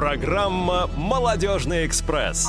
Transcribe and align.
Программа 0.00 0.88
«Молодежный 0.96 1.84
экспресс». 1.84 2.48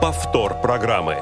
Повтор 0.00 0.60
программы. 0.60 1.16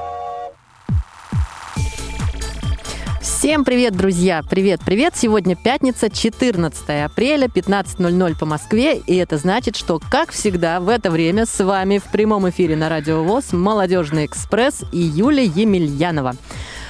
Всем 3.19 3.65
привет, 3.65 3.97
друзья! 3.97 4.43
Привет-привет! 4.47 5.15
Сегодня 5.15 5.55
пятница, 5.55 6.11
14 6.11 6.87
апреля, 7.03 7.47
15.00 7.47 8.37
по 8.37 8.45
Москве. 8.45 8.97
И 8.99 9.15
это 9.15 9.37
значит, 9.37 9.75
что, 9.75 9.99
как 10.11 10.31
всегда, 10.31 10.79
в 10.79 10.87
это 10.87 11.09
время 11.09 11.47
с 11.47 11.63
вами 11.63 11.97
в 11.97 12.03
прямом 12.11 12.47
эфире 12.51 12.75
на 12.75 12.89
Радио 12.89 13.23
ВОЗ 13.23 13.53
«Молодежный 13.53 14.27
экспресс» 14.27 14.83
и 14.91 14.99
Юлия 14.99 15.45
Емельянова. 15.45 16.35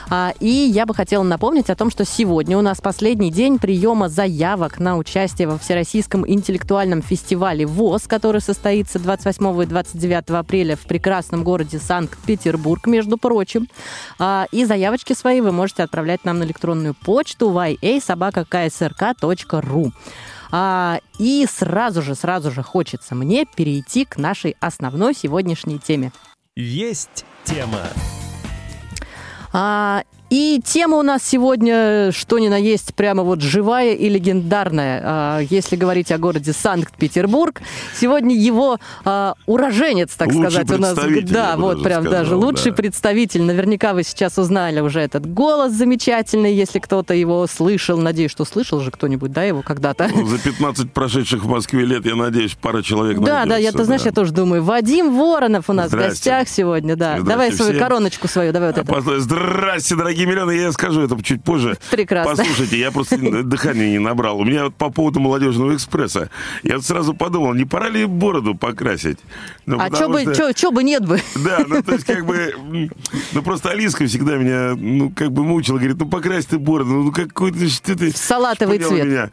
А, 0.10 0.34
и 0.39 0.48
я 0.48 0.86
бы 0.86 0.96
хотела 0.96 1.23
напомнить 1.23 1.70
о 1.70 1.76
том, 1.76 1.91
что 1.91 2.05
сегодня 2.05 2.58
у 2.58 2.62
нас 2.62 2.80
последний 2.82 3.32
день 3.32 3.59
приема 3.59 4.08
заявок 4.09 4.80
на 4.80 4.98
участие 4.98 5.48
во 5.48 5.58
Всероссийском 5.58 6.28
интеллектуальном 6.28 7.02
фестивале 7.02 7.66
ВОЗ, 7.66 8.08
который 8.08 8.41
состоится 8.41 9.00
28 9.00 9.64
и 9.64 9.66
29 9.66 10.30
апреля 10.31 10.76
в 10.76 10.81
прекрасном 10.81 11.44
городе 11.44 11.80
Санкт-Петербург, 11.80 12.86
между 12.88 13.17
прочим. 13.17 13.70
А, 14.17 14.48
и 14.52 14.66
заявочки 14.66 15.14
свои 15.14 15.40
вы 15.41 15.52
можете 15.52 15.84
отправлять 15.84 16.26
нам 16.26 16.39
на 16.39 16.44
электронную 16.44 16.95
почту 16.95 17.52
yasobaka.ksrk.ru. 17.52 19.91
А, 20.52 21.00
и 21.20 21.45
сразу 21.50 22.02
же, 22.02 22.16
сразу 22.16 22.50
же 22.52 22.64
хочется 22.64 23.14
мне 23.14 23.45
перейти 23.45 24.05
к 24.05 24.17
нашей 24.17 24.55
основной 24.59 25.14
сегодняшней 25.14 25.78
теме. 25.78 26.12
Есть 26.55 27.26
тема. 27.44 27.84
А, 29.52 30.03
и 30.29 30.61
тема 30.63 30.97
у 30.97 31.01
нас 31.01 31.23
сегодня, 31.23 32.11
что 32.11 32.38
ни 32.39 32.47
на 32.49 32.57
есть, 32.57 32.93
прямо 32.93 33.23
вот 33.23 33.41
живая 33.41 33.93
и 33.93 34.09
легендарная. 34.09 35.02
А, 35.03 35.39
если 35.39 35.75
говорить 35.75 36.11
о 36.11 36.17
городе 36.17 36.53
Санкт-Петербург, 36.53 37.61
сегодня 37.95 38.35
его 38.35 38.77
а, 39.05 39.33
уроженец, 39.47 40.13
так 40.16 40.31
лучший 40.31 40.63
сказать, 40.66 40.71
у 40.71 40.77
нас. 40.77 40.97
Да, 41.23 41.55
вот 41.58 41.83
прям 41.83 42.03
сказал, 42.03 42.19
даже 42.19 42.36
лучший 42.36 42.71
да. 42.71 42.77
представитель. 42.77 43.41
Наверняка 43.41 43.94
вы 43.94 44.03
сейчас 44.03 44.38
узнали 44.38 44.81
уже 44.81 44.99
этот 44.99 45.31
голос 45.31 45.71
замечательный, 45.73 46.53
если 46.53 46.80
кто-то 46.80 47.14
его 47.14 47.47
слышал. 47.47 47.97
Надеюсь, 47.97 48.31
что 48.31 48.45
слышал 48.45 48.81
же 48.81 48.91
кто-нибудь, 48.91 49.31
да, 49.31 49.43
его 49.43 49.64
когда-то. 49.64 50.09
Ну, 50.14 50.27
За 50.27 50.38
15 50.38 50.93
прошедших 50.93 51.43
в 51.43 51.47
Москве 51.47 51.86
лет, 51.86 52.05
я 52.05 52.16
надеюсь, 52.16 52.55
пара 52.59 52.83
человек 52.83 53.19
Да, 53.19 53.25
да, 53.25 53.39
я, 53.39 53.45
найдется, 53.45 53.77
ты 53.80 53.83
знаешь, 53.86 54.02
я 54.03 54.11
тоже 54.11 54.31
думаю. 54.31 54.64
Вадим 54.64 55.16
Воронов 55.17 55.69
у 55.69 55.73
нас 55.73 55.88
в 55.88 55.89
Здрасте. 55.89 56.09
гостях 56.09 56.49
сегодня, 56.49 56.95
да. 56.95 57.14
Здрасте 57.14 57.30
Давай 57.30 57.52
свою 57.52 57.71
всем. 57.71 57.83
короночку 57.83 58.27
свою, 58.27 58.53
давай 58.53 58.73
вот 58.73 58.77
А 58.77 58.81
это. 58.81 59.19
Здрасте, 59.19 59.95
дорогие 59.95 60.19
миллионы, 60.25 60.52
я 60.52 60.72
скажу 60.72 61.02
это 61.02 61.22
чуть 61.23 61.44
позже. 61.44 61.78
Прекрасно. 61.92 62.36
Послушайте, 62.36 62.80
я 62.80 62.92
просто 62.92 63.17
дыхания 63.44 63.89
не 63.92 64.00
набрал. 64.00 64.39
У 64.39 64.44
меня 64.45 64.66
вот 64.66 64.76
по 64.76 64.89
поводу 64.89 65.20
молодежного 65.20 65.76
экспресса, 65.76 66.30
я 66.64 66.76
вот 66.76 66.86
сразу 66.86 67.14
подумал, 67.14 67.53
не 67.53 67.66
пора 67.66 67.89
ли 67.89 68.06
бороду 68.06 68.56
покрасить? 68.56 69.17
Ну, 69.66 69.78
А 69.80 69.94
что 69.95 70.09
бы, 70.09 70.22
что- 70.34 70.53
чё 70.53 70.72
бы 70.72 70.84
нет 70.84 71.06
бы? 71.06 71.20
Да, 71.44 71.64
ну 71.67 71.81
то 71.84 71.94
есть 71.94 72.06
как 72.06 72.26
бы, 72.26 72.53
ну 73.34 73.42
просто 73.44 73.70
Алиска 73.70 74.06
всегда 74.06 74.38
меня, 74.38 74.76
ну 74.76 75.11
как 75.16 75.31
бы 75.31 75.44
мучила, 75.44 75.78
говорит, 75.78 75.98
ну 76.00 76.08
покрась 76.08 76.45
ты 76.45 76.58
бороду, 76.58 76.92
ну 76.92 77.11
какой 77.11 77.52
ты, 77.52 77.67
что 77.70 77.95
ты... 77.95 78.11
салатовый 78.11 78.80
цвет. 78.80 79.06
меня. 79.06 79.30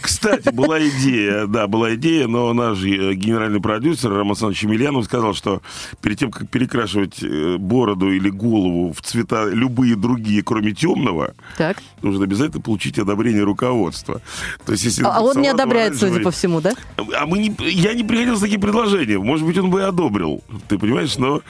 Кстати, 0.00 0.50
была 0.50 0.78
идея, 0.86 1.46
да, 1.46 1.66
была 1.66 1.94
идея, 1.96 2.26
но 2.28 2.52
наш 2.52 2.78
э, 2.84 3.14
генеральный 3.14 3.60
продюсер 3.60 4.10
Роман 4.10 4.28
Александрович 4.30 4.62
Емельянов 4.62 5.04
сказал, 5.04 5.34
что 5.34 5.62
перед 6.00 6.18
тем, 6.18 6.30
как 6.30 6.48
перекрашивать 6.48 7.22
э, 7.22 7.56
бороду 7.58 8.12
или 8.12 8.30
голову 8.30 8.92
в 8.92 9.00
цвета 9.02 9.46
любые 9.48 9.96
другие, 9.96 10.25
кроме 10.44 10.72
темного, 10.72 11.34
Так. 11.56 11.78
нужно 12.02 12.24
обязательно 12.24 12.60
получить 12.60 12.98
одобрение 12.98 13.42
руководства. 13.42 14.20
То 14.64 14.72
есть, 14.72 14.84
если 14.84 15.02
А 15.04 15.16
а 15.16 15.20
он 15.20 15.40
не 15.40 15.48
одобряет, 15.48 15.96
судя 15.96 16.20
по 16.20 16.30
всему, 16.30 16.60
да? 16.60 16.72
а 16.96 17.26
мы 17.26 17.38
не, 17.38 17.54
я 17.70 17.94
не 17.94 18.04
приходил 18.04 18.36
с 18.36 18.40
таким 18.40 18.60
предложением. 18.60 19.22
Может 19.24 19.46
быть, 19.46 19.58
он 19.58 19.70
бы 19.70 19.80
и 19.80 19.82
одобрил. 19.82 20.42
Ты 20.68 20.78
понимаешь, 20.78 21.16
но, 21.18 21.42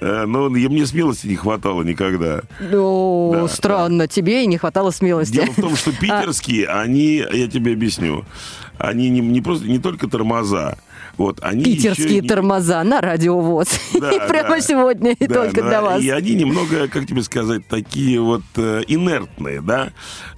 э, 0.00 0.24
но 0.26 0.48
мне 0.48 0.86
смелости 0.86 1.26
не 1.26 1.36
хватало 1.36 1.82
никогда. 1.82 2.42
Ну, 2.60 3.32
Да, 3.34 3.48
странно, 3.48 4.08
тебе 4.08 4.44
и 4.44 4.46
не 4.46 4.58
хватало 4.58 4.90
смелости. 4.90 5.34
Дело 5.34 5.52
в 5.52 5.56
том, 5.60 5.76
что 5.76 5.92
питерские, 6.00 6.66
они, 6.66 7.16
я 7.16 7.48
тебе 7.48 7.72
объясню, 7.72 8.24
они 8.78 9.08
не, 9.10 9.20
не 9.20 9.40
просто 9.40 9.66
не 9.66 9.78
только 9.78 10.08
тормоза. 10.08 10.76
Вот, 11.20 11.38
они 11.42 11.62
Питерские 11.62 12.16
еще 12.16 12.28
тормоза 12.28 12.82
на 12.82 13.02
радиовоз. 13.02 13.68
Да, 14.00 14.10
и 14.10 14.26
прямо 14.26 14.56
да. 14.56 14.60
сегодня, 14.62 15.12
и 15.12 15.26
Да, 15.26 15.34
только 15.34 15.60
да, 15.60 15.68
для 15.68 15.82
вас. 15.82 16.02
И 16.02 16.08
они 16.08 16.32
немного, 16.34 16.88
как 16.88 17.06
тебе 17.06 17.22
сказать, 17.22 17.66
такие 17.68 18.18
вот 18.22 18.40
э, 18.56 18.84
инертные, 18.88 19.60
да? 19.60 19.92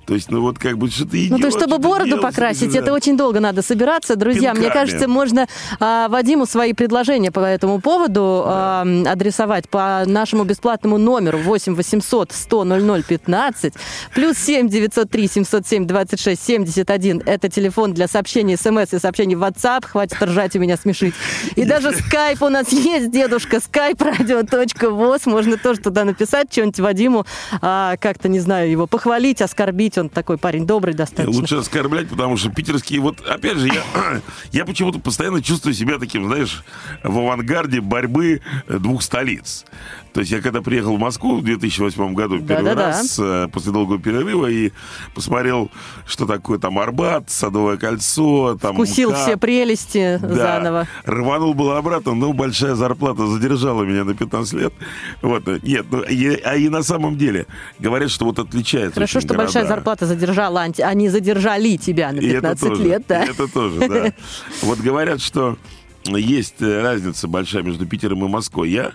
То 0.06 0.14
есть, 0.14 0.30
ну 0.30 0.40
вот 0.40 0.58
как 0.58 0.78
бы 0.78 0.90
что-то 0.90 1.16
идет, 1.18 1.30
Ну, 1.30 1.38
то 1.38 1.46
есть, 1.46 1.58
чтобы 1.58 1.78
бороду 1.78 2.06
делать, 2.06 2.22
покрасить, 2.22 2.72
да. 2.72 2.80
это 2.80 2.92
очень 2.92 3.16
долго 3.16 3.40
надо 3.40 3.62
собираться. 3.62 4.16
Друзья, 4.16 4.52
мне 4.52 4.64
Пинками. 4.64 4.80
кажется, 4.80 5.08
можно 5.08 5.46
а, 5.78 6.08
Вадиму 6.08 6.46
свои 6.46 6.72
предложения 6.72 7.30
по 7.30 7.40
этому 7.40 7.80
поводу 7.80 8.42
а, 8.44 8.84
адресовать 9.06 9.68
по 9.68 10.02
нашему 10.06 10.44
бесплатному 10.44 10.98
номеру 10.98 11.38
8 11.38 11.74
800 11.74 12.32
100 12.32 12.64
00 12.64 13.02
15 13.04 13.74
плюс 14.14 14.36
7 14.38 14.68
903 14.68 15.28
707 15.28 15.86
26 15.86 16.42
71. 16.42 17.22
Это 17.24 17.48
телефон 17.48 17.94
для 17.94 18.08
сообщений 18.08 18.56
смс 18.56 18.92
и 18.92 18.98
сообщений 18.98 19.36
в 19.36 19.42
WhatsApp. 19.42 19.86
Хватит 19.86 20.20
ржать 20.22 20.56
и 20.56 20.58
меня 20.58 20.76
смешить. 20.76 21.14
И 21.54 21.64
даже 21.64 21.92
скайп 21.96 22.42
у 22.42 22.48
нас 22.48 22.70
есть, 22.72 23.10
дедушка, 23.10 23.58
skype 23.58 25.30
Можно 25.30 25.58
тоже 25.58 25.80
туда 25.80 26.04
написать 26.04 26.52
что-нибудь 26.52 26.80
Вадиму, 26.80 27.26
а, 27.60 27.96
как-то, 27.98 28.28
не 28.28 28.40
знаю, 28.40 28.70
его 28.70 28.86
похвалить, 28.86 29.40
оскорбить. 29.42 29.91
Он 29.98 30.08
такой 30.08 30.38
парень 30.38 30.66
добрый 30.66 30.94
достаточно. 30.94 31.38
Лучше 31.41 31.56
оскорблять, 31.56 32.08
потому 32.08 32.36
что 32.36 32.50
питерские, 32.50 33.00
вот 33.00 33.20
опять 33.26 33.58
же, 33.58 33.69
я, 33.69 33.82
я 34.53 34.64
почему-то 34.64 34.98
постоянно 34.98 35.42
чувствую 35.42 35.75
себя 35.75 35.98
таким, 35.98 36.26
знаешь, 36.26 36.64
в 37.03 37.19
авангарде 37.19 37.80
борьбы 37.80 38.41
э, 38.69 38.78
двух 38.78 39.02
столиц. 39.02 39.64
То 40.12 40.20
есть 40.20 40.31
я 40.32 40.42
когда 40.42 40.60
приехал 40.60 40.97
в 40.97 41.00
Москву 41.00 41.38
в 41.38 41.42
2008 41.44 42.12
году 42.14 42.38
первый 42.41 42.64
Да-да-да. 42.64 42.86
раз 42.88 43.19
э, 43.19 43.48
после 43.50 43.72
долгого 43.72 43.98
перерыва 43.98 44.47
и 44.47 44.72
посмотрел, 45.14 45.70
что 46.06 46.26
такое 46.26 46.58
там 46.58 46.78
Арбат, 46.78 47.31
Садовое 47.31 47.78
кольцо, 47.78 48.58
там 48.60 48.75
Вкусил 48.75 49.10
МКАД. 49.10 49.22
все 49.22 49.36
прелести 49.38 50.19
Да. 50.20 50.34
заново. 50.34 50.86
Рванул 51.04 51.54
было 51.54 51.78
обратно, 51.78 52.14
но 52.14 52.32
большая 52.34 52.75
зарплата 52.75 53.26
задержала 53.26 53.84
меня 53.84 54.04
на 54.04 54.14
15 54.14 54.52
лет. 54.54 54.75
Вот. 55.22 55.47
Нет, 55.62 55.86
ну, 55.91 56.02
и, 56.02 56.34
а 56.42 56.56
и 56.56 56.69
на 56.69 56.82
самом 56.82 57.16
деле 57.16 57.47
говорят, 57.78 58.10
что 58.10 58.26
вот 58.26 58.38
отличается 58.38 58.94
Хорошо, 58.94 59.20
что 59.20 59.34
большая 59.34 59.64
города. 59.64 59.81
Зарплата 59.82 60.06
задержала, 60.06 60.62
они 60.62 61.09
задержали 61.09 61.76
тебя 61.76 62.12
на 62.12 62.20
И 62.20 62.28
это 62.28 62.54
15 62.54 62.69
тоже, 62.69 62.82
лет, 62.84 63.04
да. 63.09 63.25
это 63.25 63.48
тоже, 63.48 63.88
да. 63.88 64.12
Вот 64.62 64.78
говорят, 64.78 65.20
что 65.20 65.59
есть 66.04 66.60
разница 66.60 67.28
большая 67.28 67.62
между 67.62 67.87
Питером 67.87 68.25
и 68.25 68.28
Москвой. 68.28 68.70
Я 68.70 68.93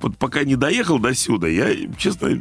вот 0.00 0.16
пока 0.18 0.44
не 0.44 0.56
доехал 0.56 0.98
до 0.98 1.14
сюда, 1.14 1.48
я, 1.48 1.70
честно, 1.96 2.38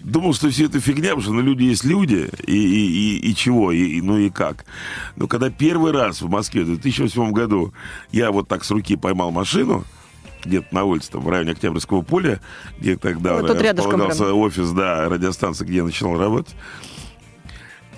думал, 0.00 0.34
что 0.34 0.50
все 0.50 0.66
это 0.66 0.80
фигня, 0.80 1.10
потому 1.10 1.22
что 1.22 1.32
ну, 1.32 1.40
люди 1.40 1.62
есть 1.64 1.84
люди, 1.84 2.28
и, 2.46 2.52
и, 2.56 3.16
и, 3.18 3.30
и 3.30 3.34
чего, 3.34 3.72
и, 3.72 3.78
и- 3.78 4.02
ну 4.02 4.18
и 4.18 4.28
как. 4.28 4.64
Но 5.16 5.26
когда 5.26 5.50
первый 5.50 5.92
раз 5.92 6.20
в 6.20 6.28
Москве 6.28 6.62
в 6.62 6.66
2008 6.66 7.32
году 7.32 7.72
я 8.12 8.30
вот 8.30 8.48
так 8.48 8.64
с 8.64 8.70
руки 8.70 8.96
поймал 8.96 9.30
машину, 9.30 9.84
где-то 10.44 10.74
на 10.74 10.84
улице, 10.84 11.10
там, 11.10 11.22
в 11.22 11.28
районе 11.30 11.52
Октябрьского 11.52 12.02
поля, 12.02 12.38
где 12.78 12.96
тогда 12.98 13.40
рядышком 13.40 13.92
располагался 14.02 14.34
офис, 14.34 14.70
да, 14.72 15.08
радиостанции, 15.08 15.64
где 15.64 15.76
я 15.78 15.84
начинал 15.84 16.18
работать. 16.18 16.54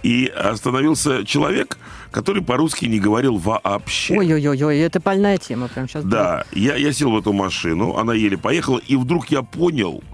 И 0.07 0.29
остановился 0.29 1.25
человек, 1.25 1.79
который 2.13 2.41
по-русски 2.41 2.85
не 2.85 3.01
говорил 3.01 3.39
вообще. 3.39 4.17
Ой-ой-ой, 4.17 4.79
это 4.79 5.01
больная 5.01 5.37
тема 5.37 5.67
прям 5.67 5.89
сейчас. 5.89 6.05
Да, 6.05 6.45
я, 6.53 6.77
я 6.77 6.93
сел 6.93 7.11
в 7.11 7.19
эту 7.19 7.33
машину, 7.33 7.97
она 7.97 8.15
еле 8.15 8.39
поехала, 8.39 8.79
и 8.79 8.95
вдруг 8.95 9.33
я 9.33 9.43
понял, 9.43 10.05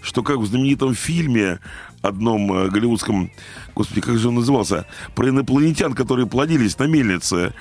что 0.00 0.22
как 0.22 0.38
в 0.38 0.46
знаменитом 0.46 0.94
фильме 0.94 1.58
одном 2.00 2.50
э, 2.54 2.68
голливудском, 2.70 3.30
господи, 3.74 4.00
как 4.00 4.16
же 4.16 4.28
он 4.28 4.36
назывался, 4.36 4.86
про 5.14 5.28
инопланетян, 5.28 5.92
которые 5.92 6.26
плодились 6.26 6.78
на 6.78 6.84
мельнице, 6.84 7.52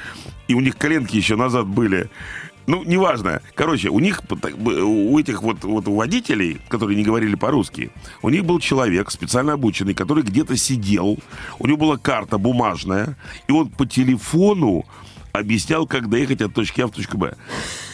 и 0.47 0.53
у 0.53 0.61
них 0.61 0.77
коленки 0.77 1.17
еще 1.17 1.35
назад 1.35 1.67
были. 1.67 2.09
Ну, 2.67 2.83
неважно. 2.83 3.41
Короче, 3.55 3.89
у 3.89 3.99
них, 3.99 4.21
у 4.29 5.17
этих 5.17 5.41
вот, 5.41 5.63
вот 5.63 5.87
водителей, 5.87 6.59
которые 6.67 6.97
не 6.97 7.03
говорили 7.03 7.35
по-русски, 7.35 7.91
у 8.21 8.29
них 8.29 8.43
был 8.45 8.59
человек 8.59 9.09
специально 9.09 9.53
обученный, 9.53 9.93
который 9.93 10.23
где-то 10.23 10.57
сидел, 10.57 11.17
у 11.59 11.67
него 11.67 11.77
была 11.77 11.97
карта 11.97 12.37
бумажная, 12.37 13.17
и 13.47 13.53
он 13.53 13.69
по 13.69 13.85
телефону 13.85 14.85
объяснял, 15.31 15.87
как 15.87 16.09
доехать 16.09 16.41
от 16.41 16.53
точки 16.53 16.81
А 16.81 16.87
в 16.87 16.91
точку 16.91 17.17
Б. 17.17 17.29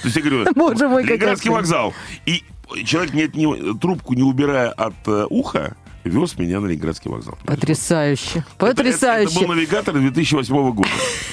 То 0.01 0.05
есть 0.05 0.15
я 0.15 0.21
говорю, 0.23 0.45
Боже 0.55 0.87
мой, 0.87 1.03
Ленинградский 1.03 1.51
вокзал. 1.51 1.93
И 2.25 2.43
человек, 2.83 3.13
не, 3.13 3.29
не- 3.33 3.77
трубку 3.77 4.15
не 4.15 4.23
убирая 4.23 4.69
от 4.71 4.95
э, 5.05 5.27
уха, 5.29 5.75
вез 6.03 6.38
меня 6.38 6.59
на 6.59 6.67
Ленинградский 6.67 7.09
вокзал. 7.09 7.38
Потрясающе. 7.45 8.39
Это- 8.39 8.45
Потрясающе. 8.57 9.35
Это, 9.38 9.47
был 9.47 9.53
навигатор 9.55 9.94
2008 9.95 10.71
года. 10.71 10.89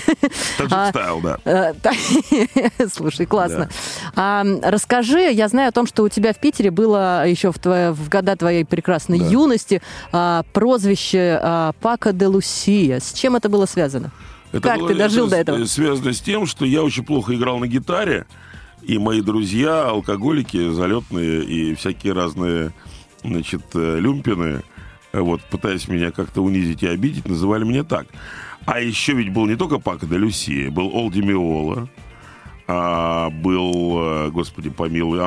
Таджик 0.58 0.72
А, 0.72 1.20
да. 1.22 1.38
Э, 1.44 2.88
Слушай, 2.92 3.26
классно. 3.26 3.68
А, 4.14 4.44
расскажи, 4.62 5.30
я 5.32 5.48
знаю 5.48 5.68
о 5.68 5.72
том, 5.72 5.86
что 5.86 6.02
у 6.02 6.08
тебя 6.08 6.32
в 6.32 6.40
Питере 6.40 6.70
было 6.70 7.26
еще 7.26 7.52
в, 7.52 8.08
года 8.08 8.36
твоей 8.36 8.64
прекрасной 8.64 9.18
юности 9.18 9.82
а, 10.12 10.44
прозвище 10.52 11.72
Пака 11.80 12.12
де 12.12 12.26
Лусия. 12.26 13.00
С 13.00 13.12
чем 13.12 13.36
это 13.36 13.48
было 13.48 13.66
связано? 13.66 14.10
Это 14.52 14.60
Как 14.68 14.78
было- 14.78 14.88
ты 14.88 14.94
дожил 14.94 15.26
это 15.26 15.36
до 15.36 15.40
этого? 15.52 15.64
Связано 15.66 16.12
с 16.12 16.20
тем, 16.20 16.46
что 16.46 16.64
я 16.64 16.82
очень 16.82 17.04
плохо 17.04 17.34
играл 17.34 17.58
на 17.58 17.66
гитаре, 17.66 18.26
и 18.82 18.98
мои 18.98 19.20
друзья, 19.20 19.84
алкоголики, 19.88 20.72
залетные 20.72 21.44
и 21.44 21.74
всякие 21.74 22.14
разные, 22.14 22.72
значит, 23.22 23.62
э, 23.74 23.98
люмпины, 24.00 24.62
э, 25.12 25.20
вот, 25.20 25.40
пытаясь 25.42 25.88
меня 25.88 26.10
как-то 26.10 26.42
унизить 26.42 26.82
и 26.82 26.86
обидеть, 26.88 27.28
называли 27.28 27.64
меня 27.64 27.84
так. 27.84 28.06
А 28.66 28.80
еще 28.80 29.14
ведь 29.14 29.32
был 29.32 29.46
не 29.46 29.56
только 29.56 29.78
Пако 29.78 30.06
де 30.06 30.16
Люси, 30.16 30.68
был 30.68 30.90
Олди 30.94 31.20
Миола, 31.20 31.88
а, 32.72 33.30
был, 33.30 33.98
э, 33.98 34.30
господи 34.30 34.70
помилуй. 34.70 35.20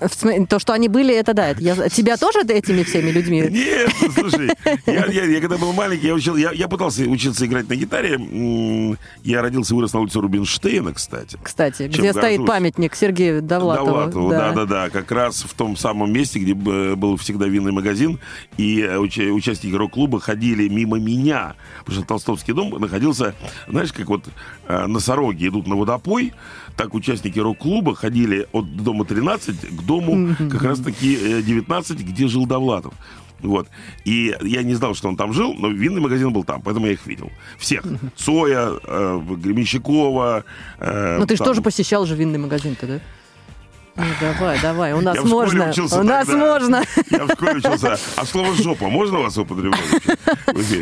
В 0.00 0.04
смы- 0.04 0.46
То, 0.46 0.58
что 0.58 0.72
они 0.74 0.88
были, 0.88 1.14
это 1.14 1.32
да. 1.34 1.48
это 1.48 1.62
я- 1.62 1.88
Тебя 1.88 2.16
тоже 2.16 2.40
этими 2.40 2.82
всеми 2.82 3.10
людьми? 3.10 3.40
Нет, 3.50 3.90
слушай, 4.14 4.50
я, 4.86 5.06
я- 5.06 5.24
я 5.24 5.40
когда 5.40 5.56
был 5.56 5.72
маленький, 5.72 6.06
я, 6.08 6.14
учил, 6.14 6.36
я, 6.36 6.52
я 6.52 6.68
пытался 6.68 7.02
учиться 7.04 7.46
играть 7.46 7.68
на 7.68 7.76
гитаре. 7.76 8.18
Я 9.22 9.42
родился 9.42 9.74
и 9.74 9.76
вырос 9.76 9.92
на 9.94 10.00
улице 10.00 10.20
Рубинштейна, 10.20 10.92
кстати. 10.92 11.38
Кстати, 11.42 11.84
где 11.84 12.12
стоит 12.12 12.38
горжусь. 12.38 12.46
памятник 12.48 12.94
Сергею 12.94 13.42
Довлатову. 13.42 13.86
Довлатову, 13.86 14.30
да, 14.30 14.52
да, 14.52 14.64
да, 14.66 14.90
как 14.90 15.10
раз 15.12 15.42
в 15.42 15.54
том 15.54 15.76
самом 15.76 16.12
месте, 16.12 16.38
где 16.38 16.54
был 16.54 17.16
всегда 17.16 17.46
винный 17.46 17.72
магазин, 17.72 18.18
и 18.58 18.80
э, 18.80 18.96
уча- 18.98 19.32
участники 19.32 19.74
рок-клуба 19.74 20.20
ходили 20.20 20.68
мимо 20.68 20.98
меня, 20.98 21.54
потому 21.80 21.98
что 21.98 22.06
Толстовский 22.06 22.52
дом 22.54 22.70
находился, 22.78 23.34
знаешь, 23.68 23.92
как 23.92 24.08
вот 24.08 24.24
э, 24.68 24.86
носороги 24.86 25.48
идут 25.48 25.66
на 25.66 25.76
водопой, 26.10 26.32
так 26.76 26.94
участники 26.94 27.38
рок-клуба 27.38 27.94
ходили 27.94 28.46
от 28.52 28.76
дома 28.76 29.04
13 29.04 29.76
к 29.76 29.82
дому 29.82 30.34
как 30.50 30.62
раз-таки 30.62 31.16
э, 31.16 31.42
19, 31.42 31.98
где 32.00 32.28
жил 32.28 32.46
Довлатов. 32.46 32.92
Вот. 33.40 33.68
И 34.04 34.36
я 34.42 34.62
не 34.62 34.74
знал, 34.74 34.94
что 34.94 35.08
он 35.08 35.16
там 35.16 35.32
жил, 35.32 35.54
но 35.54 35.68
винный 35.68 36.00
магазин 36.00 36.30
был 36.32 36.44
там, 36.44 36.60
поэтому 36.62 36.86
я 36.86 36.92
их 36.92 37.06
видел. 37.06 37.30
Всех. 37.58 37.84
Цоя, 38.16 38.70
э, 38.84 39.20
Гременщикова. 39.36 40.44
э, 40.78 41.18
Ну 41.18 41.26
ты 41.26 41.36
же 41.36 41.44
тоже 41.44 41.62
посещал 41.62 42.06
же 42.06 42.16
винный 42.16 42.38
магазин-то, 42.38 42.86
да? 42.86 43.00
Ну, 44.00 44.06
давай, 44.20 44.60
давай, 44.60 44.92
у 44.94 45.00
нас 45.00 45.16
Я 45.16 45.22
можно. 45.22 45.70
учился 45.70 46.00
У 46.00 46.02
нас 46.02 46.26
тогда. 46.26 46.46
можно. 46.46 46.82
Я 47.10 47.26
в 47.26 47.32
школе 47.32 47.56
учился. 47.56 47.98
А 48.16 48.24
слово 48.24 48.54
«жопа» 48.54 48.88
можно 48.88 49.18
у 49.18 49.22
вас 49.22 49.36
употреблять? 49.36 49.78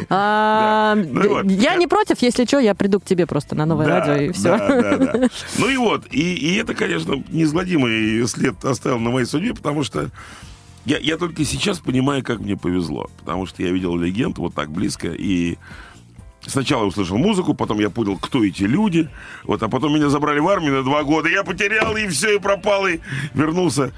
А. 0.08 0.94
Ну. 0.94 1.42
Я 1.48 1.74
не 1.76 1.86
против, 1.86 2.22
если 2.22 2.44
что, 2.44 2.58
я 2.58 2.74
приду 2.74 3.00
к 3.00 3.04
тебе 3.04 3.26
просто 3.26 3.54
на 3.54 3.66
новое 3.66 3.86
радио 3.88 4.14
и 4.14 4.32
все. 4.32 4.56
Ну 5.58 5.68
и 5.68 5.76
вот, 5.76 6.06
и, 6.10 6.34
и 6.34 6.56
это, 6.56 6.74
конечно, 6.74 7.22
неизгладимый 7.28 8.26
след 8.28 8.64
оставил 8.64 8.98
на 8.98 9.10
моей 9.10 9.26
судьбе, 9.26 9.54
потому 9.54 9.82
что 9.82 10.10
я, 10.84 10.98
я 10.98 11.16
только 11.18 11.44
сейчас 11.44 11.80
понимаю, 11.80 12.22
как 12.22 12.38
мне 12.40 12.56
повезло. 12.56 13.10
Потому 13.20 13.46
что 13.46 13.62
я 13.62 13.70
видел 13.70 13.96
легенд 13.96 14.38
вот 14.38 14.54
так 14.54 14.70
близко, 14.70 15.08
и 15.08 15.58
сначала 16.48 16.82
я 16.82 16.86
услышал 16.88 17.16
музыку, 17.18 17.54
потом 17.54 17.78
я 17.80 17.90
понял, 17.90 18.18
кто 18.18 18.44
эти 18.44 18.64
люди, 18.64 19.08
вот, 19.44 19.62
а 19.62 19.68
потом 19.68 19.94
меня 19.94 20.08
забрали 20.08 20.40
в 20.40 20.48
армию 20.48 20.72
на 20.74 20.82
два 20.82 21.02
года, 21.04 21.28
я 21.28 21.44
потерял, 21.44 21.96
и 21.96 22.06
все, 22.08 22.36
и 22.36 22.38
пропал, 22.38 22.86
и 22.88 22.98
вернулся, 23.34 23.92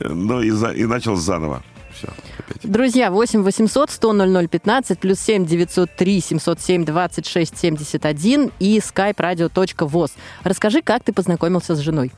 ну, 0.00 0.40
и, 0.40 0.50
за- 0.50 0.70
и 0.72 0.84
начал 0.86 1.16
заново. 1.16 1.62
Все, 1.94 2.08
опять. 2.38 2.58
Друзья, 2.62 3.10
8 3.10 3.42
800 3.42 3.90
100 3.90 4.12
00 4.12 4.48
15 4.48 4.98
плюс 5.00 5.18
7 5.18 5.44
903 5.46 6.20
707 6.20 6.84
26 6.84 7.58
71 7.58 8.50
и 8.60 8.78
skype 8.78 9.16
radio.voz. 9.16 10.12
Расскажи, 10.44 10.80
как 10.82 11.02
ты 11.02 11.12
познакомился 11.12 11.74
с 11.74 11.80
женой? 11.80 12.12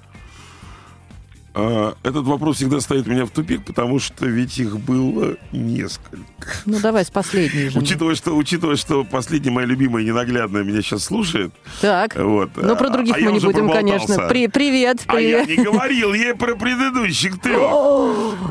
А, 1.53 1.95
этот 2.05 2.27
вопрос 2.27 2.57
всегда 2.57 2.81
ставит 2.81 3.07
меня 3.09 3.27
в 3.27 3.31
тупик, 3.31 3.65
потому 3.65 3.99
что 3.99 4.27
ведь 4.27 4.57
их 4.59 4.79
было 4.79 5.37
несколько. 5.51 6.21
Ну, 6.65 6.79
давай 6.81 7.05
с 7.05 7.11
последней 7.11 7.69
женой. 7.69 7.83
Учитывая, 7.85 8.15
что, 8.15 8.37
учитывая, 8.37 8.77
что 8.77 9.03
последняя 9.05 9.51
моя 9.51 9.67
любимая 9.67 10.05
ненаглядная 10.05 10.63
меня 10.63 10.81
сейчас 10.81 11.05
слушает, 11.05 11.53
Так. 11.81 12.15
вот. 12.17 12.51
Ну, 12.57 12.77
про 12.77 12.87
а- 12.87 12.91
других 12.91 13.17
а 13.17 13.21
мы 13.21 13.33
не 13.33 13.41
будем, 13.41 13.69
конечно. 13.69 14.29
При- 14.29 14.47
привет, 14.47 15.03
А 15.09 15.21
я 15.21 15.43
привет. 15.45 15.59
не 15.59 15.65
говорил 15.65 16.15
ей 16.15 16.35
про 16.35 16.55
предыдущих 16.55 17.41
трех. 17.41 17.61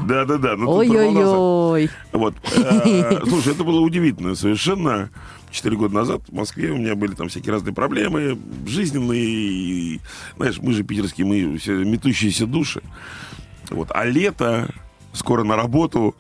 Да-да-да. 0.06 0.56
ну. 0.58 0.70
Ой-ой-ой. 0.70 1.90
Вот. 2.12 2.36
э, 2.56 3.20
Слушай, 3.28 3.54
это 3.54 3.64
было 3.64 3.80
удивительно 3.80 4.36
совершенно. 4.36 5.10
Четыре 5.52 5.78
года 5.78 5.96
назад 5.96 6.22
в 6.28 6.34
Москве 6.34 6.72
у 6.72 6.78
меня 6.78 6.96
были 6.96 7.14
там 7.16 7.30
всякие 7.30 7.54
разные 7.54 7.74
проблемы 7.74 8.38
жизненные. 8.68 9.24
и, 9.24 10.00
знаешь, 10.38 10.60
мы 10.60 10.74
же 10.74 10.84
питерские, 10.84 11.26
мы 11.26 11.58
все 11.58 11.84
метущиеся 11.84 12.46
души. 12.46 12.82
Вот. 13.70 13.90
А 13.94 14.06
лето, 14.06 14.70
скоро 15.14 15.44
на 15.44 15.56
работу, 15.56 16.16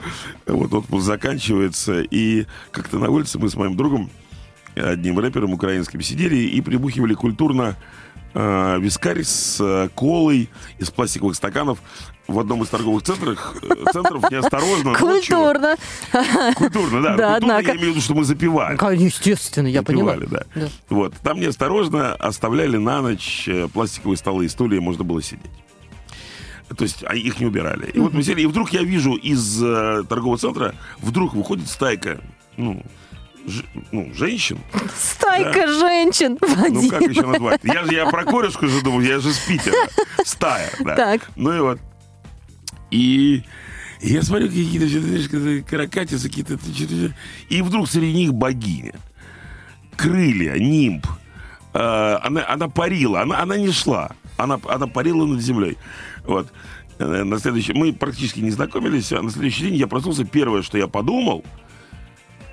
вот 0.48 0.74
отпуск 0.74 1.06
заканчивается. 1.06 2.02
И 2.02 2.46
как-то 2.72 2.98
на 2.98 3.10
улице 3.10 3.38
мы 3.38 3.50
с 3.50 3.56
моим 3.56 3.76
другом, 3.78 4.10
одним 4.76 5.20
рэпером 5.20 5.54
украинским, 5.54 6.02
сидели 6.02 6.38
и 6.38 6.62
прибухивали 6.62 7.14
культурно 7.14 7.76
э, 8.34 8.80
вискарь 8.80 9.24
с 9.24 9.58
э, 9.60 9.90
колой 9.96 10.50
из 10.78 10.90
пластиковых 10.90 11.36
стаканов 11.36 11.80
в 12.30 12.40
одном 12.40 12.64
из 12.64 12.70
торговых 12.70 13.04
центров, 13.04 13.56
э, 13.64 13.92
центров 13.92 14.30
неосторожно 14.32 14.92
ночью. 14.92 15.36
Культурно. 15.38 15.76
Культурно, 16.56 17.02
да. 17.02 17.16
Да, 17.16 17.34
Культурно, 17.34 17.36
однако. 17.36 17.68
я 17.68 17.74
имею 17.76 17.88
в 17.88 17.92
виду, 17.96 18.02
что 18.02 18.14
мы 18.14 18.24
запивали. 18.24 18.78
Естественно, 18.96 19.68
я 19.68 19.82
поняла. 19.84 20.14
Запивали, 20.14 20.30
да. 20.56 20.62
Да. 20.62 20.70
Вот. 20.90 21.14
Там 21.24 21.40
неосторожно 21.40 22.14
оставляли 22.16 22.78
на 22.78 23.02
ночь 23.02 23.46
э, 23.48 23.68
пластиковые 23.68 24.18
столы 24.18 24.46
и 24.46 24.48
стулья, 24.50 24.80
можно 24.80 25.04
было 25.04 25.22
сидеть. 25.22 25.52
То 26.78 26.84
есть 26.84 27.04
а 27.06 27.16
их 27.16 27.40
не 27.40 27.48
убирали. 27.48 27.90
И 27.92 28.00
вот 28.00 28.14
мы 28.14 28.22
сели, 28.22 28.42
и 28.42 28.46
вдруг 28.46 28.70
я 28.72 28.84
вижу 28.84 29.16
из 29.16 29.62
э, 29.64 30.04
торгового 30.08 30.38
центра, 30.38 30.76
вдруг 31.00 31.34
выходит 31.34 31.68
стайка, 31.68 32.22
ну, 32.58 32.84
ж- 33.48 33.64
ну, 33.92 34.14
женщин. 34.14 34.60
Стайка 34.96 35.66
женщин, 35.68 36.38
Ну, 36.40 36.56
Вадим. 36.56 36.90
как 36.92 37.02
еще 37.02 37.26
назвать? 37.26 37.62
Я 37.64 37.84
же 37.86 37.94
я 37.94 38.06
про 38.06 38.24
корешку 38.24 38.68
же 38.68 38.84
думал, 38.84 39.02
я 39.02 39.20
же 39.20 39.34
с 39.34 39.40
Питера. 39.40 39.76
Стая, 40.24 40.70
да. 40.82 40.96
Так. 40.96 41.32
Ну 41.36 41.54
и 41.58 41.60
вот. 41.60 41.80
И 42.92 43.44
я 44.02 44.22
смотрю, 44.22 44.48
какие-то, 44.48 44.88
знаешь, 44.88 45.64
каракатицы, 45.66 46.30
какие-то... 46.30 46.58
И 47.50 47.62
вдруг 47.62 47.90
среди 47.90 48.14
них 48.14 48.34
богиня. 48.34 48.94
Крылья, 49.96 50.56
нимб. 50.58 51.06
Э, 51.74 52.18
Она, 52.24 52.46
она 52.48 52.70
парила, 52.70 53.22
она, 53.22 53.42
она 53.42 53.58
не 53.58 53.72
шла. 53.72 54.12
Она, 54.38 54.60
она 54.70 54.88
парила 54.88 55.26
над 55.26 55.42
землей. 55.42 55.78
Вот. 56.24 56.52
Э, 56.98 57.24
На 57.24 57.40
следующий... 57.40 57.74
Мы 57.74 57.92
практически 57.94 58.40
не 58.40 58.52
знакомились, 58.52 59.12
а 59.12 59.22
на 59.22 59.30
следующий 59.30 59.66
день 59.66 59.76
я 59.76 59.88
проснулся. 59.88 60.24
Первое, 60.24 60.62
что 60.62 60.78
я 60.78 60.88
подумал, 60.88 61.44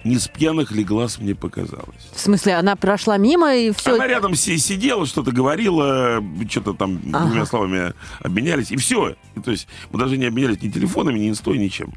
не 0.08 0.19
с 0.19 0.29
пьяных 0.29 0.70
ли 0.73 0.85
глаз 0.85 1.19
мне 1.19 1.35
показалось. 1.35 2.08
В 2.14 2.20
смысле, 2.20 2.55
она 2.55 2.76
прошла 2.76 3.17
мимо 3.19 3.55
и 3.55 3.73
все. 3.73 3.94
Она 3.94 4.06
рядом 4.06 4.35
си- 4.35 4.58
сидела, 4.58 5.06
что-то 5.06 5.33
говорила, 5.33 6.23
что-то 6.49 6.73
там 6.75 7.00
Ага. 7.12 7.26
двумя 7.26 7.47
словами 7.47 7.92
обменялись, 8.21 8.71
и 8.71 8.76
все. 8.76 9.16
И 9.35 9.40
то 9.40 9.50
есть 9.50 9.66
мы 9.90 9.99
даже 9.99 10.16
не 10.16 10.26
обменялись 10.26 10.62
ни 10.62 10.71
телефонами, 10.71 11.19
ни 11.19 11.28
инстой, 11.28 11.59
ничем. 11.59 11.92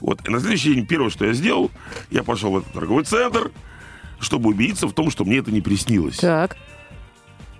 Вот. 0.00 0.26
И 0.26 0.30
на 0.30 0.40
следующий 0.40 0.74
день 0.74 0.86
первое, 0.86 1.10
что 1.10 1.24
я 1.26 1.32
сделал, 1.32 1.70
я 2.10 2.22
пошел 2.22 2.52
в 2.52 2.58
этот 2.58 2.72
торговый 2.72 3.04
центр, 3.04 3.50
чтобы 4.20 4.50
убедиться 4.50 4.86
в 4.86 4.92
том, 4.92 5.10
что 5.10 5.24
мне 5.24 5.38
это 5.38 5.50
не 5.50 5.60
приснилось. 5.60 6.16
Так. 6.16 6.56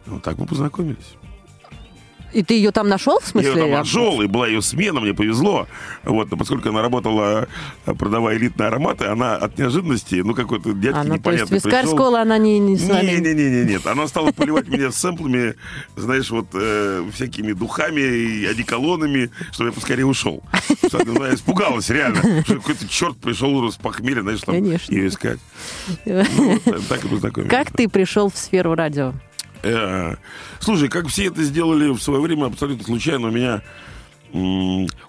Вот 0.06 0.22
так 0.22 0.38
мы 0.38 0.46
познакомились. 0.46 1.14
И 2.32 2.42
ты 2.42 2.54
ее 2.54 2.70
там 2.72 2.88
нашел, 2.88 3.18
в 3.20 3.24
Я 3.24 3.28
смысле? 3.28 3.50
ее 3.52 3.60
там 3.60 3.70
нашел, 3.70 4.22
и 4.22 4.26
была 4.26 4.46
ее 4.48 4.62
смена, 4.62 5.00
мне 5.00 5.14
повезло. 5.14 5.66
Вот, 6.04 6.30
но 6.30 6.36
поскольку 6.36 6.68
она 6.70 6.82
работала, 6.82 7.48
э, 7.86 7.94
продавая 7.94 8.36
элитные 8.36 8.68
ароматы, 8.68 9.04
она 9.06 9.36
от 9.36 9.58
неожиданности, 9.58 10.16
ну, 10.16 10.34
какой-то 10.34 10.72
дядьки 10.72 10.96
А, 10.98 11.04
ну, 11.04 11.10
то 11.10 11.14
непонятный 11.18 11.54
есть 11.56 11.66
вискарь 11.66 11.82
пришел. 11.82 11.96
колой 11.96 12.22
она 12.22 12.38
не, 12.38 12.58
не 12.58 12.76
с 12.76 12.88
вами... 12.88 13.06
Не-не-не, 13.06 13.64
нет. 13.70 13.86
Она 13.86 14.06
стала 14.08 14.32
поливать 14.32 14.68
меня 14.68 14.90
сэмплами, 14.92 15.54
знаешь, 15.96 16.30
вот 16.30 16.46
э, 16.54 17.04
всякими 17.12 17.52
духами 17.52 18.00
и 18.00 18.46
одеколонами, 18.46 19.30
чтобы 19.52 19.68
я 19.70 19.72
поскорее 19.74 20.06
ушел. 20.06 20.42
Она 20.92 21.34
испугалась, 21.34 21.90
реально. 21.90 22.42
Что 22.44 22.56
какой-то 22.56 22.88
черт 22.88 23.16
пришел 23.18 23.70
с 23.70 23.76
похмелья, 23.76 24.22
знаешь, 24.22 24.40
там 24.40 24.54
Конечно. 24.54 24.92
ее 24.92 25.08
искать. 25.08 25.38
Ну, 26.06 26.24
вот, 26.36 26.66
э, 26.66 26.78
так 26.88 27.04
и 27.04 27.08
познакомились. 27.08 27.50
Как 27.50 27.70
ты 27.72 27.88
пришел 27.88 28.30
в 28.30 28.36
сферу 28.36 28.74
радио? 28.74 29.12
Э, 29.62 30.16
Слушай, 30.60 30.88
как 30.88 31.08
все 31.08 31.26
это 31.26 31.42
сделали 31.42 31.88
в 31.90 32.00
свое 32.00 32.20
время 32.20 32.46
абсолютно 32.46 32.84
случайно, 32.84 33.28
у 33.28 33.30
меня... 33.30 33.62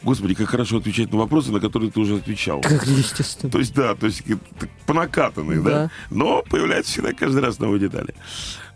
Господи, 0.03 0.33
как 0.33 0.49
хорошо 0.49 0.79
отвечать 0.79 1.09
на 1.13 1.17
вопросы, 1.17 1.51
на 1.53 1.61
которые 1.61 1.89
ты 1.89 1.99
уже 2.01 2.17
отвечал. 2.17 2.59
Как 2.59 2.85
естественно. 2.85 3.49
То 3.49 3.59
есть, 3.59 3.73
да, 3.73 3.95
то 3.95 4.07
есть 4.07 4.21
так 4.59 4.69
по 4.85 4.93
накатанной, 4.93 5.63
да. 5.63 5.69
Да. 5.69 5.91
Но 6.09 6.43
появляются 6.43 6.91
всегда 6.91 7.13
каждый 7.13 7.41
раз 7.41 7.57
новые 7.57 7.79
детали. 7.79 8.13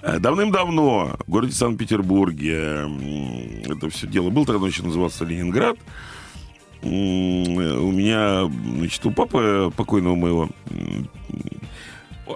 Э, 0.02 0.20
Давным-давно 0.20 1.18
в 1.28 1.30
городе 1.30 1.52
Санкт-Петербурге 1.52 2.88
это 3.66 3.90
все 3.90 4.08
дело 4.08 4.30
было, 4.30 4.46
тогда 4.46 4.62
он 4.62 4.70
еще 4.70 4.84
назывался 4.84 5.26
Ленинград. 5.26 5.78
У 6.82 6.88
меня, 7.92 8.50
значит, 8.78 9.06
у 9.06 9.12
папы 9.12 9.74
покойного 9.76 10.16
моего, 10.16 10.50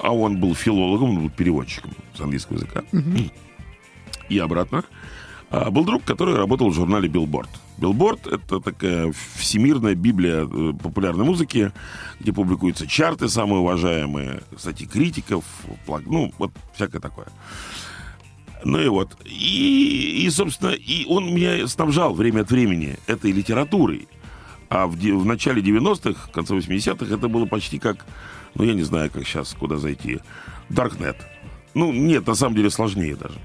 а 0.01 0.13
он 0.13 0.39
был 0.39 0.55
филологом, 0.55 1.11
он 1.11 1.19
был 1.21 1.29
переводчиком 1.29 1.91
с 2.15 2.21
английского 2.21 2.57
языка. 2.57 2.83
И 4.29 4.37
обратно. 4.39 4.83
А 5.49 5.69
был 5.69 5.83
друг, 5.83 6.03
который 6.05 6.35
работал 6.35 6.69
в 6.69 6.73
журнале 6.73 7.09
Billboard. 7.09 7.49
Billboard— 7.77 8.31
это 8.33 8.61
такая 8.61 9.13
всемирная 9.35 9.95
библия 9.95 10.45
э, 10.45 10.73
популярной 10.81 11.25
музыки, 11.25 11.73
где 12.19 12.31
публикуются 12.31 12.87
чарты 12.87 13.27
самые 13.27 13.59
уважаемые, 13.59 14.43
статьи 14.57 14.87
критиков, 14.87 15.43
ну, 16.05 16.31
вот 16.37 16.51
всякое 16.73 16.99
такое. 16.99 17.27
Ну 18.63 18.79
и 18.79 18.87
вот. 18.87 19.17
И, 19.25 20.23
и, 20.25 20.29
собственно, 20.29 20.69
и 20.69 21.05
он 21.05 21.33
меня 21.33 21.67
снабжал 21.67 22.13
время 22.13 22.41
от 22.41 22.51
времени 22.51 22.97
этой 23.07 23.31
литературой. 23.31 24.07
А 24.69 24.87
в, 24.87 24.95
в 24.95 25.25
начале 25.25 25.61
90-х, 25.61 26.29
в 26.29 26.31
конце 26.31 26.55
80-х 26.55 27.13
это 27.13 27.27
было 27.27 27.45
почти 27.45 27.79
как, 27.79 28.05
ну, 28.55 28.63
я 28.63 28.73
не 28.73 28.83
знаю, 28.83 29.09
как 29.11 29.25
сейчас, 29.25 29.55
куда 29.57 29.77
зайти, 29.77 30.19
Darknet. 30.69 31.17
Ну, 31.73 31.91
нет, 31.91 32.27
на 32.27 32.35
самом 32.35 32.55
деле 32.55 32.69
сложнее 32.69 33.15
даже. 33.15 33.39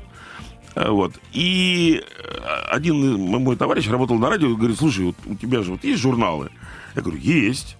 А, 0.75 0.91
Вот. 0.91 1.15
И 1.33 2.03
э, 2.03 2.39
один 2.71 3.19
мой 3.19 3.57
товарищ 3.57 3.89
работал 3.89 4.19
на 4.19 4.29
радио 4.29 4.49
и 4.51 4.57
говорит, 4.57 4.79
слушай, 4.79 5.05
вот 5.05 5.17
у 5.27 5.35
тебя 5.35 5.63
же 5.63 5.73
вот 5.73 5.85
есть 5.85 6.01
журналы? 6.03 6.51
Я 6.95 7.03
говорю, 7.03 7.19
есть. 7.21 7.77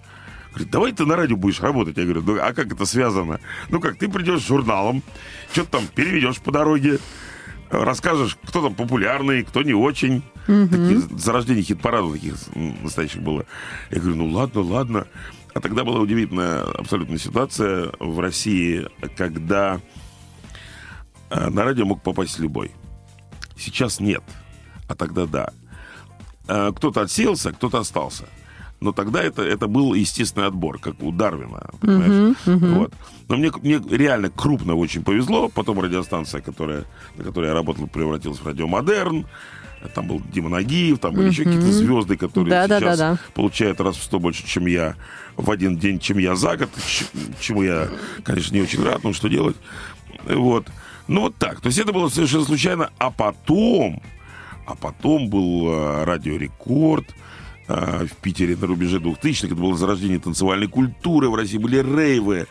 Говорит, 0.49 0.71
давай 0.71 0.91
ты 0.91 1.05
на 1.05 1.15
радио 1.15 1.35
будешь 1.35 1.59
работать. 1.59 1.97
Я 1.97 2.03
говорю, 2.03 2.23
ну 2.23 2.37
а 2.41 2.53
как 2.53 2.73
это 2.73 2.85
связано? 2.85 3.39
Ну 3.69 3.79
как, 3.79 3.97
ты 3.97 4.07
придешь 4.09 4.41
с 4.41 4.47
журналом, 4.47 5.03
что-то 5.51 5.71
там 5.71 5.87
переведешь 5.93 6.39
по 6.39 6.51
дороге, 6.51 6.97
расскажешь, 7.69 8.37
кто 8.43 8.63
там 8.63 8.73
популярный, 8.73 9.43
кто 9.43 9.61
не 9.61 9.73
очень. 9.73 10.23
Такие 10.47 10.99
зарождение 11.19 11.63
хит-парадов 11.63 12.13
таких 12.13 12.35
настоящих 12.81 13.21
было. 13.21 13.45
Я 13.91 13.99
говорю, 13.99 14.15
ну 14.15 14.29
ладно, 14.29 14.61
ладно. 14.61 15.07
А 15.57 15.59
тогда 15.59 15.83
была 15.83 15.99
удивительная 15.99 16.61
абсолютная 16.61 17.17
ситуация 17.17 17.91
в 17.99 18.19
России, 18.19 18.87
когда 19.15 19.81
э, 21.31 21.49
на 21.49 21.63
радио 21.63 21.83
мог 21.83 22.03
попасть 22.03 22.37
любой. 22.37 22.69
Сейчас 23.57 23.99
нет, 23.99 24.21
а 24.87 24.93
тогда 24.93 25.25
да. 25.25 25.49
Э, 26.47 26.71
Кто-то 26.75 27.01
отсеялся, 27.01 27.53
кто-то 27.53 27.79
остался. 27.79 28.25
Но 28.81 28.91
тогда 28.91 29.23
это, 29.23 29.41
это 29.41 29.67
был 29.67 29.95
естественный 29.95 30.45
отбор, 30.45 30.77
как 30.77 31.01
у 31.01 31.11
Дарвина. 31.11 31.71
Понимаешь? 31.81 32.37
Вот. 32.45 32.93
Но 33.27 33.37
мне, 33.37 33.51
мне 33.63 33.81
реально 33.89 34.29
крупно 34.29 34.75
очень 34.75 35.03
повезло. 35.03 35.49
Потом 35.49 35.79
радиостанция, 35.79 36.41
которая, 36.41 36.85
на 37.15 37.23
которой 37.23 37.47
я 37.47 37.55
работал, 37.55 37.87
превратилась 37.87 38.37
в 38.37 38.45
радио 38.45 38.67
Модерн. 38.67 39.25
Там 39.93 40.07
был 40.07 40.21
Дима 40.33 40.49
Нагиев, 40.49 40.99
там 40.99 41.13
были 41.13 41.29
еще 41.29 41.43
какие-то 41.43 41.71
звезды, 41.71 42.17
которые 42.17 42.49
Да, 42.49 42.67
сейчас 42.79 42.97
да, 42.97 43.11
да. 43.13 43.19
получают 43.33 43.79
раз 43.79 43.95
в 43.95 44.03
сто 44.03 44.19
больше, 44.19 44.45
чем 44.45 44.65
я 44.65 44.95
в 45.35 45.51
один 45.51 45.77
день, 45.77 45.99
чем 45.99 46.17
я 46.17 46.35
за 46.35 46.57
год, 46.57 46.69
чему 47.39 47.63
я, 47.63 47.87
конечно, 48.23 48.55
не 48.55 48.61
очень 48.61 48.83
рад, 48.83 49.03
но 49.03 49.13
что 49.13 49.27
делать. 49.27 49.55
Вот. 50.25 50.67
Ну, 51.07 51.21
вот 51.21 51.35
так. 51.37 51.61
То 51.61 51.67
есть 51.67 51.79
это 51.79 51.93
было 51.93 52.09
совершенно 52.09 52.43
случайно. 52.43 52.89
А 52.97 53.11
потом, 53.11 54.01
а 54.65 54.75
потом 54.75 55.29
был 55.29 55.67
э, 55.71 56.03
Радио 56.03 56.35
Рекорд 56.37 57.05
э, 57.67 58.07
в 58.11 58.15
Питере 58.17 58.57
на 58.57 58.67
рубеже 58.67 58.97
2000-х. 58.97 59.45
Это 59.47 59.55
было 59.55 59.77
зарождение 59.77 60.19
танцевальной 60.19 60.67
культуры 60.67 61.29
в 61.29 61.35
России. 61.35 61.57
Были 61.59 61.77
рейвы, 61.77 62.47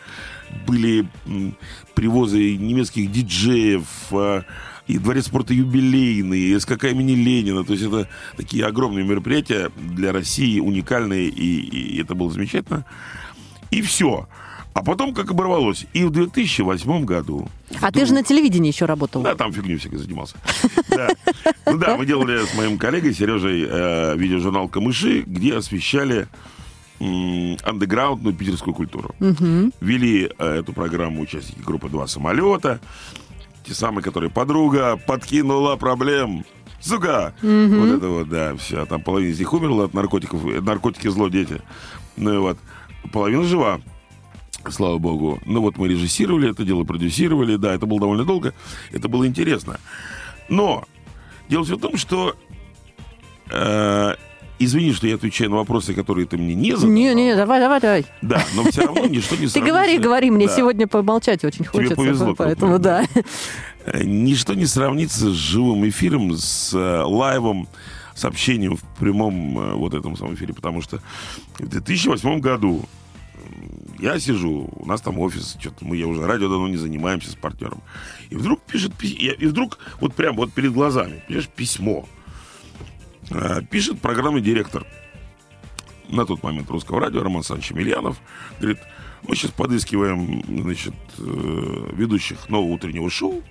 были 0.65 1.07
м, 1.27 1.55
привозы 1.93 2.55
немецких 2.55 3.11
диджеев, 3.11 3.83
э, 4.11 4.41
и 4.87 4.97
Дворец 4.97 5.25
спорта 5.25 5.53
юбилейный, 5.53 6.39
и 6.39 6.59
СКК 6.59 6.85
имени 6.85 7.13
Ленина. 7.13 7.63
То 7.63 7.73
есть 7.73 7.85
это 7.85 8.07
такие 8.35 8.65
огромные 8.65 9.05
мероприятия 9.05 9.71
для 9.75 10.11
России, 10.11 10.59
уникальные, 10.59 11.27
и, 11.27 11.59
и 11.59 12.01
это 12.01 12.15
было 12.15 12.31
замечательно. 12.31 12.85
И 13.69 13.81
все. 13.81 14.27
А 14.73 14.83
потом 14.83 15.13
как 15.13 15.31
оборвалось. 15.31 15.87
И 15.93 16.03
в 16.03 16.11
2008 16.11 17.03
году... 17.03 17.49
А 17.81 17.91
ты 17.91 18.05
же 18.05 18.13
на 18.13 18.23
телевидении 18.23 18.71
еще 18.71 18.85
работал. 18.85 19.23
Да, 19.23 19.35
там 19.35 19.51
фигню 19.51 19.79
всякой 19.79 19.97
занимался. 19.97 20.35
Да. 20.89 21.09
Ну 21.65 21.77
да, 21.77 21.95
мы 21.97 22.05
делали 22.05 22.43
с 22.45 22.55
моим 22.55 22.79
коллегой 22.79 23.13
Сережей 23.13 23.67
э, 23.69 24.17
видеожурнал 24.17 24.67
«Камыши», 24.67 25.21
где 25.27 25.55
освещали 25.55 26.27
андеграундную 26.99 28.35
питерскую 28.35 28.73
культуру. 28.73 29.13
Вели 29.19 30.31
э, 30.37 30.59
эту 30.59 30.73
программу 30.73 31.21
участники 31.21 31.59
группы 31.59 31.89
«Два 31.89 32.07
самолета», 32.07 32.79
те 33.67 33.73
самые, 33.73 34.03
которые 34.03 34.29
подруга 34.29 34.97
подкинула 34.97 35.75
проблем. 35.75 36.45
Сука! 36.79 37.33
Вот 37.41 37.89
это 37.89 38.07
вот, 38.07 38.29
да, 38.29 38.55
все. 38.55 38.85
Там 38.85 39.01
половина 39.01 39.31
из 39.31 39.39
них 39.39 39.51
умерла 39.53 39.85
от 39.85 39.93
наркотиков. 39.93 40.45
э, 40.45 40.61
Наркотики 40.61 41.07
зло, 41.07 41.27
дети. 41.27 41.61
Ну 42.15 42.33
и 42.33 42.37
вот. 42.37 42.57
Половина 43.11 43.43
жива. 43.43 43.81
Слава 44.69 44.97
богу. 44.97 45.39
Ну 45.45 45.61
вот 45.61 45.77
мы 45.77 45.87
режиссировали 45.87 46.51
это 46.51 46.63
дело, 46.63 46.83
продюсировали. 46.83 47.55
Да, 47.55 47.73
это 47.73 47.85
было 47.85 47.99
довольно 47.99 48.25
долго. 48.25 48.53
Это 48.91 49.07
было 49.07 49.25
интересно. 49.27 49.79
Но 50.49 50.83
дело 51.49 51.63
все 51.63 51.77
в 51.77 51.81
том, 51.81 51.97
что... 51.97 52.35
э, 53.49 54.13
извини, 54.59 54.93
что 54.93 55.07
я 55.07 55.15
отвечаю 55.15 55.49
на 55.51 55.57
вопросы, 55.57 55.93
которые 55.93 56.25
ты 56.27 56.37
мне 56.37 56.55
не 56.55 56.75
задал. 56.75 56.89
Не, 56.89 57.13
не, 57.13 57.35
давай, 57.35 57.59
давай, 57.59 57.79
давай. 57.79 58.05
Да, 58.21 58.43
но 58.55 58.63
все 58.69 58.85
равно 58.85 59.05
ничто 59.07 59.35
не 59.35 59.47
Ты 59.47 59.61
говори, 59.61 59.97
говори, 59.97 60.31
мне 60.31 60.47
сегодня 60.47 60.87
помолчать 60.87 61.43
очень 61.43 61.65
хочется. 61.65 61.95
повезло, 61.95 62.35
поэтому 62.35 62.79
да. 62.79 63.05
Э, 63.85 64.03
Ничто 64.03 64.53
не 64.53 64.65
сравнится 64.65 65.31
с 65.31 65.35
живым 65.35 65.87
эфиром, 65.87 66.35
с 66.35 66.73
э, 66.73 67.01
лайвом, 67.03 67.67
с 68.15 68.25
общением 68.25 68.75
в 68.75 68.83
прямом 68.99 69.59
э, 69.59 69.73
вот 69.75 69.93
этом 69.93 70.17
самом 70.17 70.35
эфире, 70.35 70.53
потому 70.53 70.81
что 70.81 71.01
в 71.57 71.67
2008 71.67 72.39
году 72.39 72.83
я 73.99 74.19
сижу, 74.19 74.69
у 74.75 74.85
нас 74.85 75.01
там 75.01 75.19
офис, 75.19 75.55
что-то 75.59 75.85
мы 75.85 75.95
я 75.97 76.07
уже 76.07 76.25
радио 76.25 76.49
давно 76.49 76.67
не 76.67 76.77
занимаемся 76.77 77.31
с 77.31 77.35
партнером, 77.35 77.81
и 78.29 78.35
вдруг 78.35 78.61
пишет, 78.61 78.91
и 79.01 79.45
вдруг 79.45 79.79
вот 80.01 80.13
прям 80.13 80.35
вот 80.35 80.51
перед 80.53 80.73
глазами, 80.73 81.23
понимаешь, 81.27 81.47
письмо, 81.47 82.07
пишет 83.69 83.99
программный 83.99 84.41
директор 84.41 84.85
на 86.09 86.25
тот 86.25 86.43
момент 86.43 86.69
русского 86.69 87.01
радио 87.01 87.21
Роман 87.21 87.43
Санч 87.43 87.71
Емельянов, 87.71 88.17
говорит, 88.59 88.79
мы 89.27 89.35
сейчас 89.35 89.51
подыскиваем, 89.51 90.43
значит, 90.47 90.93
э, 91.17 91.89
ведущих 91.93 92.49
нового 92.49 92.73
утреннего 92.73 93.09
шоу, 93.09 93.43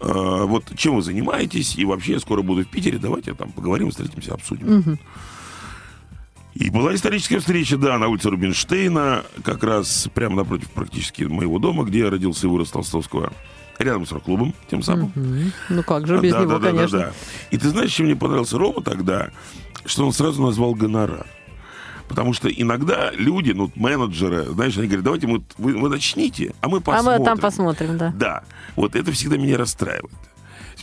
Э, 0.00 0.44
вот 0.44 0.64
чем 0.76 0.96
вы 0.96 1.02
занимаетесь, 1.02 1.76
и 1.76 1.84
вообще 1.84 2.12
я 2.12 2.20
скоро 2.20 2.42
буду 2.42 2.62
в 2.62 2.68
Питере, 2.68 2.98
давайте 2.98 3.34
там 3.34 3.50
поговорим, 3.50 3.90
встретимся, 3.90 4.34
обсудим. 4.34 4.98
И 6.54 6.70
была 6.70 6.94
историческая 6.94 7.38
встреча, 7.38 7.76
да, 7.76 7.98
на 7.98 8.08
улице 8.08 8.30
Рубинштейна, 8.30 9.22
как 9.44 9.62
раз 9.62 10.08
прямо 10.12 10.36
напротив 10.36 10.70
практически 10.70 11.22
моего 11.22 11.58
дома, 11.58 11.84
где 11.84 12.00
я 12.00 12.10
родился 12.10 12.46
и 12.46 12.50
вырос 12.50 12.70
Толстовского, 12.70 13.32
рядом 13.78 14.06
с 14.06 14.12
рок-клубом, 14.12 14.54
тем 14.70 14.82
самым. 14.82 15.12
Мгм. 15.14 15.52
Ну 15.70 15.82
как 15.82 16.06
же 16.06 16.18
без 16.20 16.32
Да, 16.32 16.40
него, 16.40 16.52
да, 16.52 16.58
да, 16.58 16.64
да, 16.64 16.76
конечно. 16.76 16.98
да. 16.98 17.12
И 17.50 17.58
ты 17.58 17.68
знаешь, 17.68 17.92
чем 17.92 18.06
мне 18.06 18.16
понравился 18.16 18.58
Рома 18.58 18.82
тогда? 18.82 19.30
Что 19.84 20.06
он 20.06 20.12
сразу 20.12 20.42
назвал 20.42 20.74
гонорар. 20.74 21.26
Потому 22.08 22.32
что 22.32 22.48
иногда 22.48 23.10
люди, 23.12 23.52
ну, 23.52 23.70
менеджеры, 23.74 24.44
знаешь, 24.46 24.76
они 24.78 24.86
говорят, 24.86 25.04
давайте 25.04 25.26
мы, 25.26 25.42
вы, 25.58 25.76
вы 25.76 25.88
начните, 25.90 26.54
а 26.62 26.68
мы 26.68 26.78
А 26.78 26.80
посмотрим. 26.80 27.18
мы 27.20 27.24
там 27.26 27.38
посмотрим, 27.38 27.98
да. 27.98 28.12
Да, 28.16 28.42
вот 28.76 28.96
это 28.96 29.12
всегда 29.12 29.36
меня 29.36 29.58
расстраивает. 29.58 30.14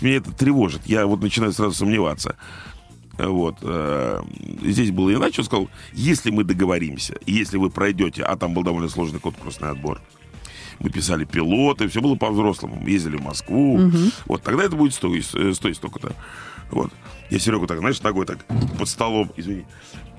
Меня 0.02 0.18
это 0.18 0.32
тревожит. 0.32 0.82
Я 0.86 1.08
вот 1.08 1.22
начинаю 1.22 1.52
сразу 1.52 1.74
сомневаться. 1.74 2.36
Вот. 3.18 3.56
э, 3.62 4.22
Здесь 4.64 4.92
было 4.92 5.12
иначе. 5.14 5.42
Он 5.42 5.46
сказал, 5.46 5.70
если 5.94 6.30
мы 6.32 6.44
договоримся, 6.44 7.16
если 7.26 7.58
вы 7.58 7.70
пройдете, 7.72 8.22
а 8.22 8.36
там 8.36 8.54
был 8.54 8.62
довольно 8.64 8.90
сложный 8.90 9.20
конкурсный 9.20 9.70
отбор, 9.70 10.02
мы 10.80 10.90
писали 10.90 11.26
пилоты, 11.26 11.88
все 11.88 12.02
было 12.02 12.16
по-взрослому. 12.16 12.86
Ездили 12.88 13.18
в 13.18 13.22
Москву. 13.24 13.92
Вот 14.26 14.44
тогда 14.44 14.64
это 14.64 14.76
будет 14.76 14.94
стоить, 14.94 15.30
э, 15.34 15.54
стоить 15.54 15.78
столько-то. 15.78 16.14
Вот. 16.72 16.92
Я 17.30 17.40
Серегу 17.40 17.68
так, 17.68 17.80
знаешь, 17.80 18.02
ногой 18.02 18.26
так 18.26 18.40
под 18.78 18.88
столом, 18.90 19.32
извини, 19.38 19.66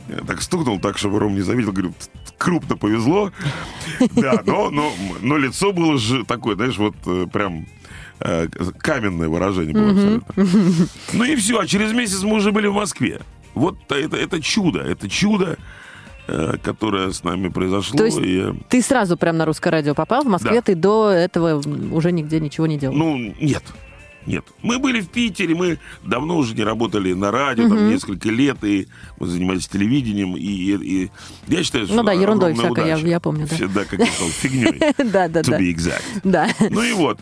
э, 0.09 0.21
так 0.27 0.41
стукнул, 0.43 0.81
так, 0.81 0.99
чтобы 0.99 1.19
Ром 1.19 1.35
не 1.35 1.43
заметил. 1.43 1.73
Говорю, 1.73 1.91
«Т- 1.93 2.33
крупно 2.39 2.77
повезло. 2.77 3.33
Да, 4.13 4.43
но, 4.47 4.71
но, 4.71 4.93
но 5.23 5.37
лицо 5.39 5.73
было 5.73 5.99
же 5.99 6.25
такое, 6.25 6.55
знаешь, 6.57 6.79
вот 6.79 6.95
э, 7.07 7.27
прям 7.33 7.67
каменное 8.79 9.29
выражение 9.29 9.75
было 9.75 9.91
абсолютно. 9.91 10.87
Ну 11.13 11.25
и 11.25 11.37
все, 11.37 11.61
а 11.61 11.67
через 11.67 11.93
месяц 11.93 12.23
мы 12.23 12.37
уже 12.37 12.51
были 12.51 12.67
в 12.67 12.75
Москве. 12.75 13.21
Вот 13.55 13.79
это, 13.91 14.17
это 14.17 14.41
чудо, 14.41 14.81
это 14.81 15.09
чудо, 15.09 15.59
которое 16.63 17.11
с 17.13 17.23
нами 17.25 17.49
произошло. 17.49 17.97
То 17.99 18.05
есть 18.05 18.19
и, 18.19 18.39
э, 18.41 18.53
Ты 18.69 18.83
сразу 18.83 19.17
прям 19.17 19.37
на 19.37 19.45
русское 19.45 19.71
радио 19.71 19.95
попал. 19.95 20.25
В 20.25 20.29
Москве 20.29 20.57
Да. 20.57 20.63
ты 20.63 20.75
до 20.75 21.11
этого 21.11 21.63
уже 21.93 22.13
нигде 22.13 22.41
ничего 22.41 22.67
не 22.67 22.79
делал. 22.79 22.95
Ну, 22.97 23.17
нет. 23.41 23.63
Нет. 24.27 24.45
Мы 24.61 24.81
были 24.81 25.01
в 25.01 25.09
Питере, 25.09 25.55
мы 25.55 25.79
давно 26.03 26.37
уже 26.39 26.55
не 26.57 26.65
работали 26.65 27.13
на 27.13 27.31
радио, 27.31 27.69
там 27.69 27.89
несколько 27.89 28.29
лет, 28.29 28.57
и 28.65 28.89
мы 29.21 29.29
занимались 29.29 29.69
телевидением, 29.69 30.37
и, 30.37 30.41
и- 30.41 31.05
и 31.05 31.11
я 31.47 31.63
считаю, 31.63 31.87
что 31.87 31.95
Ну 31.95 32.03
да, 32.03 32.11
ерундой 32.13 32.55
всякой, 32.55 32.89
я- 32.89 32.97
я 32.97 33.21
помню, 33.21 33.47
да. 33.49 33.55
Все, 33.55 33.69
да, 33.69 33.85
как 33.85 34.01
я 34.01 34.07
сказал, 34.07 34.29
фигней. 34.31 34.81
Да, 34.99 35.29
да, 35.29 35.41
To 35.43 35.51
да. 35.51 35.61
be 35.61 35.73
exact. 35.73 36.03
Да. 36.25 36.49
Ну 36.71 36.83
и 36.83 36.93
вот. 36.93 37.21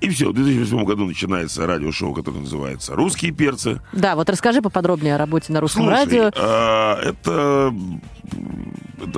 И 0.00 0.08
все, 0.10 0.30
в 0.30 0.34
2008 0.34 0.84
году 0.84 1.06
начинается 1.06 1.66
радиошоу, 1.66 2.12
которое 2.12 2.40
называется 2.40 2.94
«Русские 2.94 3.32
перцы». 3.32 3.80
Да, 3.92 4.14
вот 4.14 4.28
расскажи 4.28 4.60
поподробнее 4.60 5.14
о 5.14 5.18
работе 5.18 5.52
на 5.52 5.60
русском 5.60 5.84
Слушай, 5.84 6.04
радио. 6.04 6.30
а, 6.36 7.00
это 7.02 7.72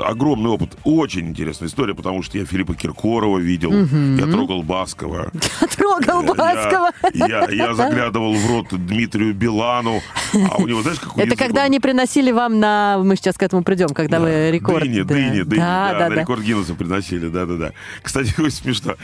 огромный 0.04 0.50
опыт. 0.50 0.76
Очень 0.84 1.28
интересная 1.28 1.68
история, 1.68 1.94
потому 1.94 2.22
что 2.22 2.38
я 2.38 2.44
Филиппа 2.44 2.74
Киркорова 2.74 3.38
видел, 3.38 3.72
я 3.72 4.26
трогал 4.26 4.62
Баскова. 4.62 5.30
Трогал 5.76 6.22
Баскова. 6.22 6.90
Я, 7.14 7.74
заглядывал 7.74 8.34
в 8.34 8.46
рот 8.50 8.66
Дмитрию 8.70 9.34
Билану, 9.34 10.00
а 10.34 10.56
у 10.56 10.66
него, 10.66 10.82
знаешь, 10.82 10.98
какой 11.00 11.24
Это 11.24 11.36
когда 11.36 11.60
он- 11.60 11.66
они 11.66 11.80
приносили 11.80 12.30
вам 12.32 12.58
на... 12.60 12.98
Мы 13.02 13.16
сейчас 13.16 13.36
к 13.36 13.42
этому 13.42 13.62
придем, 13.62 13.88
когда 13.90 14.20
вы 14.20 14.50
рекорд... 14.50 14.82
Дыни, 14.84 15.02
дыни, 15.02 15.42
дыни, 15.42 15.58
Да, 15.60 16.08
рекорд 16.08 16.42
Гиннесса 16.42 16.74
приносили, 16.74 17.28
да-да-да. 17.28 17.72
Кстати, 18.02 18.34
очень 18.38 18.50
смешно. 18.56 18.94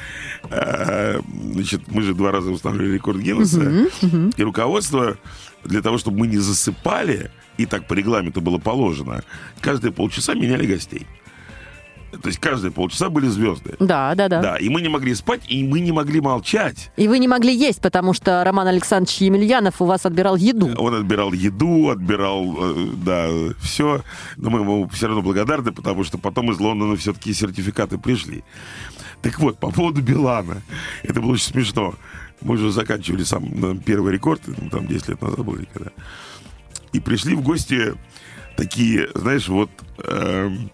Э, 0.50 1.20
Значит, 1.52 1.82
мы 1.88 2.02
же 2.02 2.14
два 2.14 2.32
раза 2.32 2.50
устанавливали 2.50 2.94
рекорд 2.94 3.18
Гиннесса, 3.18 3.86
и 4.36 4.42
руководство 4.42 5.16
для 5.64 5.80
того, 5.82 5.98
чтобы 5.98 6.18
мы 6.18 6.26
не 6.26 6.38
засыпали, 6.38 7.30
и 7.58 7.66
так 7.66 7.86
по 7.86 7.94
регламенту 7.94 8.40
было 8.40 8.58
положено, 8.58 9.22
каждые 9.60 9.92
полчаса 9.92 10.34
меняли 10.34 10.66
гостей. 10.66 11.06
То 12.22 12.28
есть 12.28 12.38
каждые 12.38 12.70
полчаса 12.70 13.08
были 13.08 13.26
звезды. 13.26 13.74
Да, 13.80 14.14
да, 14.14 14.28
да. 14.28 14.40
Да, 14.40 14.56
и 14.56 14.68
мы 14.68 14.80
не 14.80 14.88
могли 14.88 15.14
спать, 15.14 15.42
и 15.48 15.64
мы 15.64 15.80
не 15.80 15.92
могли 15.92 16.20
молчать. 16.20 16.90
И 16.96 17.08
вы 17.08 17.18
не 17.18 17.28
могли 17.28 17.54
есть, 17.54 17.80
потому 17.80 18.12
что 18.12 18.44
Роман 18.44 18.68
Александрович 18.68 19.18
Емельянов 19.18 19.80
у 19.80 19.84
вас 19.84 20.06
отбирал 20.06 20.36
еду. 20.36 20.70
Он 20.78 20.94
отбирал 20.94 21.32
еду, 21.32 21.90
отбирал, 21.90 22.56
э, 22.56 22.86
да, 23.04 23.28
все. 23.60 24.02
Но 24.36 24.50
мы 24.50 24.60
ему 24.60 24.88
все 24.88 25.06
равно 25.06 25.22
благодарны, 25.22 25.72
потому 25.72 26.04
что 26.04 26.18
потом 26.18 26.50
из 26.52 26.60
Лондона 26.60 26.96
все-таки 26.96 27.32
сертификаты 27.32 27.98
пришли. 27.98 28.44
Так 29.22 29.38
вот, 29.40 29.58
по 29.58 29.70
поводу 29.70 30.02
Билана. 30.02 30.62
Это 31.02 31.20
было 31.20 31.32
очень 31.32 31.46
смешно. 31.46 31.94
Мы 32.40 32.54
уже 32.56 32.70
заканчивали 32.70 33.24
сам 33.24 33.48
ну, 33.54 33.74
первый 33.76 34.12
рекорд, 34.12 34.42
ну, 34.46 34.68
там 34.68 34.86
10 34.86 35.08
лет 35.08 35.22
назад 35.22 35.44
был 35.44 35.58
когда. 35.72 35.90
И 36.94 37.00
пришли 37.00 37.34
в 37.34 37.42
гости 37.42 37.94
такие, 38.56 39.08
знаешь, 39.14 39.48
вот 39.48 39.68
эм, 39.98 40.70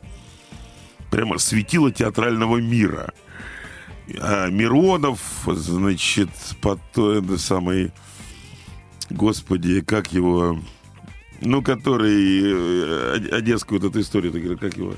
прямо 1.11 1.39
светило 1.39 1.91
театрального 1.91 2.59
мира. 2.59 3.15
А, 4.21 4.49
Миронов, 4.51 5.21
значит, 5.47 6.29
потом 6.61 7.25
это 7.25 7.39
самый, 7.39 7.91
господи, 9.09 9.81
как 9.81 10.13
его, 10.13 10.61
ну, 11.41 11.63
который 11.63 12.43
э, 12.43 13.17
Од- 13.17 13.33
одесскую 13.33 13.81
вот 13.81 13.91
эту 13.91 14.01
историю, 14.03 14.33
ты 14.33 14.57
как 14.57 14.77
его, 14.77 14.95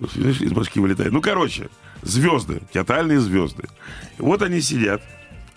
знаешь, 0.00 0.42
из 0.42 0.52
башки 0.52 0.80
вылетает. 0.80 1.12
Ну, 1.12 1.22
короче, 1.22 1.70
звезды, 2.02 2.60
театральные 2.74 3.20
звезды. 3.20 3.64
Вот 4.18 4.42
они 4.42 4.60
сидят, 4.60 5.02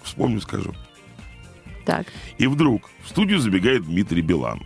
вспомню, 0.03 0.39
скажу. 0.39 0.73
Так. 1.85 2.07
И 2.37 2.47
вдруг 2.47 2.89
в 3.03 3.09
студию 3.09 3.39
забегает 3.39 3.83
Дмитрий 3.83 4.21
Билан, 4.21 4.61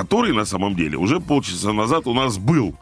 который 0.00 0.32
на 0.32 0.46
самом 0.46 0.74
деле 0.76 0.96
уже 0.96 1.20
полчаса 1.20 1.72
назад 1.72 2.06
у 2.06 2.14
нас 2.14 2.38
был 2.38 2.74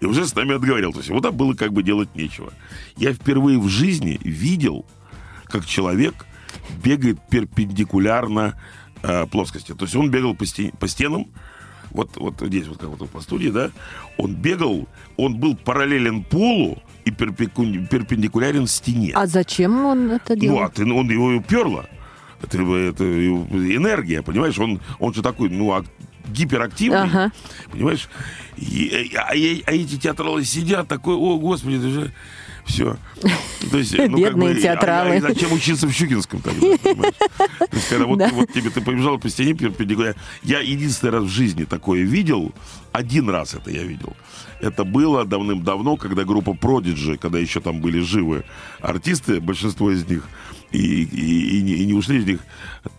и 0.00 0.06
уже 0.06 0.26
с 0.26 0.34
нами 0.34 0.54
отговорил. 0.56 0.92
То 0.92 0.98
есть 0.98 1.10
вот 1.10 1.22
там 1.22 1.36
было 1.36 1.54
как 1.54 1.72
бы 1.72 1.82
делать 1.84 2.08
нечего. 2.16 2.52
Я 2.96 3.12
впервые 3.12 3.58
в 3.60 3.68
жизни 3.68 4.18
видел, 4.24 4.84
как 5.44 5.64
человек 5.66 6.26
бегает 6.82 7.18
перпендикулярно 7.30 8.60
э, 9.04 9.26
плоскости. 9.26 9.72
То 9.72 9.84
есть 9.84 9.94
он 9.94 10.10
бегал 10.10 10.34
по, 10.34 10.44
стен- 10.46 10.72
по 10.80 10.88
стенам, 10.88 11.26
вот, 11.92 12.10
вот 12.16 12.34
здесь 12.40 12.66
вот 12.66 12.78
как 12.78 12.88
вот 12.88 13.08
по 13.08 13.20
студии, 13.20 13.50
да, 13.50 13.70
он 14.18 14.34
бегал, 14.34 14.88
он 15.16 15.36
был 15.36 15.54
параллелен 15.56 16.24
полу 16.24 16.82
и 17.04 17.12
перпендикулярен 17.12 18.66
стене. 18.66 19.12
А 19.14 19.26
зачем 19.28 19.84
он 19.84 20.10
это 20.10 20.34
Ну, 20.34 20.40
делал? 20.40 20.62
а 20.64 20.68
ты, 20.70 20.82
он 20.92 21.08
его 21.08 21.32
и 21.32 21.36
уперло. 21.36 21.86
Это, 22.42 22.58
это 22.58 23.04
энергия, 23.04 24.22
понимаешь? 24.22 24.58
Он, 24.58 24.80
он 24.98 25.14
же 25.14 25.22
такой, 25.22 25.48
ну, 25.48 25.72
ак- 25.72 25.86
гиперактивный, 26.26 27.02
Ага. 27.02 27.32
понимаешь? 27.70 28.08
И, 28.56 29.12
а, 29.16 29.30
а 29.30 29.34
эти 29.34 29.96
театралы 29.98 30.44
сидят 30.44 30.88
такой, 30.88 31.14
о, 31.16 31.38
господи, 31.38 31.76
это 31.76 31.88
же 31.88 32.12
все. 32.64 32.96
То 33.70 33.78
есть, 33.78 33.96
ну, 33.96 34.04
как 34.22 34.32
Бедные 34.34 34.54
бы, 34.54 34.60
театралы. 34.60 35.14
А, 35.16 35.18
а 35.18 35.20
зачем 35.20 35.52
учиться 35.52 35.86
в 35.86 35.92
Щукинском 35.92 36.40
тогда, 36.40 36.60
понимаешь? 36.82 37.14
То 37.58 37.68
есть, 37.72 37.88
когда 37.88 38.06
вот, 38.06 38.18
Да. 38.18 38.30
вот 38.32 38.52
тебе 38.52 38.70
ты 38.70 38.80
побежал 38.80 39.18
по 39.18 39.28
стене 39.28 39.54
перпендикулярно. 39.54 40.20
Я 40.42 40.60
единственный 40.60 41.10
раз 41.10 41.24
в 41.24 41.28
жизни 41.28 41.64
такое 41.64 42.02
видел, 42.02 42.52
один 42.92 43.28
раз 43.30 43.54
это 43.54 43.70
я 43.70 43.82
видел. 43.82 44.14
Это 44.60 44.84
было 44.84 45.24
давным-давно, 45.24 45.96
когда 45.96 46.24
группа 46.24 46.50
Prodigy, 46.50 47.16
когда 47.18 47.38
еще 47.38 47.60
там 47.60 47.80
были 47.80 48.00
живы 48.00 48.44
артисты, 48.80 49.40
большинство 49.40 49.90
из 49.90 50.06
них, 50.08 50.26
и, 50.72 51.02
и- 51.04 51.58
и 51.58 51.62
не, 51.62 51.72
и 51.74 51.86
не 51.86 51.92
ушли 51.94 52.18
из 52.18 52.26
них, 52.26 52.40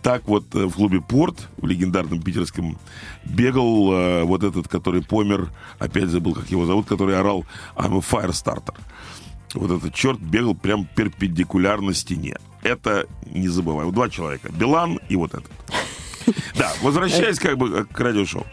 так 0.02 0.26
вот 0.28 0.54
э, 0.54 0.64
в 0.66 0.72
клубе 0.72 1.00
«Порт» 1.00 1.48
в 1.58 1.66
легендарном 1.66 2.22
питерском 2.22 2.78
бегал 3.24 3.92
э, 3.92 4.22
вот 4.24 4.44
этот, 4.44 4.68
который 4.68 5.02
помер, 5.02 5.50
опять 5.78 6.08
забыл, 6.08 6.34
как 6.34 6.50
его 6.50 6.66
зовут, 6.66 6.86
который 6.86 7.18
орал 7.18 7.44
«I'm 7.76 7.96
a 7.96 8.00
Firestarter». 8.00 8.74
Вот 9.56 9.70
этот 9.70 9.94
черт 9.94 10.20
бегал 10.20 10.54
прям 10.54 10.86
перпендикулярно 10.94 11.94
стене. 11.94 12.36
Это 12.62 13.06
не 13.26 13.48
забываю. 13.48 13.90
Два 13.92 14.08
человека. 14.08 14.50
Билан 14.52 15.00
и 15.08 15.16
вот 15.16 15.34
этот. 15.34 15.50
Да, 16.58 16.72
возвращаясь 16.82 17.38
как 17.38 17.56
бы 17.56 17.84
к 17.84 18.00
радиошоу. 18.00 18.44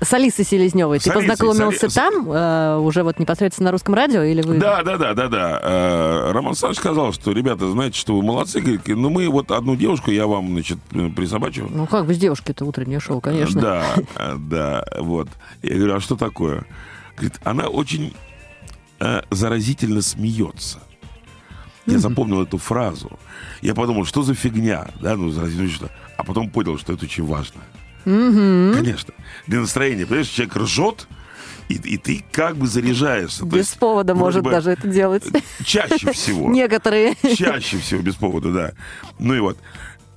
С 0.00 0.12
Алисой 0.12 0.44
Селезневой. 0.44 0.98
Ты 0.98 1.04
С 1.04 1.14
Алисой, 1.14 1.28
познакомился 1.28 1.88
с 1.88 1.96
Али- 1.96 2.10
там, 2.10 2.32
э, 2.32 2.78
уже 2.78 3.04
вот 3.04 3.20
непосредственно 3.20 3.66
на 3.66 3.70
русском 3.72 3.94
радио, 3.94 4.22
или 4.24 4.42
вы... 4.42 4.58
Да, 4.58 4.82
да, 4.82 4.96
да, 4.96 5.14
да, 5.14 5.28
да. 5.28 5.60
Э, 5.62 6.32
Роман 6.32 6.56
Саныч 6.56 6.78
сказал, 6.78 7.12
что, 7.12 7.30
ребята, 7.30 7.70
знаете, 7.70 7.96
что 8.00 8.16
вы 8.16 8.22
молодцы. 8.24 8.60
Говорит, 8.60 8.88
ну 8.88 9.10
мы 9.10 9.28
вот 9.28 9.52
одну 9.52 9.76
девушку 9.76 10.10
я 10.10 10.26
вам, 10.26 10.48
значит, 10.48 10.78
присобачу. 11.14 11.68
Ну 11.70 11.86
как 11.86 12.08
без 12.08 12.18
девушки-то 12.18 12.64
утреннее 12.64 12.98
шоу, 12.98 13.20
конечно. 13.20 13.60
Да, 13.60 13.86
э, 14.16 14.36
да, 14.38 14.84
вот. 14.98 15.28
Я 15.62 15.76
говорю, 15.76 15.94
а 15.94 16.00
что 16.00 16.16
такое? 16.16 16.64
Говорит, 17.14 17.38
она 17.44 17.68
очень 17.68 18.12
э, 19.02 19.22
заразительно 19.30 20.02
смеется. 20.02 20.78
Я 21.86 21.98
запомнил 21.98 22.42
эту 22.42 22.58
фразу. 22.58 23.18
Я 23.60 23.74
подумал, 23.74 24.04
что 24.04 24.22
за 24.22 24.34
фигня, 24.34 24.86
да, 25.00 25.16
ну, 25.16 25.30
заразительно 25.30 25.68
что. 25.68 25.90
А 26.16 26.22
потом 26.22 26.48
понял, 26.48 26.78
что 26.78 26.92
это 26.92 27.04
очень 27.04 27.24
важно. 27.24 27.60
Конечно. 28.04 29.12
Для 29.46 29.60
настроения, 29.60 30.06
понимаешь, 30.06 30.28
человек 30.28 30.56
ржет, 30.56 31.08
и, 31.68 31.74
и 31.74 31.98
ты 31.98 32.24
как 32.30 32.56
бы 32.56 32.66
заряжаешься. 32.66 33.44
Без 33.44 33.54
есть, 33.54 33.78
повода 33.78 34.14
может 34.14 34.42
бы 34.42 34.50
даже 34.50 34.70
это 34.70 34.86
делать. 34.86 35.24
Чаще 35.64 36.12
всего. 36.12 36.50
Некоторые. 36.52 37.14
Чаще 37.36 37.78
всего 37.78 38.02
без 38.02 38.14
повода, 38.14 38.52
да. 38.52 38.72
Ну 39.18 39.34
и 39.34 39.40
вот. 39.40 39.58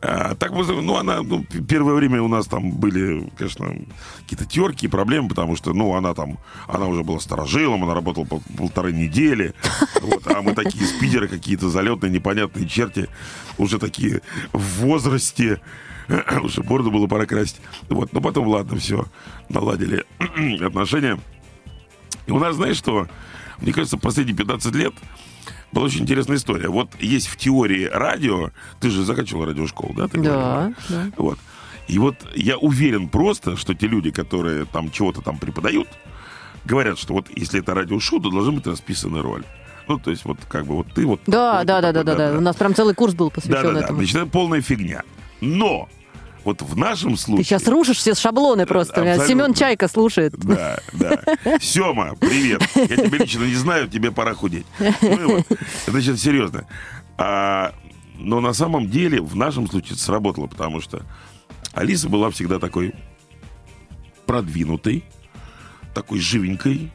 А, 0.08 0.36
так, 0.36 0.52
ну, 0.52 0.98
она, 0.98 1.24
ну, 1.24 1.44
первое 1.68 1.96
время 1.96 2.22
у 2.22 2.28
нас 2.28 2.46
там 2.46 2.72
были, 2.72 3.28
конечно, 3.38 3.76
какие-то 4.20 4.46
терки 4.46 4.88
проблемы, 4.88 5.30
потому 5.30 5.56
что, 5.56 5.74
ну, 5.74 5.96
она 5.96 6.14
там, 6.14 6.38
она 6.68 6.86
уже 6.86 7.04
была 7.04 7.20
сторожилом, 7.20 7.84
она 7.84 7.96
работала 7.96 8.26
пол- 8.26 8.44
полторы 8.56 8.94
недели, 8.94 9.56
вот, 10.02 10.28
а 10.28 10.44
мы 10.44 10.54
такие 10.54 10.86
спидеры 10.86 11.28
какие-то 11.28 11.70
залетные, 11.70 12.12
непонятные 12.12 12.68
черти, 12.68 13.10
уже 13.58 13.80
такие 13.80 14.22
в 14.54 14.82
возрасте, 14.82 15.60
уже 16.44 16.62
бороду 16.62 16.92
было 16.92 17.08
пора 17.08 17.26
красить. 17.26 17.60
Вот, 17.90 18.14
но 18.14 18.22
потом, 18.22 18.48
ладно, 18.48 18.78
все, 18.78 19.06
наладили 19.50 20.06
отношения. 20.64 21.20
И 22.28 22.32
у 22.32 22.38
нас, 22.38 22.56
знаешь 22.58 22.78
что, 22.78 23.08
мне 23.60 23.74
кажется, 23.74 23.98
последние 23.98 24.38
15 24.38 24.76
лет 24.76 24.94
была 25.76 25.86
очень 25.86 26.02
интересная 26.02 26.38
история. 26.38 26.70
Вот 26.70 26.90
есть 27.00 27.28
в 27.28 27.36
теории 27.38 27.86
радио, 27.86 28.50
ты 28.80 28.90
же 28.90 29.04
заканчивал 29.04 29.46
радиошколу, 29.46 29.94
да? 29.94 30.08
ты 30.08 30.20
Да, 30.22 30.24
говорила? 30.24 30.74
да. 30.90 31.12
Вот. 31.18 31.38
И 31.88 32.00
вот 32.00 32.16
я 32.34 32.58
уверен 32.58 33.10
просто, 33.10 33.58
что 33.58 33.76
те 33.76 33.88
люди, 33.88 34.10
которые 34.10 34.66
там 34.66 34.90
чего-то 34.90 35.22
там 35.22 35.38
преподают, 35.38 35.88
говорят, 36.66 36.98
что 36.98 37.14
вот 37.14 37.28
если 37.36 37.60
это 37.60 37.76
радиошоу, 37.76 38.20
то 38.20 38.32
должна 38.32 38.54
быть 38.54 38.66
расписана 38.66 39.22
роль. 39.22 39.44
Ну, 39.88 40.00
то 40.00 40.10
есть 40.10 40.26
вот 40.26 40.40
как 40.50 40.66
бы 40.66 40.78
вот 40.78 40.88
ты 40.96 41.06
вот... 41.06 41.20
Да, 41.28 41.64
да, 41.64 41.80
да, 41.82 41.92
да, 41.92 42.04
да, 42.04 42.16
да. 42.16 42.38
У 42.38 42.42
нас 42.42 42.56
прям 42.56 42.74
целый 42.74 42.96
курс 42.96 43.14
был 43.14 43.28
Да, 43.30 43.36
посвящен 43.36 43.64
да, 43.66 43.74
да. 43.74 43.80
этому. 43.82 44.00
Значит, 44.00 44.16
это 44.16 44.26
полная 44.26 44.62
фигня. 44.62 45.04
Но 45.42 45.88
вот 46.46 46.62
в 46.62 46.78
нашем 46.78 47.16
Ты 47.16 47.22
случае... 47.22 47.44
сейчас 47.44 47.68
рушишь 47.68 47.98
все 47.98 48.14
шаблоны 48.14 48.66
просто. 48.66 49.02
абсолютно. 49.02 49.28
Семен 49.28 49.54
Чайка 49.54 49.88
слушает. 49.88 50.34
Да, 50.38 50.80
да. 50.94 51.22
Сема, 51.60 52.16
привет. 52.16 52.62
Я 52.76 52.88
тебя 52.88 53.18
лично 53.18 53.44
не 53.44 53.56
знаю, 53.56 53.88
тебе 53.90 54.12
пора 54.12 54.34
худеть. 54.34 54.66
Ну 55.02 55.38
вот. 55.38 55.46
Это 55.88 56.02
сейчас 56.02 56.22
серьезно. 56.22 56.68
А, 57.18 57.74
но 58.18 58.40
на 58.40 58.54
самом 58.54 58.90
деле 58.90 59.22
в 59.22 59.36
нашем 59.36 59.68
случае 59.68 59.98
сработало, 59.98 60.48
потому 60.48 60.82
что 60.82 61.02
Алиса 61.74 62.10
была 62.10 62.30
всегда 62.30 62.60
такой 62.60 62.94
продвинутой, 64.26 65.04
такой 65.94 66.20
живенькой, 66.20 66.92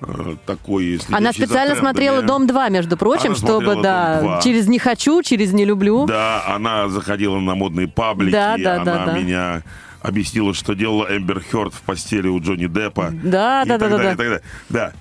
э, 0.00 0.36
такой... 0.46 1.00
Она 1.08 1.32
следящей 1.32 1.40
за 1.40 1.46
специально 1.46 1.74
трендами. 1.74 1.78
смотрела 1.80 2.22
«Дом-2», 2.22 2.70
между 2.70 2.96
прочим, 2.96 3.26
Она 3.30 3.34
чтобы, 3.36 3.82
да, 3.82 4.20
«Дом-2». 4.20 4.42
через 4.42 4.66
«не 4.68 4.78
хочу», 4.78 5.22
через 5.22 5.52
«не 5.52 5.64
люблю». 5.64 6.06
Да, 6.06 6.44
она 6.46 6.88
заходила 6.88 7.38
на 7.38 7.54
модные 7.54 7.88
паблики, 7.88 8.32
Да, 8.32 8.56
да, 8.58 8.74
она 8.74 8.84
да, 8.84 9.06
да. 9.06 9.18
меня 9.18 9.62
объяснила, 10.00 10.54
что 10.54 10.74
делала 10.74 11.06
Эмбер 11.10 11.40
Хёрд 11.40 11.74
в 11.74 11.82
постели 11.82 12.28
у 12.28 12.40
Джонни 12.40 12.66
Деппа. 12.66 13.10
Да, 13.12 13.62
и 13.62 13.68
да, 13.68 13.78
так 13.78 13.90
да, 13.90 13.96
да, 13.96 13.96
далее, 13.96 13.98
да. 13.98 14.12
и 14.12 14.16
так 14.16 14.26
далее. 14.26 14.42
Да. 14.68 14.92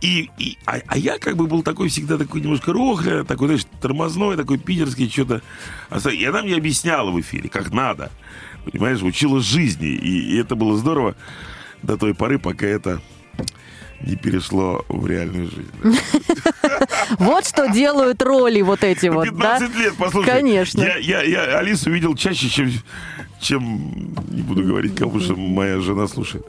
И, 0.00 0.30
и- 0.38 0.58
а, 0.66 0.76
а 0.86 0.98
я 0.98 1.18
как 1.18 1.36
бы 1.36 1.46
был 1.46 1.62
такой 1.62 1.88
всегда 1.88 2.18
такой 2.18 2.40
немножко 2.42 2.72
рохля, 2.72 3.24
такой, 3.24 3.48
знаешь, 3.48 3.66
тормозной, 3.80 4.36
такой 4.36 4.58
питерский, 4.58 5.08
что-то. 5.08 5.40
И 6.12 6.24
она 6.24 6.42
мне 6.42 6.56
объясняла 6.56 7.10
в 7.10 7.18
эфире, 7.20 7.48
как 7.48 7.72
надо. 7.72 8.10
Понимаешь, 8.70 9.02
учила 9.02 9.40
жизни. 9.40 9.88
И, 9.88 10.34
и 10.34 10.38
это 10.38 10.56
было 10.56 10.76
здорово 10.76 11.14
до 11.82 11.96
той 11.96 12.14
поры, 12.14 12.38
пока 12.38 12.66
это 12.66 13.00
не 14.00 14.16
перешло 14.16 14.84
в 14.88 15.06
реальную 15.06 15.50
жизнь. 15.50 15.72
Вот 17.18 17.46
что 17.46 17.68
делают 17.68 18.22
роли 18.22 18.60
вот 18.62 18.82
эти 18.82 19.06
вот, 19.06 19.26
да? 19.36 19.58
15 19.58 19.76
лет, 19.76 19.94
послушай. 19.98 20.26
Конечно. 20.26 20.82
Я 21.00 21.58
Алису 21.58 21.90
видел 21.90 22.14
чаще, 22.14 22.48
чем, 22.48 22.72
чем, 23.44 24.14
не 24.30 24.42
буду 24.42 24.64
говорить, 24.64 24.96
кому 24.96 25.20
что 25.20 25.36
моя 25.36 25.80
жена 25.80 26.08
слушает. 26.08 26.44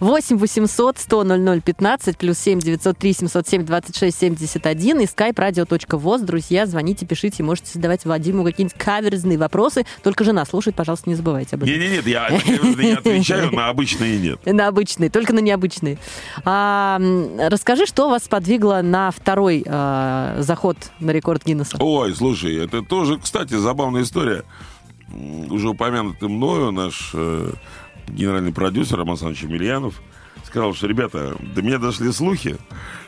8 0.00 0.38
800 0.38 0.98
100 0.98 1.24
00 1.24 1.60
15 1.60 2.16
плюс 2.16 2.38
7 2.38 2.60
903 2.60 3.12
707 3.12 3.64
26 3.64 4.18
71 4.18 5.00
и 5.00 5.04
skype 5.04 5.34
radio.voz. 5.34 6.24
Друзья, 6.24 6.66
звоните, 6.66 7.04
пишите, 7.06 7.42
можете 7.42 7.72
задавать 7.74 8.04
Вадиму 8.04 8.44
какие-нибудь 8.44 8.78
каверзные 8.78 9.38
вопросы. 9.38 9.84
Только 10.02 10.24
жена 10.24 10.44
слушает, 10.44 10.76
пожалуйста, 10.76 11.10
не 11.10 11.16
забывайте 11.16 11.56
об 11.56 11.64
этом. 11.64 11.74
Нет, 11.74 11.90
нет, 11.90 12.06
нет, 12.06 12.06
я 12.06 12.30
не 12.30 12.92
отвечаю, 12.92 13.52
на 13.52 13.68
обычные 13.68 14.18
нет. 14.18 14.46
На 14.46 14.68
обычные, 14.68 15.10
только 15.10 15.32
на 15.32 15.40
необычные. 15.40 15.98
А, 16.44 17.00
расскажи, 17.38 17.86
что 17.86 18.08
вас 18.08 18.22
подвигло 18.28 18.80
на 18.82 19.10
второй 19.10 19.64
а, 19.66 20.36
заход 20.40 20.76
на 21.00 21.10
рекорд 21.10 21.44
Гиннесса? 21.44 21.76
Ой, 21.80 22.14
слушай, 22.14 22.56
это 22.56 22.82
тоже, 22.82 23.18
кстати, 23.18 23.54
забавная 23.54 24.02
история. 24.02 24.44
Уже 25.12 25.68
упомянутый 25.68 26.28
мною 26.28 26.72
наш 26.72 27.10
э, 27.14 27.52
генеральный 28.08 28.52
продюсер 28.52 28.98
Роман 28.98 29.12
Александрович 29.12 29.42
Емельянов 29.42 30.02
сказал, 30.44 30.74
что, 30.74 30.86
ребята, 30.86 31.36
до 31.54 31.62
меня 31.62 31.78
дошли 31.78 32.10
слухи, 32.12 32.56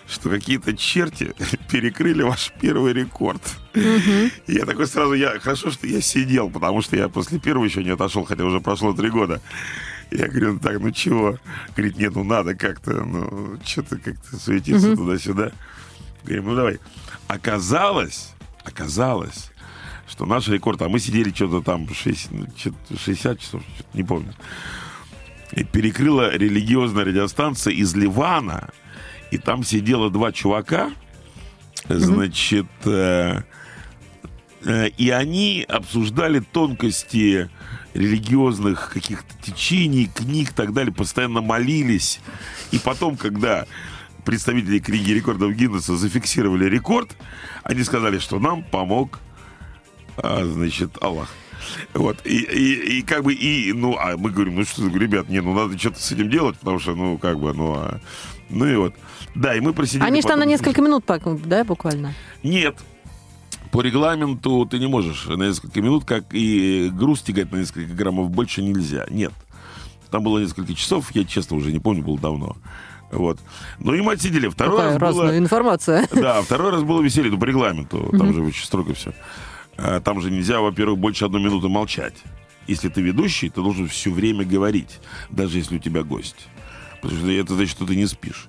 что 0.09 0.29
какие-то 0.29 0.77
черти 0.77 1.35
перекрыли 1.71 2.23
ваш 2.23 2.53
первый 2.61 2.93
рекорд. 2.93 3.43
И 3.75 4.53
я 4.53 4.65
такой 4.65 4.87
сразу, 4.87 5.15
я 5.15 5.39
хорошо, 5.39 5.71
что 5.71 5.87
я 5.87 6.01
сидел, 6.01 6.51
потому 6.51 6.83
что 6.83 6.97
я 6.97 7.09
после 7.09 7.39
первого 7.39 7.65
еще 7.65 7.85
не 7.85 7.91
отошел, 7.91 8.25
хотя 8.25 8.45
уже 8.45 8.61
прошло 8.61 8.93
три 8.93 9.11
года. 9.11 9.41
Я 10.11 10.29
говорю, 10.29 10.55
ну 10.55 10.59
так, 10.59 10.81
ну 10.81 10.91
чего? 10.91 11.39
Говорит, 11.77 11.99
нет, 11.99 12.15
ну 12.15 12.25
надо 12.25 12.55
как-то, 12.55 13.05
ну 13.05 13.59
что-то 13.65 13.99
как-то 13.99 14.37
суетиться 14.37 14.97
туда-сюда. 14.97 15.53
Говорим, 16.25 16.47
ну 16.47 16.57
давай. 16.57 16.79
Оказалось, 17.27 18.33
оказалось, 18.65 19.51
что 20.09 20.27
наш 20.27 20.49
рекорд, 20.49 20.83
а 20.83 20.89
мы 20.89 20.99
сидели 20.99 21.31
что-то 21.31 21.61
там 21.61 21.89
6, 21.93 22.33
ну, 22.33 22.47
что-то 22.57 22.99
60 22.99 23.41
часов, 23.41 23.63
что-то 23.75 23.97
не 23.97 24.05
помню. 24.05 24.35
И 25.53 25.65
перекрыла 25.65 26.35
религиозная 26.35 27.05
радиостанция 27.05 27.73
из 27.73 27.95
Ливана. 27.95 28.71
И 29.31 29.39
там 29.39 29.63
сидело 29.63 30.11
два 30.11 30.33
чувака, 30.33 30.91
значит, 31.89 32.67
э, 32.85 33.43
э, 34.65 34.89
и 34.89 35.11
они 35.11 35.67
обсуждали 35.69 36.41
тонкости 36.41 37.51
религиозных 37.93 38.91
каких-то 38.93 39.35
течений, 39.43 40.07
книг 40.07 40.51
и 40.51 40.55
так 40.55 40.73
далее, 40.73 40.95
постоянно 40.95 41.43
молились. 41.43 42.21
И 42.71 42.79
потом, 42.79 43.17
когда 43.17 43.67
представители 44.25 44.79
книги 44.79 45.13
рекордов 45.13 45.53
Гиннесса 45.53 45.97
зафиксировали 45.97 46.67
рекорд, 46.67 47.17
они 47.65 47.83
сказали, 47.83 48.19
что 48.19 48.39
нам 48.39 48.63
помог, 48.63 49.21
а, 50.23 50.45
значит, 50.45 50.91
Аллах. 51.01 51.29
Вот, 51.95 52.19
и, 52.25 52.39
и, 52.39 52.99
и 52.99 53.03
как 53.03 53.25
бы, 53.25 53.35
и, 53.35 53.73
ну, 53.73 53.97
а 53.99 54.17
мы 54.17 54.31
говорим, 54.31 54.57
ну 54.57 54.65
что, 54.65 54.87
ребят, 54.89 55.29
не, 55.29 55.41
ну 55.41 55.53
надо 55.53 55.79
что-то 55.79 56.01
с 56.01 56.13
этим 56.13 56.31
делать, 56.31 56.59
потому 56.59 56.79
что, 56.79 56.95
ну, 56.95 57.19
как 57.19 57.39
бы, 57.39 57.53
ну, 57.53 57.75
а, 57.75 58.01
ну 58.49 58.67
и 58.67 58.77
вот. 58.77 58.95
Да, 59.35 59.55
и 59.55 59.61
мы 59.61 59.73
просидели. 59.73 60.05
Они 60.05 60.23
же 60.23 60.29
там 60.29 60.41
на 60.41 60.45
несколько 60.45 60.81
минут, 60.81 61.05
да, 61.45 61.65
буквально? 61.65 62.15
Нет. 62.43 62.77
По 63.71 63.83
регламенту 63.83 64.67
ты 64.67 64.79
не 64.79 64.87
можешь 64.87 65.27
на 65.27 65.45
несколько 65.45 65.83
минут, 65.83 66.05
как 66.05 66.25
и 66.33 66.91
груз 66.91 67.21
тягать 67.21 67.53
на 67.53 67.59
несколько 67.59 67.93
граммов 67.93 68.31
больше 68.31 68.63
нельзя. 68.63 69.07
Нет. 69.11 69.33
Там 70.11 70.23
было 70.23 70.39
несколько 70.39 70.75
часов, 70.75 71.15
я 71.15 71.25
честно 71.25 71.57
уже 71.57 71.71
не 71.71 71.79
помню, 71.79 72.03
было 72.03 72.19
давно. 72.19 72.57
Вот. 73.11 73.39
Ну 73.79 73.95
и 73.95 74.01
мы 74.01 74.13
отсидели. 74.13 74.49
Второй 74.49 74.77
Какая 74.77 74.93
раз 74.93 75.01
разная 75.01 75.27
было... 75.29 75.39
информация. 75.39 76.09
Да, 76.13 76.43
второй 76.43 76.73
раз 76.73 76.83
было 76.83 77.03
веселье, 77.03 77.31
ну, 77.31 77.39
по 77.39 77.45
регламенту. 77.45 78.11
Там 78.17 78.33
же 78.33 78.43
очень 78.43 78.65
строго 78.65 78.95
все. 78.95 79.13
А, 79.79 80.01
Там 80.01 80.21
же 80.21 80.31
нельзя, 80.31 80.61
во-первых, 80.61 80.99
больше 80.99 81.25
одной 81.25 81.43
минуты 81.43 81.69
молчать. 81.69 82.15
Если 82.67 82.89
ты 82.89 83.01
ведущий, 83.01 83.49
ты 83.49 83.63
должен 83.63 83.89
все 83.89 84.11
время 84.11 84.45
говорить, 84.45 84.99
даже 85.31 85.57
если 85.57 85.77
у 85.77 85.79
тебя 85.79 86.03
гость. 86.03 86.49
Потому 87.01 87.21
что 87.21 87.31
это 87.31 87.55
значит, 87.55 87.71
что 87.71 87.87
ты 87.87 87.97
не 87.97 88.07
спишь. 88.07 88.47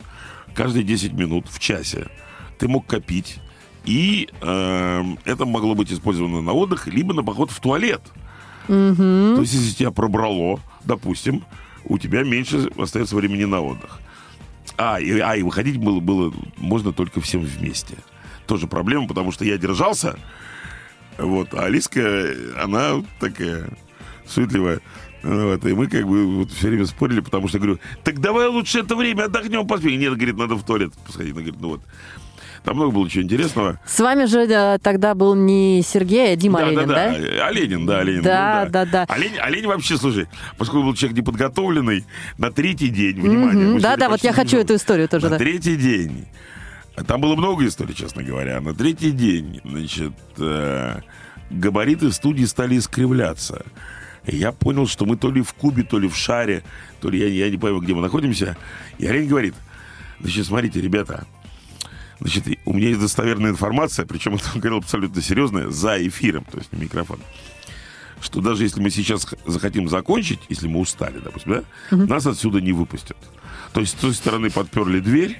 Каждые 0.53 0.83
10 0.83 1.13
минут 1.13 1.45
в 1.49 1.59
часе 1.59 2.07
ты 2.57 2.67
мог 2.67 2.85
копить, 2.85 3.39
и 3.85 4.27
эм, 4.41 5.17
это 5.23 5.45
могло 5.45 5.73
быть 5.75 5.93
использовано 5.93 6.41
на 6.41 6.51
отдых, 6.51 6.87
либо 6.87 7.13
на 7.13 7.23
поход 7.23 7.51
в 7.51 7.59
туалет. 7.61 8.01
То 8.67 9.37
есть, 9.39 9.53
если 9.53 9.73
тебя 9.73 9.91
пробрало, 9.91 10.59
допустим, 10.83 11.45
у 11.85 11.97
тебя 11.97 12.23
меньше 12.23 12.69
остается 12.77 13.15
времени 13.15 13.45
на 13.45 13.61
отдых. 13.61 13.99
А, 14.77 14.99
и, 14.99 15.17
а, 15.19 15.35
и 15.35 15.43
выходить 15.43 15.77
было, 15.77 15.99
было 15.99 16.33
можно 16.57 16.91
только 16.91 17.21
всем 17.21 17.41
вместе. 17.41 17.95
Тоже 18.47 18.67
проблема, 18.67 19.07
потому 19.07 19.31
что 19.31 19.45
я 19.45 19.57
держался, 19.57 20.19
вот, 21.19 21.53
а 21.53 21.65
Алиска, 21.65 22.33
она 22.57 23.03
такая 23.19 23.69
суетливая. 24.25 24.79
Вот, 25.21 25.65
и 25.65 25.73
мы 25.73 25.87
как 25.87 26.07
бы 26.07 26.25
вот 26.37 26.51
все 26.51 26.69
время 26.69 26.85
спорили, 26.85 27.19
потому 27.19 27.49
что 27.49 27.59
говорю, 27.59 27.79
так 28.03 28.19
давай 28.19 28.47
лучше 28.47 28.79
это 28.79 28.95
время 28.95 29.25
отдохнем, 29.25 29.67
поспим. 29.67 29.99
Нет, 29.99 30.15
говорит, 30.15 30.37
надо 30.37 30.55
в 30.55 30.63
туалет 30.63 30.93
сходить. 31.09 31.33
Она 31.33 31.41
говорит, 31.41 31.61
ну 31.61 31.69
вот. 31.69 31.81
Там 32.63 32.75
много 32.75 32.91
было 32.91 33.09
чего 33.09 33.23
интересного. 33.23 33.79
С 33.85 33.99
вами 33.99 34.25
же 34.25 34.41
э, 34.41 34.79
тогда 34.79 35.15
был 35.15 35.33
не 35.33 35.81
Сергей, 35.81 36.33
а 36.33 36.35
Дима 36.35 36.59
Оленин, 36.59 36.87
да? 36.87 36.95
да? 36.95 37.47
Оленин, 37.47 37.85
да, 37.85 37.99
Оленин. 37.99 38.21
Да, 38.21 38.63
ну 38.65 38.71
да, 38.71 38.85
да. 38.85 39.05
Олень, 39.07 39.37
олень 39.37 39.65
вообще, 39.65 39.97
слушай, 39.97 40.27
поскольку 40.57 40.87
был 40.87 40.93
человек 40.93 41.19
неподготовленный, 41.19 42.05
на 42.37 42.51
третий 42.51 42.89
день, 42.89 43.21
внимание. 43.21 43.67
Мы 43.67 43.79
Да, 43.79 43.95
да, 43.95 44.09
вот 44.09 44.23
я 44.23 44.33
хочу 44.33 44.57
эту 44.57 44.75
историю 44.75 45.07
тоже, 45.07 45.25
На 45.25 45.31
да. 45.31 45.37
третий 45.37 45.77
день. 45.77 46.27
Там 47.07 47.21
было 47.21 47.35
много 47.35 47.65
историй, 47.67 47.93
честно 47.93 48.23
говоря. 48.23 48.61
На 48.61 48.73
третий 48.73 49.11
день, 49.11 49.61
значит, 49.63 50.13
э, 50.37 51.01
габариты 51.49 52.11
студии 52.11 52.45
стали 52.45 52.77
искривляться. 52.77 53.65
И 54.25 54.35
я 54.35 54.51
понял, 54.51 54.87
что 54.87 55.05
мы 55.05 55.17
то 55.17 55.31
ли 55.31 55.41
в 55.41 55.53
кубе, 55.53 55.83
то 55.83 55.97
ли 55.97 56.07
в 56.07 56.15
шаре, 56.15 56.63
то 57.01 57.09
ли 57.09 57.19
я, 57.19 57.27
я 57.27 57.49
не 57.49 57.57
пойму, 57.57 57.79
где 57.79 57.93
мы 57.93 58.01
находимся. 58.01 58.57
И 58.97 59.05
Олень 59.05 59.27
говорит, 59.27 59.55
значит, 60.19 60.45
смотрите, 60.45 60.81
ребята, 60.81 61.25
значит, 62.19 62.45
у 62.65 62.73
меня 62.73 62.89
есть 62.89 62.99
достоверная 62.99 63.51
информация, 63.51 64.05
причем 64.05 64.35
это 64.35 64.45
он 64.53 64.59
говорил 64.59 64.79
абсолютно 64.79 65.21
серьезная, 65.21 65.69
за 65.69 66.05
эфиром, 66.05 66.45
то 66.51 66.57
есть 66.57 66.71
не 66.73 66.81
микрофон 66.81 67.19
что 68.21 68.41
даже 68.41 68.63
если 68.63 68.81
мы 68.81 68.89
сейчас 68.89 69.25
захотим 69.45 69.87
закончить, 69.87 70.39
если 70.49 70.67
мы 70.67 70.79
устали, 70.79 71.19
допустим, 71.19 71.63
да, 71.89 71.97
нас 71.97 72.25
отсюда 72.25 72.59
не 72.59 72.73
выпустят. 72.73 73.17
То 73.73 73.81
есть 73.81 73.97
с 73.97 74.01
той 74.01 74.13
стороны 74.13 74.49
подперли 74.49 74.99
дверь, 74.99 75.39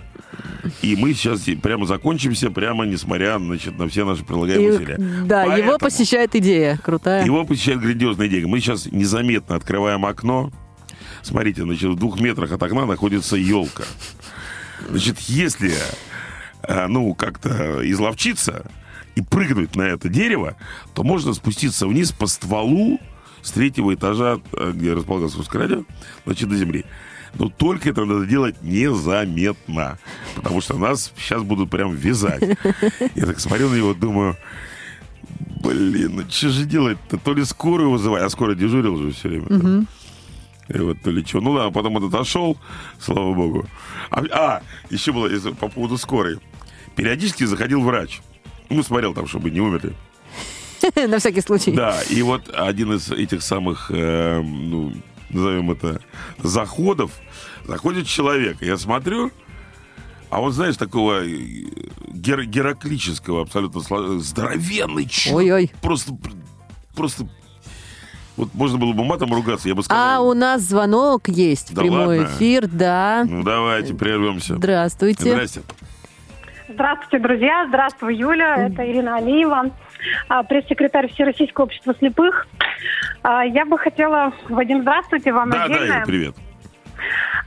и 0.81 0.95
мы 0.95 1.13
сейчас 1.13 1.41
прямо 1.61 1.85
закончимся, 1.85 2.51
прямо 2.51 2.85
несмотря 2.85 3.39
значит, 3.39 3.77
на 3.77 3.87
все 3.89 4.05
наши 4.05 4.23
прилагаемые 4.23 4.69
И, 4.69 4.71
усилия. 4.75 4.97
да, 5.25 5.43
его 5.43 5.51
Поэтому 5.51 5.79
посещает 5.79 6.35
идея 6.35 6.77
крутая. 6.77 7.25
Его 7.25 7.43
посещает 7.45 7.79
грандиозная 7.81 8.27
идея. 8.27 8.45
Мы 8.47 8.59
сейчас 8.59 8.85
незаметно 8.85 9.55
открываем 9.55 10.05
окно. 10.05 10.51
Смотрите, 11.23 11.63
значит, 11.63 11.89
в 11.89 11.95
двух 11.95 12.19
метрах 12.19 12.51
от 12.51 12.61
окна 12.61 12.85
находится 12.85 13.35
елка. 13.35 13.83
Значит, 14.89 15.19
если, 15.21 15.73
э, 16.63 16.87
ну, 16.87 17.13
как-то 17.13 17.79
изловчиться 17.89 18.71
и 19.15 19.21
прыгнуть 19.21 19.75
на 19.75 19.83
это 19.83 20.07
дерево, 20.07 20.55
то 20.93 21.03
можно 21.03 21.33
спуститься 21.33 21.87
вниз 21.87 22.11
по 22.11 22.27
стволу 22.27 22.99
с 23.41 23.51
третьего 23.51 23.93
этажа, 23.93 24.39
э, 24.53 24.71
где 24.73 24.93
располагалось 24.93 25.35
русское 25.35 25.59
радио, 25.59 25.83
значит, 26.25 26.49
до 26.49 26.55
земли. 26.55 26.85
Но 27.37 27.49
только 27.49 27.89
это 27.89 28.05
надо 28.05 28.25
делать 28.25 28.61
незаметно, 28.61 29.99
потому 30.35 30.61
что 30.61 30.77
нас 30.77 31.13
сейчас 31.17 31.43
будут 31.43 31.69
прям 31.69 31.95
вязать. 31.95 32.41
Я 33.15 33.25
так 33.25 33.39
смотрю 33.39 33.69
на 33.69 33.75
него, 33.75 33.93
думаю, 33.93 34.35
блин, 35.61 36.15
ну 36.15 36.23
что 36.29 36.49
же 36.49 36.65
делать-то? 36.65 37.17
То 37.17 37.33
ли 37.33 37.43
скорую 37.43 37.91
вызывать, 37.91 38.23
а 38.23 38.29
скорая 38.29 38.55
дежурил 38.55 38.97
же 38.97 39.11
все 39.11 39.29
время. 39.29 39.85
И 40.69 40.77
вот 40.77 41.01
то 41.01 41.09
ли 41.09 41.25
что. 41.25 41.41
Ну 41.41 41.55
да, 41.55 41.71
потом 41.71 41.95
он 41.95 42.05
отошел, 42.05 42.57
слава 42.99 43.33
богу. 43.33 43.67
А, 44.11 44.21
а, 44.31 44.61
еще 44.91 45.11
было 45.11 45.27
по 45.53 45.67
поводу 45.67 45.97
скорой. 45.97 46.37
Периодически 46.95 47.43
заходил 47.45 47.81
врач. 47.81 48.21
Ну, 48.69 48.83
смотрел 48.83 49.13
там, 49.15 49.27
чтобы 49.27 49.49
не 49.49 49.61
умерли. 49.61 49.93
На 51.07 51.19
всякий 51.19 51.41
случай. 51.41 51.71
Да, 51.71 52.01
и 52.09 52.21
вот 52.21 52.49
один 52.53 52.93
из 52.93 53.11
этих 53.11 53.41
самых, 53.41 53.91
э, 53.93 54.41
ну, 54.41 54.93
назовем 55.29 55.71
это, 55.71 55.99
заходов, 56.41 57.11
заходит 57.65 58.07
человек. 58.07 58.57
Я 58.61 58.77
смотрю, 58.77 59.31
а 60.29 60.41
он, 60.41 60.51
знаешь, 60.51 60.77
такого 60.77 61.23
э, 61.23 61.27
гер- 62.07 62.45
гераклического 62.45 63.41
абсолютно 63.41 63.81
здоровенный 64.19 65.05
человек. 65.07 65.53
Ой-ой. 65.53 65.71
Просто, 65.81 66.13
просто, 66.95 67.27
вот 68.37 68.53
можно 68.53 68.77
было 68.77 68.93
бы 68.93 69.03
матом 69.03 69.33
ругаться, 69.33 69.67
я 69.67 69.75
бы 69.75 69.81
А 69.81 69.83
сказал. 69.83 70.27
у 70.29 70.33
нас 70.33 70.61
звонок 70.61 71.27
есть. 71.27 71.73
Да 71.73 71.81
Прямой 71.81 72.19
ладно? 72.19 72.31
эфир, 72.35 72.67
да. 72.67 73.25
Ну, 73.27 73.43
давайте, 73.43 73.93
прервемся. 73.93 74.55
Здравствуйте. 74.55 75.31
Здрасте. 75.31 75.61
Здравствуйте, 76.69 77.19
друзья. 77.19 77.65
Здравствуй, 77.67 78.15
Юля. 78.15 78.67
Это 78.67 78.89
Ирина 78.89 79.17
Алиева, 79.17 79.59
а, 79.61 79.71
пресс-секретарь 80.47 81.11
Всероссийского 81.13 81.65
общества 81.65 81.93
слепых. 81.97 82.47
А, 83.23 83.43
Я 83.45 83.65
бы 83.65 83.77
хотела... 83.77 84.33
Вадим, 84.47 84.81
здравствуйте, 84.81 85.31
вам 85.31 85.49
Да, 85.49 85.57
да, 85.57 85.63
отдельно. 85.65 85.93
Ира, 85.93 86.05
привет. 86.05 86.35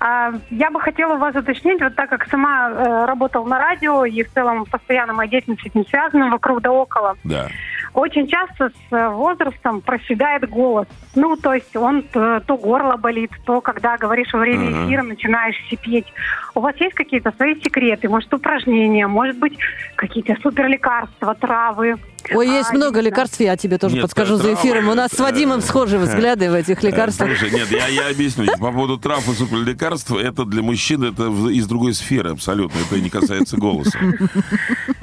А, 0.00 0.32
Я 0.50 0.70
бы 0.70 0.80
хотела 0.80 1.16
вас 1.16 1.34
уточнить, 1.34 1.80
вот 1.80 1.94
так 1.94 2.10
как 2.10 2.26
сама 2.28 2.70
э, 2.70 3.04
работала 3.04 3.46
на 3.46 3.58
радио 3.58 4.04
и 4.04 4.22
в 4.22 4.32
целом 4.32 4.64
постоянно 4.66 5.12
моя 5.12 5.30
деятельность 5.30 5.62
с 5.62 5.66
этим 5.66 5.86
связана, 5.86 6.30
вокруг 6.30 6.60
да 6.62 6.72
около, 6.72 7.16
Да. 7.24 7.48
Очень 7.94 8.26
часто 8.26 8.70
с 8.70 8.92
э, 8.92 9.08
возрастом 9.10 9.80
проседает 9.80 10.48
голос. 10.48 10.86
Ну, 11.14 11.36
то 11.36 11.52
есть 11.52 11.76
он 11.76 12.04
э, 12.14 12.40
то 12.46 12.56
горло 12.56 12.96
болит, 12.96 13.30
то 13.44 13.60
когда 13.60 13.98
говоришь 13.98 14.32
во 14.32 14.40
время 14.40 14.68
Ага. 14.68 14.86
эфира, 14.86 15.02
начинаешь 15.02 15.56
сипеть. 15.68 16.06
У 16.54 16.60
вас 16.60 16.74
есть 16.76 16.94
какие-то 16.94 17.32
свои 17.36 17.54
секреты? 17.60 18.08
Может, 18.08 18.32
упражнения, 18.32 19.06
может 19.06 19.38
быть, 19.38 19.58
какие-то 19.96 20.36
суперлекарства, 20.42 21.34
травы? 21.34 21.96
Ой, 22.32 22.46
есть 22.46 22.70
А, 22.70 22.74
много 22.74 23.00
лекарств, 23.00 23.40
я 23.40 23.56
тебе 23.56 23.78
тоже 23.78 23.96
Нет, 23.96 24.02
подскажу 24.02 24.36
за 24.36 24.44
травы, 24.44 24.58
эфиром. 24.58 24.88
У 24.88 24.94
нас 24.94 25.10
с 25.10 25.18
э, 25.18 25.22
Вадимом 25.22 25.60
схожие 25.60 25.98
взгляды 25.98 26.50
в 26.50 26.54
этих 26.54 26.82
Э, 26.82 26.86
лекарствах. 26.86 27.28
Слушай, 27.36 27.52
нет, 27.52 27.70
я, 27.70 27.88
я 27.88 28.08
объясню. 28.08 28.46
По 28.58 28.70
поводу 28.70 28.96
трав 28.96 29.28
и 29.28 29.32
суперлекарств, 29.32 30.12
это 30.12 30.44
для 30.44 30.62
мужчин, 30.62 31.02
это 31.04 31.24
из 31.50 31.66
другой 31.66 31.94
сферы 31.94 32.30
абсолютно. 32.30 32.78
Это 32.78 33.00
не 33.00 33.10
касается 33.10 33.56
голоса. 33.56 33.98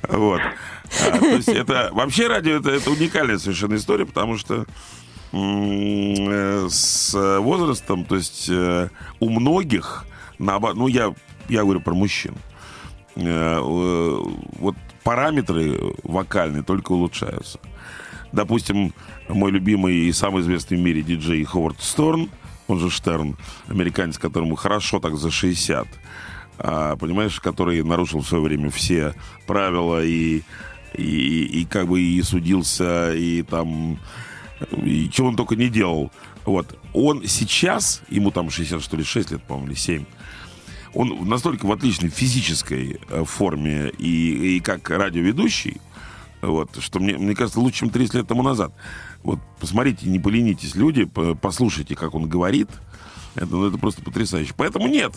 Вот. 0.10 0.42
То 1.20 1.36
есть 1.36 1.50
это... 1.50 1.90
Вообще 1.94 2.28
радио 2.28 2.56
это, 2.56 2.72
это 2.72 2.92
уникальная 2.92 3.38
совершенно 3.38 3.76
история, 3.76 4.06
потому 4.06 4.38
что 4.38 4.66
э, 5.32 6.68
с 6.70 7.40
возрастом, 7.40 8.06
то 8.06 8.16
есть 8.16 8.48
э, 8.50 8.90
у 9.20 9.30
многих, 9.30 10.06
ну 10.38 10.88
я, 10.88 11.14
я 11.48 11.64
говорю 11.64 11.82
про 11.82 11.94
мужчин, 11.94 12.36
э, 13.16 13.60
вот 13.60 14.76
параметры 15.04 15.80
вокальные 16.04 16.64
только 16.64 16.92
улучшаются. 16.92 17.60
Допустим, 18.32 18.94
мой 19.28 19.52
любимый 19.52 19.96
и 19.96 20.12
самый 20.12 20.42
известный 20.42 20.78
в 20.78 20.82
мире 20.82 21.02
диджей 21.02 21.44
Ховард 21.44 21.82
Сторн, 21.82 22.30
он 22.68 22.80
же 22.80 22.90
Штерн, 22.90 23.36
американец, 23.68 24.20
которому 24.20 24.56
хорошо 24.56 25.00
так 25.00 25.18
за 25.18 25.32
60, 25.32 25.88
а, 26.60 26.96
понимаешь, 26.98 27.40
который 27.40 27.82
нарушил 27.84 28.20
в 28.22 28.28
свое 28.28 28.44
время 28.44 28.70
все 28.70 29.16
правила 29.48 30.04
и, 30.04 30.44
и, 31.00 31.62
и 31.62 31.66
как 31.66 31.88
бы 31.88 32.02
и 32.02 32.22
судился, 32.22 33.14
и 33.14 33.42
там, 33.44 34.00
и 34.84 35.10
чего 35.10 35.30
он 35.30 35.36
только 35.36 35.56
не 35.56 35.70
делал. 35.70 36.12
Вот. 36.46 36.78
Он 36.94 37.26
сейчас, 37.28 38.02
ему 38.10 38.32
там 38.32 38.50
60, 38.50 38.82
что 38.82 38.98
ли, 38.98 39.04
6 39.04 39.32
лет, 39.32 39.44
по-моему, 39.44 39.70
или 39.70 39.76
7, 39.76 40.06
он 40.94 41.28
настолько 41.28 41.66
в 41.66 41.72
отличной 41.72 42.10
физической 42.10 43.00
э, 43.10 43.24
форме 43.24 43.92
и, 43.98 44.58
и 44.58 44.60
как 44.60 44.90
радиоведущий, 44.90 45.80
вот, 46.42 46.78
что 46.80 47.00
мне, 47.00 47.18
мне 47.18 47.36
кажется, 47.36 47.60
лучше, 47.60 47.80
чем 47.80 47.90
30 47.90 48.16
лет 48.16 48.28
тому 48.28 48.44
назад. 48.44 48.74
Вот, 49.24 49.40
посмотрите, 49.60 50.08
не 50.08 50.20
поленитесь, 50.20 50.76
люди, 50.76 51.06
по- 51.06 51.36
послушайте, 51.36 51.96
как 51.96 52.16
он 52.16 52.28
говорит. 52.28 52.70
Это, 53.36 53.48
ну, 53.48 53.68
это 53.68 53.78
просто 53.78 54.02
потрясающе. 54.02 54.54
Поэтому 54.58 54.88
нет, 54.88 55.14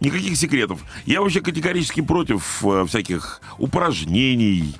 никаких 0.00 0.36
секретов. 0.36 0.80
Я 1.06 1.20
вообще 1.20 1.40
категорически 1.40 2.00
против 2.00 2.64
э, 2.64 2.84
всяких 2.86 3.40
упражнений, 3.58 4.74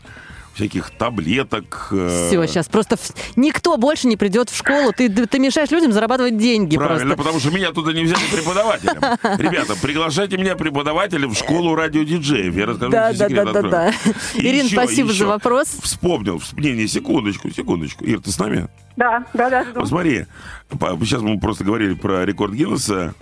всяких 0.55 0.91
таблеток. 0.91 1.89
э, 1.91 2.29
Все, 2.29 2.47
сейчас 2.47 2.69
просто 2.69 2.97
никто 3.37 3.77
больше 3.77 4.07
не 4.07 4.17
придет 4.17 4.51
в 4.51 4.57
школу. 4.57 4.93
Ты, 4.97 5.09
ты 5.09 5.39
мешаешь 5.39 5.71
людям 5.71 5.93
зарабатывать 5.93 6.39
деньги 6.39 6.77
Правильно, 6.77 7.15
просто. 7.17 7.17
потому 7.17 7.41
что 7.41 7.51
меня 7.51 7.73
туда 7.73 7.93
не 7.93 8.05
взяли 8.05 8.21
преподавателем. 8.33 8.95
Ребята, 9.39 9.75
приглашайте 9.81 10.37
меня 10.37 10.55
преподавателем 10.57 11.31
в 11.35 11.39
школу 11.39 11.75
радиодиджеев. 11.75 12.57
Я 12.57 12.67
расскажу 12.67 12.91
Да, 12.93 13.13
да, 13.13 13.29
да, 13.29 13.45
да, 13.53 13.63
да. 13.63 13.89
И 14.35 14.41
Ирин, 14.47 14.67
еще, 14.67 14.75
спасибо 14.77 15.09
еще. 15.11 15.19
за 15.21 15.27
вопрос. 15.27 15.69
Вспомнил. 15.83 16.37
всп- 16.37 16.61
Не, 16.61 16.73
не, 16.73 16.87
секундочку, 16.87 17.51
секундочку. 17.51 18.05
Ир, 18.05 18.21
ты 18.21 18.31
с 18.31 18.39
нами? 18.39 18.69
Да, 18.97 19.25
да, 19.35 19.51
да. 19.51 19.65
жду. 19.65 19.81
Вот 19.81 19.89
смотри, 19.89 20.27
по- 20.69 20.97
сейчас 21.01 21.21
мы 21.23 21.39
просто 21.41 21.65
говорили 21.65 21.95
про 21.95 22.25
рекорд 22.25 22.53
Гиннесса. 22.55 23.15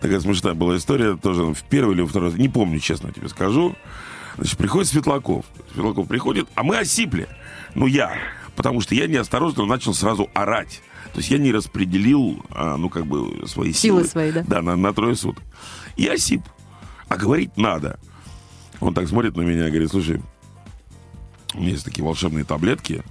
Такая 0.00 0.20
смешная 0.20 0.54
была 0.54 0.76
история, 0.76 1.16
тоже 1.16 1.42
в 1.42 1.62
первый 1.70 1.94
или 1.94 2.02
во 2.02 2.08
второй 2.08 2.28
раз, 2.30 2.38
не 2.38 2.48
помню, 2.48 2.78
честно 2.80 3.12
тебе 3.12 3.28
скажу. 3.28 3.74
Значит, 4.36 4.58
приходит 4.58 4.88
Светлаков. 4.88 5.44
Светлаков 5.72 6.08
приходит, 6.08 6.48
а 6.54 6.62
мы 6.62 6.78
осипли. 6.78 7.28
Ну, 7.74 7.86
я. 7.86 8.14
Потому 8.54 8.80
что 8.80 8.94
я 8.94 9.06
неосторожно 9.06 9.64
начал 9.66 9.94
сразу 9.94 10.30
орать. 10.34 10.82
То 11.12 11.20
есть 11.20 11.30
я 11.30 11.38
не 11.38 11.52
распределил, 11.52 12.44
а, 12.50 12.76
ну, 12.76 12.88
как 12.90 13.06
бы, 13.06 13.46
свои 13.46 13.72
Силы 13.72 14.00
силы. 14.00 14.04
свои, 14.08 14.32
да? 14.32 14.44
Да, 14.46 14.62
на, 14.62 14.76
на 14.76 14.92
трое 14.92 15.16
суток. 15.16 15.42
И 15.96 16.06
осип. 16.06 16.42
А 17.08 17.16
говорить 17.16 17.56
надо. 17.56 17.98
Он 18.80 18.92
так 18.92 19.08
смотрит 19.08 19.36
на 19.36 19.42
меня 19.42 19.68
и 19.68 19.70
говорит, 19.70 19.90
слушай, 19.90 20.20
у 21.54 21.60
меня 21.60 21.70
есть 21.70 21.84
такие 21.84 22.04
волшебные 22.04 22.44
таблетки. 22.44 23.02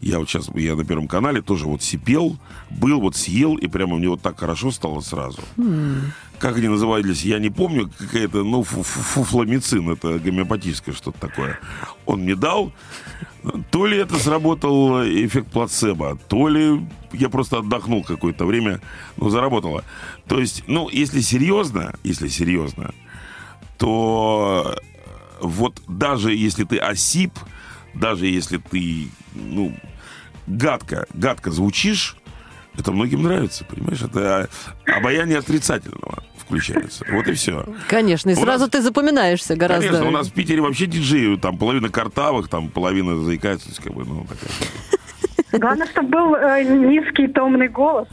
Я 0.00 0.18
вот 0.18 0.28
сейчас, 0.28 0.50
я 0.54 0.76
на 0.76 0.84
Первом 0.84 1.08
канале 1.08 1.40
тоже 1.40 1.64
вот 1.64 1.82
сипел, 1.82 2.36
был, 2.68 3.00
вот 3.00 3.16
съел, 3.16 3.56
и 3.56 3.66
прямо 3.68 3.96
мне 3.96 4.08
вот 4.10 4.20
так 4.20 4.38
хорошо 4.38 4.70
стало 4.70 5.00
сразу. 5.00 5.40
Как 6.38 6.56
они 6.56 6.68
назывались, 6.68 7.24
я 7.24 7.38
не 7.38 7.48
помню, 7.50 7.90
какая-то, 7.98 8.42
ну, 8.44 8.62
фу- 8.64 8.82
фу- 8.82 9.22
фуфламицин, 9.24 9.90
это 9.90 10.18
гомеопатическое 10.18 10.94
что-то 10.94 11.18
такое. 11.20 11.58
Он 12.06 12.20
мне 12.20 12.34
дал, 12.34 12.72
то 13.70 13.86
ли 13.86 13.96
это 13.96 14.16
сработал 14.18 15.02
эффект 15.04 15.50
плацебо, 15.50 16.18
то 16.28 16.48
ли 16.48 16.84
я 17.12 17.28
просто 17.28 17.58
отдохнул 17.58 18.02
какое-то 18.04 18.44
время, 18.46 18.80
но 19.16 19.30
заработало. 19.30 19.84
То 20.26 20.40
есть, 20.40 20.64
ну, 20.66 20.88
если 20.90 21.20
серьезно, 21.20 21.94
если 22.02 22.28
серьезно, 22.28 22.92
то 23.78 24.76
вот 25.40 25.82
даже 25.88 26.34
если 26.34 26.64
ты 26.64 26.78
осип, 26.78 27.32
даже 27.94 28.26
если 28.26 28.58
ты, 28.58 29.08
ну, 29.34 29.74
гадко, 30.46 31.06
гадко 31.14 31.50
звучишь, 31.50 32.16
это 32.78 32.92
многим 32.92 33.22
нравится, 33.22 33.64
понимаешь? 33.64 34.02
Это 34.02 34.48
обаяние 34.86 35.38
отрицательного 35.38 36.22
включается. 36.38 37.04
Вот 37.10 37.26
и 37.26 37.32
все. 37.32 37.64
Конечно, 37.88 38.30
и 38.30 38.34
У 38.34 38.36
сразу 38.36 38.64
нас- 38.64 38.70
ты 38.70 38.82
запоминаешься 38.82 39.56
гораздо. 39.56 39.86
Конечно, 39.88 40.08
у 40.08 40.10
нас 40.10 40.28
в 40.28 40.32
Питере 40.32 40.60
вообще 40.60 40.86
диджеи, 40.86 41.36
там 41.36 41.58
половина 41.58 41.88
картавых, 41.88 42.48
там 42.48 42.68
половина 42.68 43.16
заикается, 43.22 43.70
как 43.82 43.94
бы, 43.94 44.04
ну, 44.04 44.26
такая. 44.26 45.60
Главное, 45.60 45.86
чтобы 45.86 46.08
был 46.08 46.34
э, 46.34 46.64
низкий 46.64 47.28
томный 47.28 47.68
голос. 47.68 48.08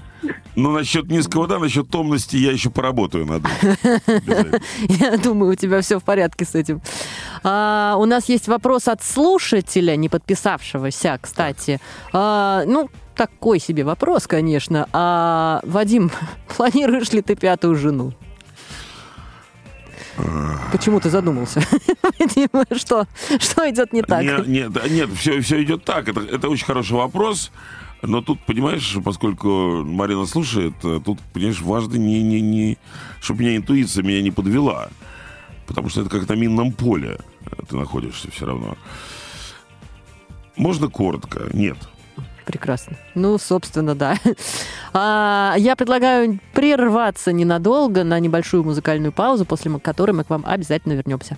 Ну, 0.55 0.71
насчет 0.71 1.07
низкого, 1.09 1.47
да, 1.47 1.57
насчет 1.57 1.89
томности 1.89 2.35
я 2.37 2.51
еще 2.51 2.69
поработаю 2.69 3.25
над 3.25 3.43
этим. 3.43 3.77
Обязательно. 4.05 4.59
Я 4.87 5.17
думаю, 5.17 5.53
у 5.53 5.55
тебя 5.55 5.81
все 5.81 5.99
в 5.99 6.03
порядке 6.03 6.45
с 6.45 6.53
этим. 6.53 6.79
А, 7.43 7.95
у 7.97 8.05
нас 8.05 8.29
есть 8.29 8.47
вопрос 8.47 8.87
от 8.87 9.03
слушателя, 9.03 9.95
не 9.95 10.09
подписавшегося, 10.09 11.17
кстати. 11.19 11.79
А, 12.13 12.63
ну, 12.67 12.89
такой 13.15 13.59
себе 13.59 13.83
вопрос, 13.83 14.27
конечно. 14.27 14.87
А, 14.93 15.61
Вадим, 15.63 16.11
планируешь 16.55 17.11
ли 17.11 17.21
ты 17.21 17.35
пятую 17.35 17.75
жену? 17.75 18.13
Почему 20.71 20.99
ты 20.99 21.09
задумался? 21.09 21.61
Что, 22.75 23.07
что 23.39 23.69
идет 23.69 23.93
не 23.93 24.01
так? 24.01 24.23
Не- 24.23 24.47
Нет, 24.47 24.71
да, 24.71 24.87
нет, 24.87 25.09
все, 25.15 25.41
все 25.41 25.63
идет 25.63 25.83
так. 25.83 26.07
Это, 26.09 26.21
это 26.21 26.49
очень 26.49 26.65
хороший 26.65 26.93
вопрос. 26.93 27.51
Но 28.01 28.21
тут, 28.21 28.39
понимаешь, 28.45 28.97
поскольку 29.03 29.83
Марина 29.83 30.25
слушает, 30.25 30.73
э, 30.83 30.99
тут, 31.03 31.19
понимаешь, 31.33 31.61
важно 31.61 31.95
не, 31.97 32.21
не, 32.23 32.41
не, 32.41 32.77
чтобы 33.21 33.41
меня 33.41 33.55
интуиция 33.55 34.03
меня 34.03 34.21
не 34.21 34.31
подвела. 34.31 34.89
Потому 35.67 35.89
что 35.89 36.01
это 36.01 36.09
как 36.09 36.27
на 36.27 36.33
минном 36.33 36.71
поле 36.71 37.19
э, 37.45 37.49
ты 37.69 37.77
находишься 37.77 38.31
все 38.31 38.45
равно. 38.47 38.75
Можно 40.55 40.87
коротко? 40.87 41.49
Нет. 41.53 41.77
Прекрасно. 42.51 42.97
Ну, 43.15 43.37
собственно, 43.37 43.95
да. 43.95 44.15
А, 44.93 45.55
я 45.57 45.77
предлагаю 45.77 46.39
прерваться 46.53 47.31
ненадолго 47.31 48.03
на 48.03 48.19
небольшую 48.19 48.65
музыкальную 48.65 49.13
паузу, 49.13 49.45
после 49.45 49.71
которой 49.79 50.11
мы 50.11 50.25
к 50.25 50.29
вам 50.29 50.43
обязательно 50.45 50.93
вернемся. 50.93 51.37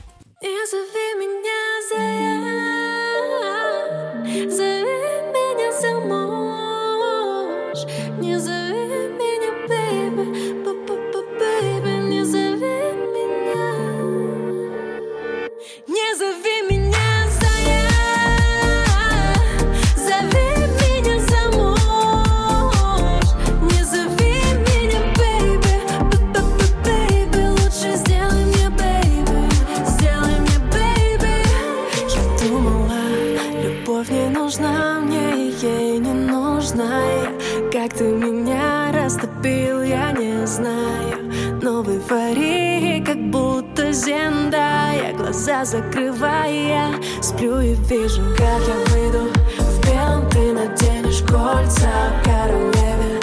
глаза 45.53 45.65
закрывая 45.65 46.93
Сплю 47.21 47.59
и 47.59 47.73
вижу, 47.73 48.21
как 48.35 48.61
я 48.67 48.93
выйду 48.93 49.29
В 49.59 49.85
белом. 49.85 50.29
Ты 50.29 50.51
наденешь 50.51 51.21
кольца 51.21 51.91
Королеве 52.23 53.19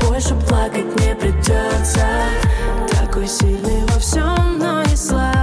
больше 0.00 0.34
плакать 0.48 0.86
не 1.00 1.14
придется 1.14 2.06
Такой 3.00 3.26
сильный 3.26 3.84
во 3.88 3.98
всем, 3.98 4.58
но 4.58 4.82
и 4.82 4.96
слабый 4.96 5.33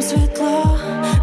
там 0.00 0.02
светло, 0.02 0.78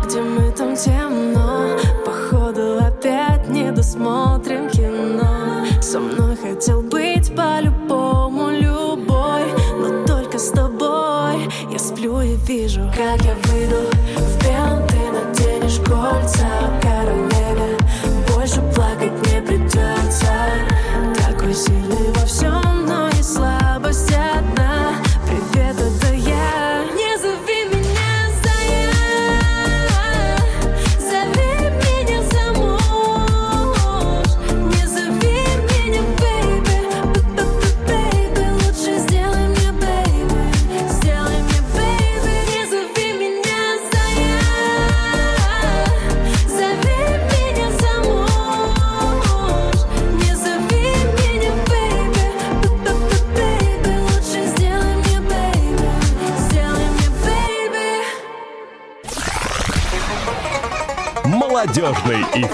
где 0.06 0.22
мы 0.22 0.52
там 0.52 0.76
темно 0.76 1.78
Походу 2.06 2.80
опять 2.80 3.48
не 3.50 3.72
досмотрим 3.72 4.70
кино 4.70 5.66
Со 5.82 6.00
мной 6.00 6.36
хотел 6.36 6.82
быть. 6.82 7.07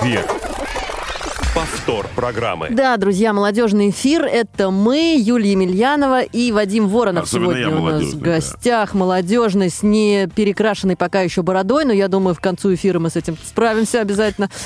Эфир. 0.03 0.25
Повтор 1.55 2.07
программы. 2.15 2.69
Да, 2.71 2.97
друзья, 2.97 3.31
молодежный 3.31 3.91
эфир. 3.91 4.23
Это 4.25 4.69
мы, 4.71 5.15
Юлия 5.17 5.51
Емельянова 5.51 6.23
и 6.23 6.51
Вадим 6.51 6.87
Воронов 6.87 7.25
Особенно 7.25 7.53
сегодня 7.53 7.69
у 7.69 7.71
нас 7.71 7.79
в 7.79 7.83
молодежный, 7.83 8.19
да. 8.19 8.25
гостях. 8.31 8.93
Молодежный 8.95 9.69
с 9.69 9.83
не 9.83 10.27
перекрашенной 10.35 10.95
пока 10.97 11.21
еще 11.21 11.41
бородой, 11.43 11.85
но 11.85 11.93
я 11.93 12.07
думаю, 12.07 12.33
в 12.33 12.41
концу 12.41 12.73
эфира 12.73 12.99
мы 12.99 13.11
с 13.11 13.15
этим 13.15 13.37
справимся 13.43 14.01
обязательно. 14.01 14.49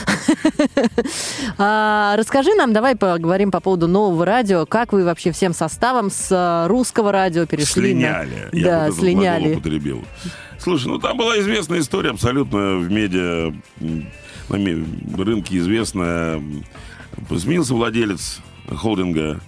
А, 1.59 2.15
Расскажи 2.17 2.53
нам, 2.55 2.73
давай 2.73 2.95
поговорим 2.95 3.51
по 3.51 3.59
поводу 3.59 3.87
нового 3.87 4.25
радио. 4.25 4.65
Как 4.65 4.93
вы 4.93 5.03
вообще 5.03 5.31
всем 5.31 5.53
составом 5.53 6.09
с 6.11 6.29
а, 6.31 6.67
русского 6.67 7.11
радио 7.11 7.45
перешли. 7.45 7.81
Слиняли. 7.81 8.49
Да, 8.51 8.91
слиняли. 8.91 9.59
Слушай, 10.59 10.87
ну 10.87 10.99
там 10.99 11.17
была 11.17 11.39
известная 11.39 11.79
история 11.79 12.11
абсолютно 12.11 12.77
в 12.77 12.91
медиа, 12.91 13.53
рынке 14.49 15.57
известная. 15.57 16.37
М, 16.37 16.63
Сменился 17.37 17.73
владелец 17.73 18.41
холдинга, 18.69 19.39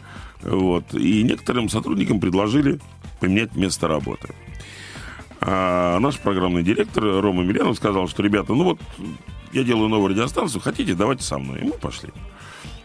вот, 0.42 0.94
и 0.94 1.22
некоторым 1.24 1.70
сотрудникам 1.70 2.20
предложили 2.20 2.80
поменять 3.20 3.56
место 3.56 3.88
работы. 3.88 4.30
А 5.42 6.00
наш 6.00 6.18
программный 6.20 6.64
директор 6.64 7.04
Рома 7.04 7.44
Милянов 7.44 7.78
сказал, 7.78 8.08
что, 8.08 8.24
ребята, 8.24 8.54
ну 8.54 8.64
вот, 8.64 8.80
я 9.54 9.64
делаю 9.64 9.90
новую 9.90 10.10
радиостанцию, 10.10 10.62
хотите, 10.62 10.96
давайте 10.96 11.24
со 11.24 11.38
мной. 11.38 11.60
И 11.60 11.64
мы 11.64 11.74
пошли. 11.74 12.10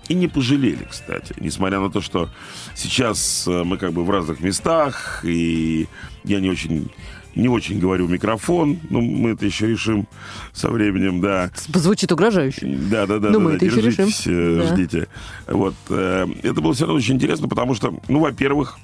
И 0.09 0.15
не 0.15 0.29
пожалели, 0.29 0.87
кстати. 0.89 1.35
Несмотря 1.41 1.81
на 1.81 1.91
то, 1.91 2.01
что 2.01 2.29
сейчас 2.75 3.49
э, 3.49 3.65
мы 3.65 3.79
как 3.79 3.93
бы 3.93 4.05
в 4.05 4.11
разных 4.11 4.41
местах, 4.41 5.25
и 5.25 5.89
я 6.25 6.41
не 6.41 6.51
очень, 6.51 6.91
не 7.35 7.49
очень 7.49 7.79
говорю 7.79 8.07
микрофон, 8.09 8.79
но 8.91 9.01
мы 9.01 9.31
это 9.31 9.45
еще 9.47 9.67
решим 9.69 10.07
со 10.53 10.69
временем, 10.71 11.21
да. 11.21 11.51
Звучит 11.67 12.11
угрожающе. 12.13 12.67
Да, 12.91 13.07
да, 13.07 13.19
да, 13.19 13.29
Ну, 13.31 13.39
да, 13.39 13.45
мы 13.45 13.51
да, 13.51 13.57
это 13.57 13.65
еще 13.67 13.81
решим. 13.81 14.09
э, 14.27 14.57
Да. 14.59 14.67
ждите. 14.75 15.09
Вот. 15.49 15.75
э, 15.91 16.27
Это 16.43 16.61
было 16.61 16.75
все 16.75 16.85
равно 16.85 16.99
очень 16.99 17.15
интересно, 17.15 17.49
потому 17.49 17.75
что, 17.75 17.99
ну, 18.09 18.21
во-первых, 18.21 18.79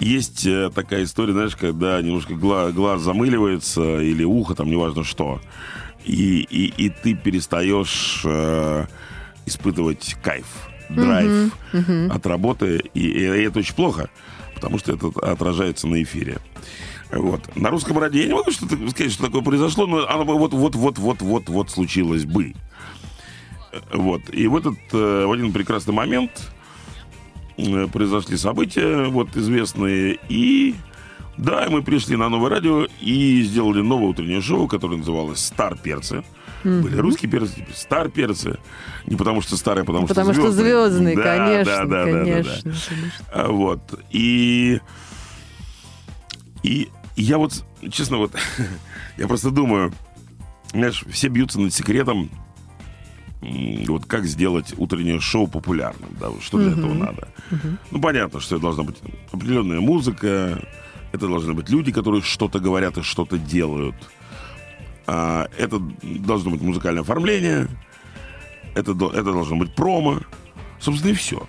есть 0.00 0.46
э, 0.46 0.70
такая 0.74 1.04
история, 1.04 1.32
знаешь, 1.32 1.54
когда 1.54 2.00
немножко 2.02 2.34
гла- 2.34 2.72
глаз 2.72 3.02
замыливается 3.02 4.00
или 4.00 4.24
ухо, 4.24 4.54
там, 4.54 4.68
неважно 4.68 5.04
что, 5.04 5.40
и, 6.04 6.40
и, 6.50 6.72
и 6.86 6.88
ты 6.88 7.14
перестаешь 7.14 8.22
э, 8.24 8.86
испытывать 9.46 10.16
кайф, 10.22 10.46
драйв 10.88 11.52
от 12.10 12.26
работы, 12.26 12.82
и, 12.94 13.00
и 13.08 13.22
это 13.44 13.60
очень 13.60 13.74
плохо, 13.74 14.10
потому 14.62 14.78
что 14.78 14.92
это 14.92 15.08
отражается 15.20 15.88
на 15.88 16.00
эфире. 16.04 16.38
Вот. 17.10 17.56
На 17.56 17.70
русском 17.70 17.98
радио 17.98 18.20
я 18.20 18.28
не 18.28 18.34
могу 18.34 18.52
что-то 18.52 18.76
сказать, 18.90 19.12
что 19.12 19.24
такое 19.24 19.42
произошло, 19.42 19.88
но 19.88 20.08
оно 20.08 20.24
вот-вот-вот-вот-вот-вот 20.24 21.68
случилось 21.68 22.24
бы. 22.24 22.54
Вот. 23.92 24.22
И 24.32 24.46
в 24.46 24.56
этот, 24.56 24.78
э, 24.92 25.26
в 25.26 25.32
один 25.32 25.52
прекрасный 25.52 25.92
момент 25.92 26.52
э, 27.56 27.88
произошли 27.88 28.36
события, 28.36 29.06
вот, 29.06 29.36
известные, 29.36 30.18
и 30.28 30.76
да, 31.36 31.66
мы 31.68 31.82
пришли 31.82 32.14
на 32.16 32.28
новое 32.28 32.50
радио 32.50 32.86
и 33.00 33.42
сделали 33.42 33.80
новое 33.80 34.10
утреннее 34.10 34.42
шоу, 34.42 34.68
которое 34.68 34.98
называлось 34.98 35.40
«Стар 35.40 35.76
перцы». 35.76 36.22
Были 36.64 36.96
русские 36.96 37.30
перцы, 37.30 37.54
теперь 37.54 37.74
стар 37.74 38.08
перцы. 38.08 38.58
Не 39.06 39.16
потому 39.16 39.40
что 39.40 39.56
старые, 39.56 39.82
а 39.82 39.84
потому, 39.84 40.06
Потому 40.06 40.32
что 40.32 40.42
что 40.42 40.52
звездные. 40.52 41.16
Да, 41.16 41.22
конечно, 41.22 41.64
да, 41.64 41.84
да, 41.84 41.86
да, 41.86 42.04
да, 42.04 42.12
да. 42.12 42.24
конечно, 42.24 42.72
конечно. 42.88 43.24
А, 43.32 43.48
Вот. 43.48 44.00
И, 44.10 44.80
и 46.62 46.88
я 47.16 47.38
вот, 47.38 47.64
честно, 47.90 48.18
вот, 48.18 48.32
я 49.16 49.26
просто 49.26 49.50
думаю, 49.50 49.92
знаешь, 50.72 51.04
все 51.10 51.28
бьются 51.28 51.60
над 51.60 51.74
секретом, 51.74 52.30
вот 53.88 54.06
как 54.06 54.24
сделать 54.24 54.72
утреннее 54.76 55.20
шоу 55.20 55.48
популярным, 55.48 56.10
да, 56.20 56.28
что 56.40 56.58
для 56.58 56.72
этого 56.72 56.94
надо. 56.94 57.28
Ну, 57.90 58.00
понятно, 58.00 58.40
что 58.40 58.56
это 58.56 58.62
должна 58.62 58.84
быть 58.84 58.96
определенная 59.32 59.80
музыка, 59.80 60.62
это 61.12 61.26
должны 61.26 61.52
быть 61.52 61.68
люди, 61.68 61.92
которые 61.92 62.22
что-то 62.22 62.60
говорят 62.60 62.98
и 62.98 63.02
что-то 63.02 63.38
делают. 63.38 63.96
А, 65.06 65.48
это 65.58 65.78
должно 66.02 66.50
быть 66.52 66.60
музыкальное 66.62 67.02
оформление, 67.02 67.68
это, 68.74 68.92
это 68.92 69.24
должно 69.24 69.56
быть 69.56 69.74
промо, 69.74 70.20
собственно, 70.80 71.10
и 71.12 71.14
все. 71.14 71.46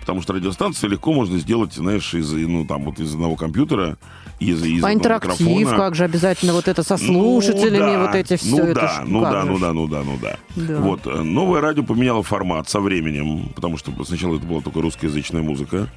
Потому 0.00 0.22
что 0.22 0.32
радиостанцию 0.32 0.90
легко 0.90 1.12
можно 1.12 1.38
сделать, 1.38 1.74
знаешь, 1.74 2.14
из, 2.14 2.32
ну, 2.32 2.64
там, 2.64 2.84
вот 2.84 2.98
из 2.98 3.12
одного 3.12 3.36
компьютера, 3.36 3.98
из, 4.40 4.64
из 4.64 4.82
А 4.82 4.94
интерактив, 4.94 5.40
микрофона. 5.40 5.76
как 5.76 5.94
же 5.96 6.04
обязательно 6.04 6.54
вот 6.54 6.66
это 6.66 6.82
со 6.82 6.96
слушателями, 6.96 7.78
Ну, 7.78 7.92
да. 7.92 8.06
вот 8.06 8.14
эти 8.14 8.36
все. 8.36 8.56
Ну 8.56 8.62
это 8.64 8.74
да, 8.80 8.88
ж 8.88 9.00
ну 9.06 9.20
да, 9.20 9.44
ну 9.44 9.58
да, 9.58 9.72
ну 9.74 9.86
да, 9.88 10.02
ну 10.04 10.18
да. 10.22 10.36
Да. 10.56 10.80
Вот, 10.80 11.06
э, 11.06 11.10
новое 11.22 11.60
радио 11.60 11.82
поменяло 11.82 12.22
формат 12.22 12.70
со 12.70 12.80
временем, 12.80 13.50
потому 13.54 13.76
что 13.76 13.92
сначала 14.04 14.36
это 14.36 14.46
была 14.46 14.62
только 14.62 14.80
русскоязычная 14.80 15.42
музыка, 15.42 15.88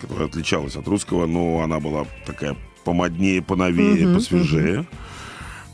которая 0.00 0.26
отличалась 0.26 0.74
от 0.74 0.88
русского, 0.88 1.26
но 1.26 1.60
она 1.60 1.78
была 1.78 2.04
такая 2.26 2.56
помоднее, 2.84 3.42
поновее, 3.42 4.12
посвежее. 4.12 4.86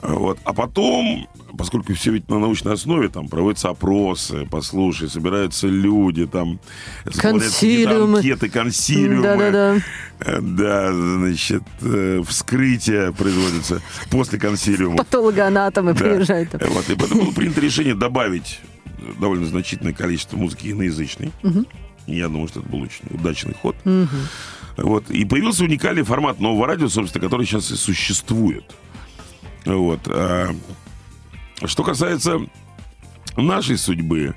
Вот. 0.02 0.38
А 0.44 0.52
потом, 0.52 1.28
поскольку 1.56 1.94
все 1.94 2.10
ведь 2.10 2.28
на 2.28 2.40
научной 2.40 2.72
основе, 2.74 3.08
там 3.08 3.28
проводятся 3.28 3.68
опросы, 3.68 4.48
послушай, 4.50 5.08
собираются 5.08 5.68
люди, 5.68 6.26
там 6.26 6.58
Консилиумы. 7.20 8.18
анкеты, 8.18 8.48
консилиумы. 8.48 9.22
Да-да-да. 9.22 9.76
Э, 10.20 10.40
Да, 10.40 10.92
значит, 10.92 11.62
э, 11.82 12.20
вскрытие 12.26 13.12
производится 13.12 13.80
после 14.10 14.38
консилиума. 14.40 14.96
Патологоанатомы 14.98 15.94
Да. 15.94 16.00
приезжают. 16.00 16.50
там. 16.50 16.60
Вот, 16.70 16.88
и 16.90 16.96
поэтому 16.96 17.22
было 17.22 17.32
принято 17.32 17.60
решение 17.60 17.94
добавить 17.94 18.58
довольно 19.20 19.46
значительное 19.46 19.92
количество 19.92 20.36
музыки 20.36 20.68
иноязычной. 20.72 21.30
И 22.08 22.16
я 22.16 22.26
думаю, 22.28 22.48
что 22.48 22.58
это 22.60 22.68
был 22.68 22.80
очень 22.82 23.04
удачный 23.10 23.54
ход. 23.54 23.76
Вот. 24.76 25.10
И 25.10 25.24
появился 25.24 25.62
уникальный 25.64 26.02
формат 26.02 26.40
нового 26.40 26.66
радио, 26.66 26.88
собственно, 26.88 27.22
который 27.22 27.46
сейчас 27.46 27.70
и 27.70 27.76
существует. 27.76 28.64
Вот. 29.64 30.00
А, 30.08 30.54
Что 31.64 31.84
касается 31.84 32.38
нашей 33.36 33.78
судьбы, 33.78 34.34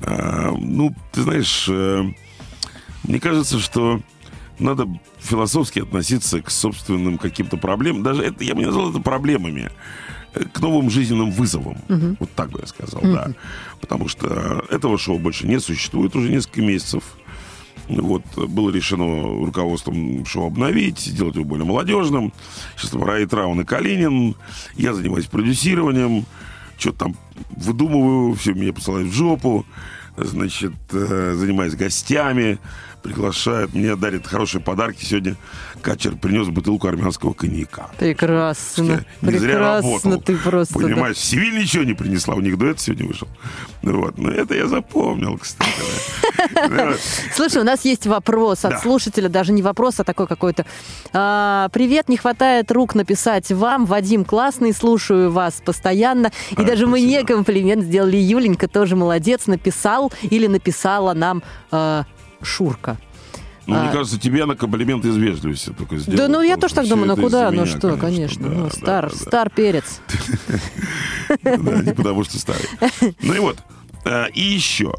а, 0.00 0.50
ну, 0.56 0.94
ты 1.12 1.22
знаешь, 1.22 1.66
э, 1.70 2.04
мне 3.04 3.20
кажется, 3.20 3.58
что 3.58 4.00
надо 4.58 4.86
философски 5.18 5.80
относиться 5.80 6.40
к 6.42 6.50
собственным 6.50 7.18
каким-то 7.18 7.56
проблемам. 7.56 8.02
Даже 8.02 8.22
это, 8.22 8.44
я 8.44 8.54
бы 8.54 8.60
не 8.60 8.66
назвал 8.66 8.90
это 8.90 9.00
проблемами. 9.00 9.70
э, 10.34 10.44
К 10.52 10.60
новым 10.60 10.90
жизненным 10.90 11.30
вызовам. 11.30 11.78
Вот 12.20 12.30
так 12.34 12.50
бы 12.50 12.60
я 12.60 12.66
сказал, 12.66 13.00
да. 13.02 13.30
Потому 13.80 14.08
что 14.08 14.64
этого 14.70 14.98
шоу 14.98 15.18
больше 15.18 15.46
не 15.46 15.58
существует 15.60 16.14
уже 16.16 16.28
несколько 16.30 16.60
месяцев. 16.62 17.02
Вот, 17.88 18.22
было 18.36 18.70
решено 18.70 19.44
руководством 19.44 20.24
шоу 20.24 20.46
обновить, 20.46 20.98
сделать 21.00 21.34
его 21.34 21.44
более 21.44 21.66
молодежным. 21.66 22.32
Сейчас 22.76 22.90
там 22.90 23.04
Рай 23.04 23.26
Траун 23.26 23.60
и 23.60 23.64
Калинин. 23.64 24.36
Я 24.74 24.94
занимаюсь 24.94 25.26
продюсированием. 25.26 26.24
Что-то 26.78 26.98
там 26.98 27.16
выдумываю, 27.50 28.34
все 28.34 28.54
меня 28.54 28.72
посылают 28.72 29.08
в 29.08 29.12
жопу. 29.12 29.66
Значит, 30.16 30.72
э, 30.92 31.34
занимаюсь 31.36 31.74
гостями. 31.74 32.58
Приглашают, 33.04 33.74
мне 33.74 33.94
дарят 33.96 34.26
хорошие 34.26 34.62
подарки. 34.62 35.04
Сегодня 35.04 35.36
Качер 35.82 36.16
принес 36.16 36.48
бутылку 36.48 36.88
армянского 36.88 37.34
коньяка. 37.34 37.90
Прекрасно. 37.98 39.04
Я 39.20 39.30
не 39.30 39.38
зря 39.38 39.58
работал. 39.58 40.20
ты 40.22 40.36
просто. 40.38 40.78
да. 40.78 40.86
Понимаешь, 40.86 41.18
Севиль 41.18 41.58
ничего 41.60 41.84
не 41.84 41.92
принесла, 41.92 42.34
у 42.34 42.40
них 42.40 42.56
дуэт 42.56 42.80
сегодня 42.80 43.06
вышел. 43.06 43.28
Вот. 43.82 44.16
Но 44.16 44.30
это 44.30 44.54
я 44.54 44.66
запомнил, 44.66 45.36
кстати. 45.36 45.70
да. 46.54 46.94
Слушай, 47.34 47.60
у 47.60 47.64
нас 47.64 47.84
есть 47.84 48.06
вопрос 48.06 48.64
от 48.64 48.70
Да. 48.72 48.78
слушателя, 48.78 49.28
даже 49.28 49.52
не 49.52 49.60
вопрос, 49.62 50.00
а 50.00 50.04
такой 50.04 50.26
какой-то. 50.26 50.64
А, 51.12 51.68
привет, 51.74 52.08
не 52.08 52.16
хватает 52.16 52.72
рук 52.72 52.94
написать 52.94 53.52
вам. 53.52 53.84
Вадим 53.84 54.24
классный, 54.24 54.72
слушаю 54.72 55.30
вас 55.30 55.60
постоянно. 55.62 56.32
И 56.52 56.62
А, 56.62 56.64
даже 56.64 56.86
мне 56.86 57.18
спасибо. 57.20 57.34
комплимент 57.34 57.84
сделали. 57.84 58.16
Юленька 58.16 58.66
тоже 58.66 58.96
молодец, 58.96 59.46
написал 59.46 60.10
или 60.22 60.46
написала 60.46 61.12
нам 61.12 61.42
э, 61.70 62.04
Шурка. 62.44 62.98
Ну, 63.66 63.76
мне 63.78 63.88
А. 63.88 63.92
кажется, 63.92 64.20
тебе 64.20 64.42
она 64.42 64.54
комплимент 64.56 65.04
из 65.06 65.16
вежливости 65.16 65.70
только 65.70 65.96
сделала. 65.96 66.18
Да, 66.18 66.28
ну 66.28 66.42
я 66.42 66.56
тоже 66.58 66.74
так 66.74 66.86
думаю, 66.86 67.08
ну 67.08 67.16
куда, 67.16 67.50
ну 67.50 67.64
что, 67.64 67.96
конечно, 67.96 68.48
да, 68.48 68.54
ну 68.54 68.70
стар, 68.70 69.06
да, 69.06 69.10
да. 69.10 69.16
стар 69.16 69.50
перец. 69.50 70.00
Да, 71.42 71.56
не 71.82 71.94
потому 71.94 72.24
что 72.24 72.38
старый. 72.38 72.68
Ну 73.22 73.34
и 73.34 73.38
вот. 73.38 73.56
э, 74.04 74.26
И 74.34 74.42
еще. 74.42 74.94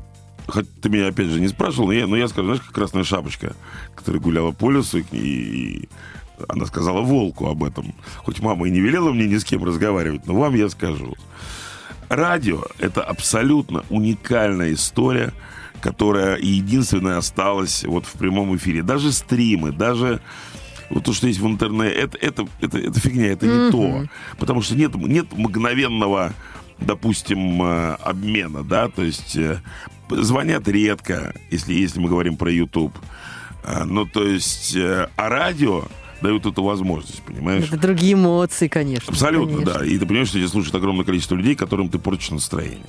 Хоть 0.48 0.66
ты 0.82 0.89
меня, 0.89 1.08
опять 1.08 1.28
же, 1.28 1.39
не 1.39 1.48
спрашивал, 1.48 1.88
но 1.88 1.93
я, 1.93 2.08
но 2.08 2.16
я 2.18 2.28
скажу, 2.28 2.48
знаешь, 2.48 2.62
как 2.62 2.72
красная 2.74 3.04
шапочка, 3.04 3.56
которая 3.96 4.22
гуляла 4.22 4.52
по 4.52 4.70
лесу, 4.72 5.00
и, 5.00 5.04
и 5.12 5.89
она 6.48 6.66
сказала 6.66 7.02
волку 7.02 7.48
об 7.48 7.64
этом. 7.64 7.96
Хоть 8.18 8.41
мама 8.41 8.68
и 8.68 8.72
не 8.72 8.80
велела 8.80 9.12
мне 9.12 9.28
ни 9.28 9.38
с 9.38 9.43
кем 9.43 9.64
разговаривать, 9.64 10.28
но 10.28 10.36
вам 10.36 10.54
я 10.56 10.70
скажу. 10.70 11.16
Радио– 12.10 12.64
это 12.80 13.02
абсолютно 13.04 13.84
уникальная 13.89 14.74
история, 14.74 15.34
которая 15.86 16.40
единственная 16.40 17.18
осталась 17.18 17.84
вот 17.84 18.08
в 18.08 18.14
прямом 18.14 18.56
эфире. 18.56 18.82
Даже 18.82 19.12
стримы, 19.12 19.72
даже 19.72 20.20
вот 20.90 21.04
то, 21.04 21.14
что 21.14 21.28
есть 21.28 21.40
в 21.40 21.46
интернете, 21.46 21.94
это, 21.94 22.18
это, 22.18 22.48
это, 22.60 22.80
это 22.80 23.00
фигня, 23.00 23.28
это 23.28 23.46
не 23.46 23.72
то. 23.72 24.06
Потому 24.40 24.64
что 24.64 24.76
нет, 24.76 24.96
нет 24.96 25.28
мгновенного, 25.32 26.34
допустим, 26.80 27.62
э, 27.62 27.98
обмена, 28.02 28.64
да, 28.64 28.88
то 28.88 29.04
есть 29.04 29.36
э, 29.36 29.62
звонят 30.10 30.68
редко, 30.68 31.36
если, 31.52 31.76
если 31.76 32.00
мы 32.00 32.10
говорим 32.10 32.36
про 32.36 32.52
YouTube. 32.52 32.98
А, 33.64 33.86
Ну, 33.86 34.08
то 34.08 34.24
есть, 34.24 34.76
э, 34.76 35.08
а 35.16 35.30
радио 35.30 35.84
дают 36.22 36.45
эту 36.45 36.63
возможность, 36.63 37.22
понимаешь? 37.24 37.66
Это 37.68 37.78
другие 37.78 38.13
эмоции, 38.13 38.68
конечно. 38.68 39.11
Абсолютно, 39.11 39.57
конечно. 39.59 39.80
да. 39.80 39.86
И 39.86 39.97
ты 39.97 40.05
понимаешь, 40.05 40.30
что 40.30 40.38
тебя 40.38 40.47
слушает 40.47 40.76
огромное 40.76 41.05
количество 41.05 41.36
людей, 41.36 41.55
которым 41.55 41.89
ты 41.89 41.99
портишь 41.99 42.32
настроение. 42.32 42.86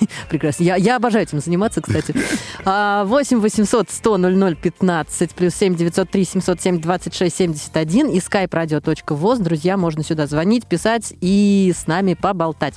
Прекрасно. 0.28 0.64
Я, 0.64 0.76
я 0.76 0.96
обожаю 0.96 1.24
этим 1.24 1.40
заниматься, 1.40 1.80
кстати. 1.80 2.14
А, 2.68 3.04
8 3.04 3.38
800 3.38 3.90
100 3.90 4.16
00 4.18 4.56
15 4.56 5.30
плюс 5.34 5.54
7 5.54 5.76
903 5.76 6.24
707 6.24 6.80
26 6.80 7.36
71 7.36 8.08
и 8.10 8.18
skype 8.18 8.48
radio.voz. 8.48 9.40
Друзья, 9.40 9.76
можно 9.76 10.02
сюда 10.02 10.26
звонить, 10.26 10.66
писать 10.66 11.14
и 11.20 11.72
с 11.76 11.86
нами 11.86 12.14
поболтать. 12.14 12.74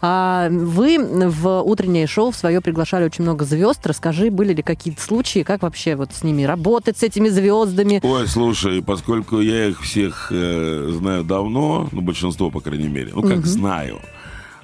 А, 0.00 0.48
вы 0.50 0.98
в 0.98 1.60
утреннее 1.62 2.06
шоу 2.06 2.30
в 2.30 2.36
свое 2.36 2.60
приглашали 2.62 3.04
очень 3.04 3.24
много 3.24 3.44
звезд. 3.44 3.86
Расскажи, 3.86 4.30
были 4.30 4.54
ли 4.54 4.62
какие-то 4.62 5.02
случаи, 5.02 5.42
как 5.42 5.62
вообще 5.62 5.96
вот 5.96 6.12
с 6.14 6.22
ними 6.22 6.44
работать, 6.44 6.96
с 6.96 7.02
этими 7.02 7.28
звездами? 7.28 8.00
Ой, 8.02 8.26
слушай, 8.26 8.82
поскольку 8.82 9.35
я 9.40 9.66
их 9.68 9.82
всех 9.82 10.28
э, 10.30 10.90
знаю 10.92 11.24
давно, 11.24 11.88
ну, 11.92 12.00
большинство, 12.00 12.50
по 12.50 12.60
крайней 12.60 12.88
мере, 12.88 13.12
ну, 13.14 13.22
как 13.22 13.46
знаю, 13.46 14.00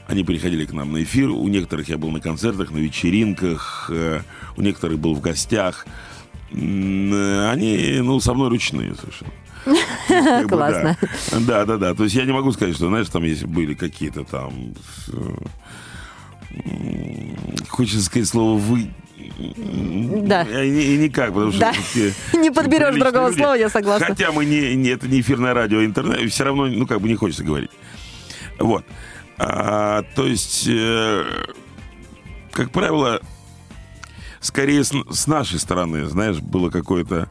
они 0.06 0.24
приходили 0.24 0.64
к 0.64 0.72
нам 0.72 0.92
на 0.92 1.02
эфир, 1.02 1.30
у 1.30 1.48
некоторых 1.48 1.88
я 1.88 1.98
был 1.98 2.10
на 2.10 2.20
концертах, 2.20 2.70
на 2.70 2.78
вечеринках, 2.78 3.90
э, 3.92 4.20
у 4.56 4.62
некоторых 4.62 4.98
был 4.98 5.14
в 5.14 5.20
гостях. 5.20 5.86
Они, 6.52 7.98
ну, 8.02 8.20
со 8.20 8.34
мной 8.34 8.50
ручные 8.50 8.94
совершенно. 8.94 9.30
То 9.64 9.70
есть, 9.70 9.86
как 10.08 10.42
бы, 10.42 10.56
Классно. 10.56 10.98
Да, 11.30 11.38
да, 11.40 11.64
да, 11.64 11.76
да. 11.76 11.94
То 11.94 12.04
есть 12.04 12.14
я 12.14 12.24
не 12.24 12.32
могу 12.32 12.52
сказать, 12.52 12.74
что, 12.74 12.88
знаешь, 12.88 13.08
там 13.08 13.22
если 13.24 13.46
были 13.46 13.74
какие-то 13.74 14.24
там... 14.24 14.74
э, 15.08 15.34
Хочется 17.68 18.04
сказать 18.04 18.28
слово 18.28 18.58
«вы». 18.58 18.88
Да. 19.38 20.42
И, 20.42 20.94
и 20.94 20.98
никак, 20.98 21.32
потому 21.32 21.52
что... 21.52 21.60
Да. 21.60 21.72
Не 22.38 22.50
подберешь 22.50 22.96
другого 22.98 23.28
люди. 23.28 23.38
слова, 23.38 23.54
я 23.54 23.68
согласна. 23.68 24.06
Хотя 24.06 24.32
мы 24.32 24.44
не, 24.44 24.74
не- 24.74 24.90
это 24.90 25.08
не 25.08 25.20
эфирное 25.20 25.54
радио, 25.54 25.78
а 25.78 25.84
интернет, 25.84 26.30
все 26.30 26.44
равно, 26.44 26.66
ну, 26.66 26.86
как 26.86 27.00
бы 27.00 27.08
не 27.08 27.14
хочется 27.16 27.44
говорить. 27.44 27.70
Вот. 28.58 28.84
А, 29.38 30.02
то 30.14 30.26
есть, 30.26 30.66
э, 30.68 31.24
как 32.52 32.70
правило, 32.70 33.20
скорее 34.40 34.84
с, 34.84 34.92
с 35.10 35.26
нашей 35.26 35.58
стороны, 35.58 36.04
знаешь, 36.06 36.38
было 36.40 36.70
какое-то 36.70 37.28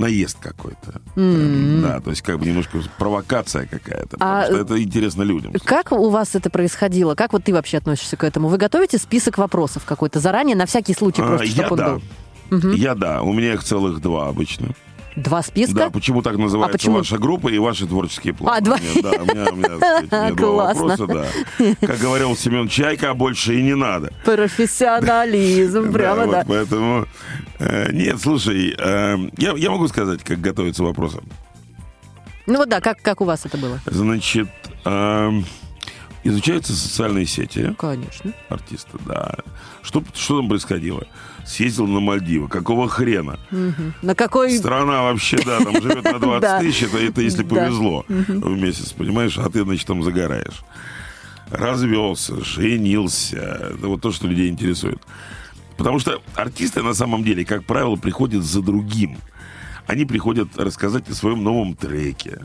наезд 0.00 0.38
какой-то. 0.40 1.00
Да, 1.14 2.00
то 2.00 2.10
есть 2.10 2.22
как 2.22 2.38
бы 2.38 2.46
немножко 2.46 2.78
провокация 2.98 3.66
какая-то. 3.66 4.08
Потому 4.18 4.32
А, 4.32 4.44
что 4.46 4.56
это 4.56 4.82
интересно 4.82 5.22
людям. 5.22 5.52
Как 5.64 5.92
у 5.92 6.08
вас 6.08 6.34
это 6.34 6.50
происходило? 6.50 7.14
Как 7.14 7.32
вот 7.32 7.44
ты 7.44 7.52
вообще 7.52 7.78
относишься 7.78 8.16
к 8.16 8.24
этому? 8.24 8.48
Вы 8.48 8.56
готовите 8.56 8.98
список 8.98 9.38
вопросов 9.38 9.84
какой-то 9.84 10.18
заранее, 10.18 10.56
на 10.56 10.66
всякий 10.66 10.94
случай, 10.94 11.22
А, 11.22 11.26
просто 11.26 11.46
я 11.46 11.52
чтобы 11.52 11.70
он 11.70 11.76
да. 11.76 11.88
был? 11.94 12.72
Я 12.72 12.94
да, 12.96 13.22
у 13.22 13.32
меня 13.32 13.54
их 13.54 13.62
целых 13.62 14.00
два 14.00 14.28
обычно. 14.28 14.74
Два 15.16 15.42
списка? 15.42 15.74
Да, 15.74 15.90
почему 15.90 16.22
так 16.22 16.36
называется 16.36 16.76
А 16.76 16.78
почему? 16.78 16.98
ваша 16.98 17.18
группа 17.18 17.48
и 17.48 17.58
ваши 17.58 17.86
творческие 17.86 18.32
планы? 18.32 18.58
А, 18.58 18.60
два. 18.60 18.78
Нет, 18.78 19.02
Да, 19.02 19.10
у 19.10 19.24
меня, 19.24 19.52
у 19.52 19.56
меня, 19.56 19.76
сказать, 19.76 20.32
у 20.32 20.36
два 20.36 20.72
Классно. 20.74 20.86
вопроса, 20.86 21.06
да. 21.58 21.74
Как 21.86 21.98
говорил 21.98 22.36
Семен 22.36 22.68
Чайка, 22.68 23.12
больше 23.14 23.58
и 23.58 23.62
не 23.62 23.74
надо. 23.74 24.12
Профессионализм, 24.24 25.92
прямо 25.92 26.26
да. 26.26 26.44
поэтому... 26.46 27.06
э, 27.58 27.92
нет, 27.92 28.20
слушай, 28.20 28.74
э, 28.78 29.16
я, 29.36 29.70
могу 29.70 29.88
сказать, 29.88 30.22
как 30.22 30.40
готовиться 30.40 30.82
вопросом. 30.84 31.24
Ну 32.46 32.58
вот 32.58 32.68
да, 32.68 32.80
как, 32.80 33.00
как 33.02 33.20
у 33.20 33.24
вас 33.24 33.44
это 33.46 33.58
было? 33.58 33.80
Значит, 33.86 34.48
э, 34.84 35.30
изучаются 36.24 36.72
социальные 36.72 37.26
сети 37.26 37.74
Конечно. 37.78 38.32
артиста, 38.48 38.98
да. 39.06 39.34
Что, 39.82 40.02
что 40.14 40.38
там 40.38 40.48
происходило? 40.48 41.06
Съездил 41.46 41.86
на 41.86 42.00
Мальдивы. 42.00 42.48
Какого 42.48 42.88
хрена? 42.88 43.38
Мгм. 43.50 43.94
На 44.02 44.14
какой... 44.14 44.50
Страна 44.56 45.02
вообще, 45.02 45.38
да, 45.44 45.58
там 45.60 45.80
живет 45.82 46.04
на 46.04 46.18
20 46.20 46.40
Да. 46.40 46.60
тысяч, 46.60 46.82
это, 46.84 46.98
это 46.98 47.20
если 47.22 47.42
повезло 47.42 48.04
в 48.08 48.56
месяц, 48.60 48.92
понимаешь, 48.92 49.36
а 49.38 49.48
ты, 49.50 49.62
значит, 49.64 49.86
там 49.86 50.02
загораешь. 50.02 50.62
Развелся, 51.50 52.42
женился. 52.44 53.72
Это 53.74 53.88
вот 53.88 54.00
то, 54.00 54.12
что 54.12 54.28
людей 54.28 54.48
интересует. 54.48 55.00
Потому 55.76 55.98
что 55.98 56.20
артисты 56.36 56.82
на 56.82 56.94
самом 56.94 57.24
деле, 57.24 57.44
как 57.44 57.64
правило, 57.64 57.96
приходят 57.96 58.44
за 58.44 58.62
другим. 58.62 59.16
Они 59.86 60.04
приходят 60.04 60.56
рассказать 60.56 61.08
о 61.08 61.14
своем 61.14 61.42
новом 61.42 61.74
треке, 61.74 62.40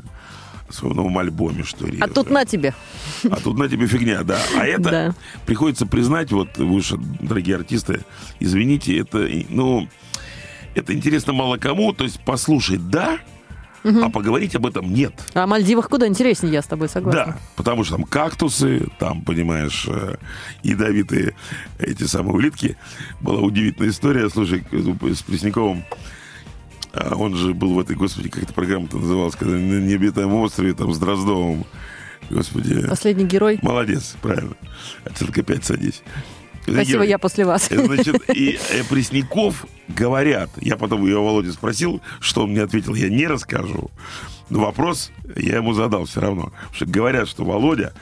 своем 0.74 0.96
новом 0.96 1.18
альбоме, 1.18 1.64
что 1.64 1.86
А 1.86 1.90
реже. 1.90 2.08
тут 2.08 2.30
на 2.30 2.46
тебе. 2.46 2.74
А 3.30 3.36
тут 3.38 3.58
на 3.58 3.68
тебе 3.70 3.88
фигня, 3.88 4.24
да. 4.24 4.40
А 4.58 4.66
это 4.66 4.90
Да. 4.90 5.16
приходится 5.46 5.86
признать, 5.86 6.32
вот 6.32 6.58
вы 6.58 6.76
уж, 6.76 6.94
дорогие 7.22 7.56
артисты, 7.58 8.02
извините, 8.40 8.98
это, 8.98 9.28
ну, 9.50 9.88
это 10.74 10.94
интересно 10.94 11.34
мало 11.34 11.58
кому. 11.58 11.94
То 11.94 12.04
есть 12.04 12.20
послушать 12.26 12.90
да, 12.90 13.20
а 13.84 14.10
поговорить 14.10 14.56
об 14.56 14.66
этом 14.66 14.92
нет. 14.92 15.14
А 15.36 15.44
о 15.44 15.48
Мальдивах 15.48 15.90
куда 15.90 16.08
интереснее, 16.08 16.54
я 16.54 16.62
с 16.64 16.66
тобой 16.68 16.90
согласна. 16.90 17.26
Да, 17.26 17.38
потому 17.56 17.84
что 17.84 17.98
там 17.98 18.04
кактусы, 18.06 18.88
там, 18.98 19.22
понимаешь, 19.22 19.86
э, 19.88 20.16
ядовитые 20.64 21.36
эти 21.78 22.04
самые 22.06 22.34
улитки. 22.34 22.78
Была 23.22 23.42
удивительная 23.42 23.92
история, 23.92 24.28
слушай, 24.32 24.64
с 24.72 25.22
Пресняковым. 25.22 25.84
А 26.96 27.16
Он 27.16 27.36
же 27.36 27.54
был 27.54 27.74
в 27.74 27.80
этой, 27.80 27.96
господи, 27.96 28.30
как 28.30 28.44
эта 28.44 28.54
программа-то 28.54 28.98
называлась, 28.98 29.36
когда 29.36 29.56
на 29.56 29.82
необитаемом 29.82 30.42
острове, 30.42 30.74
там, 30.74 30.94
с 30.94 30.98
Дроздовым. 31.00 31.66
Господи. 32.30 32.88
Последний 32.88 33.26
герой. 33.26 33.60
Молодец, 33.62 34.16
правильно. 34.22 34.56
Оценка 35.04 35.44
5 35.44 35.66
садись. 35.66 36.02
Это 36.64 36.74
Спасибо, 36.74 36.94
герой. 36.94 37.10
я 37.10 37.18
после 37.20 37.46
вас. 37.46 37.70
Э, 37.72 37.86
Значит, 37.86 38.30
и 38.34 38.58
э, 38.72 38.84
Пресняков 38.90 39.68
говорят, 39.88 40.50
я 40.60 40.78
потом 40.78 41.06
ее 41.06 41.18
Володя 41.18 41.52
спросил, 41.52 42.02
что 42.20 42.44
он 42.44 42.52
мне 42.52 42.64
ответил, 42.64 42.96
я 42.96 43.10
не 43.10 43.28
расскажу. 43.28 43.92
Но 44.50 44.62
вопрос 44.62 45.12
я 45.36 45.58
ему 45.58 45.74
задал 45.74 46.06
все 46.06 46.22
равно. 46.22 46.46
Потому 46.46 46.74
что 46.74 46.86
говорят, 46.88 47.28
что 47.28 47.44
Володя 47.46 47.94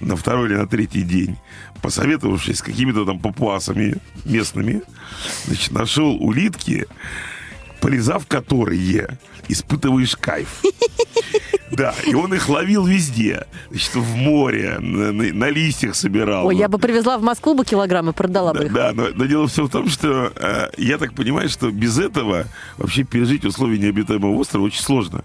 на 0.00 0.16
второй 0.16 0.48
или 0.48 0.56
на 0.56 0.66
третий 0.66 1.02
день, 1.02 1.36
посоветовавшись 1.82 2.58
с 2.58 2.62
какими-то 2.62 3.04
там 3.04 3.20
папуасами 3.20 3.96
местными, 4.24 4.82
значит, 5.46 5.70
нашел 5.70 6.16
улитки, 6.16 6.86
полизав 7.84 8.26
которые, 8.26 9.18
испытываешь 9.48 10.16
кайф. 10.16 10.62
Да, 11.70 11.92
и 12.06 12.14
он 12.14 12.32
их 12.32 12.48
ловил 12.48 12.86
везде. 12.86 13.46
Значит, 13.70 13.96
в 13.96 14.14
море, 14.14 14.78
на, 14.78 15.10
на- 15.10 15.32
на 15.32 15.48
листьях 15.50 15.96
собирал. 15.96 16.46
Ой, 16.46 16.56
я 16.56 16.68
бы 16.68 16.78
привезла 16.78 17.18
в 17.18 17.22
Москву 17.22 17.54
бы 17.54 17.64
килограмм 17.64 18.10
и 18.10 18.12
продала 18.12 18.52
бы 18.52 18.60
Да, 18.60 18.64
их. 18.66 18.72
да, 18.72 18.92
но, 18.94 19.08
но 19.12 19.24
дело 19.24 19.48
все 19.48 19.64
в 19.64 19.70
том, 19.70 19.88
что 19.88 20.30
э, 20.36 20.68
я 20.78 20.98
так 20.98 21.14
понимаю, 21.14 21.48
что 21.48 21.72
без 21.72 21.98
этого 21.98 22.46
вообще 22.78 23.02
пережить 23.02 23.44
условия 23.44 23.78
необитаемого 23.78 24.36
острова 24.36 24.66
очень 24.66 24.82
сложно. 24.82 25.24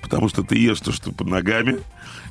Потому 0.00 0.30
что 0.30 0.42
ты 0.42 0.56
ешь 0.56 0.80
то, 0.80 0.90
что 0.90 1.12
под 1.12 1.26
ногами, 1.26 1.76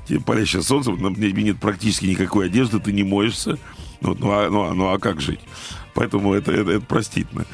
тебе 0.07 0.19
палящее 0.19 0.63
солнце, 0.63 0.89
на 0.89 1.13
тебе 1.13 1.43
нет 1.43 1.59
практически 1.59 2.05
никакой 2.07 2.47
одежды, 2.47 2.79
ты 2.79 2.91
не 2.91 3.03
моешься. 3.03 3.59
Ну, 4.01 4.15
ну, 4.19 4.31
а, 4.31 4.49
ну, 4.49 4.63
а- 4.63 4.73
ну, 4.73 4.87
а 4.87 4.97
как 4.97 5.21
жить? 5.21 5.41
Поэтому 5.93 6.33
это, 6.33 6.51
это, 6.51 6.71
это 6.71 6.81
простительно. 6.85 7.45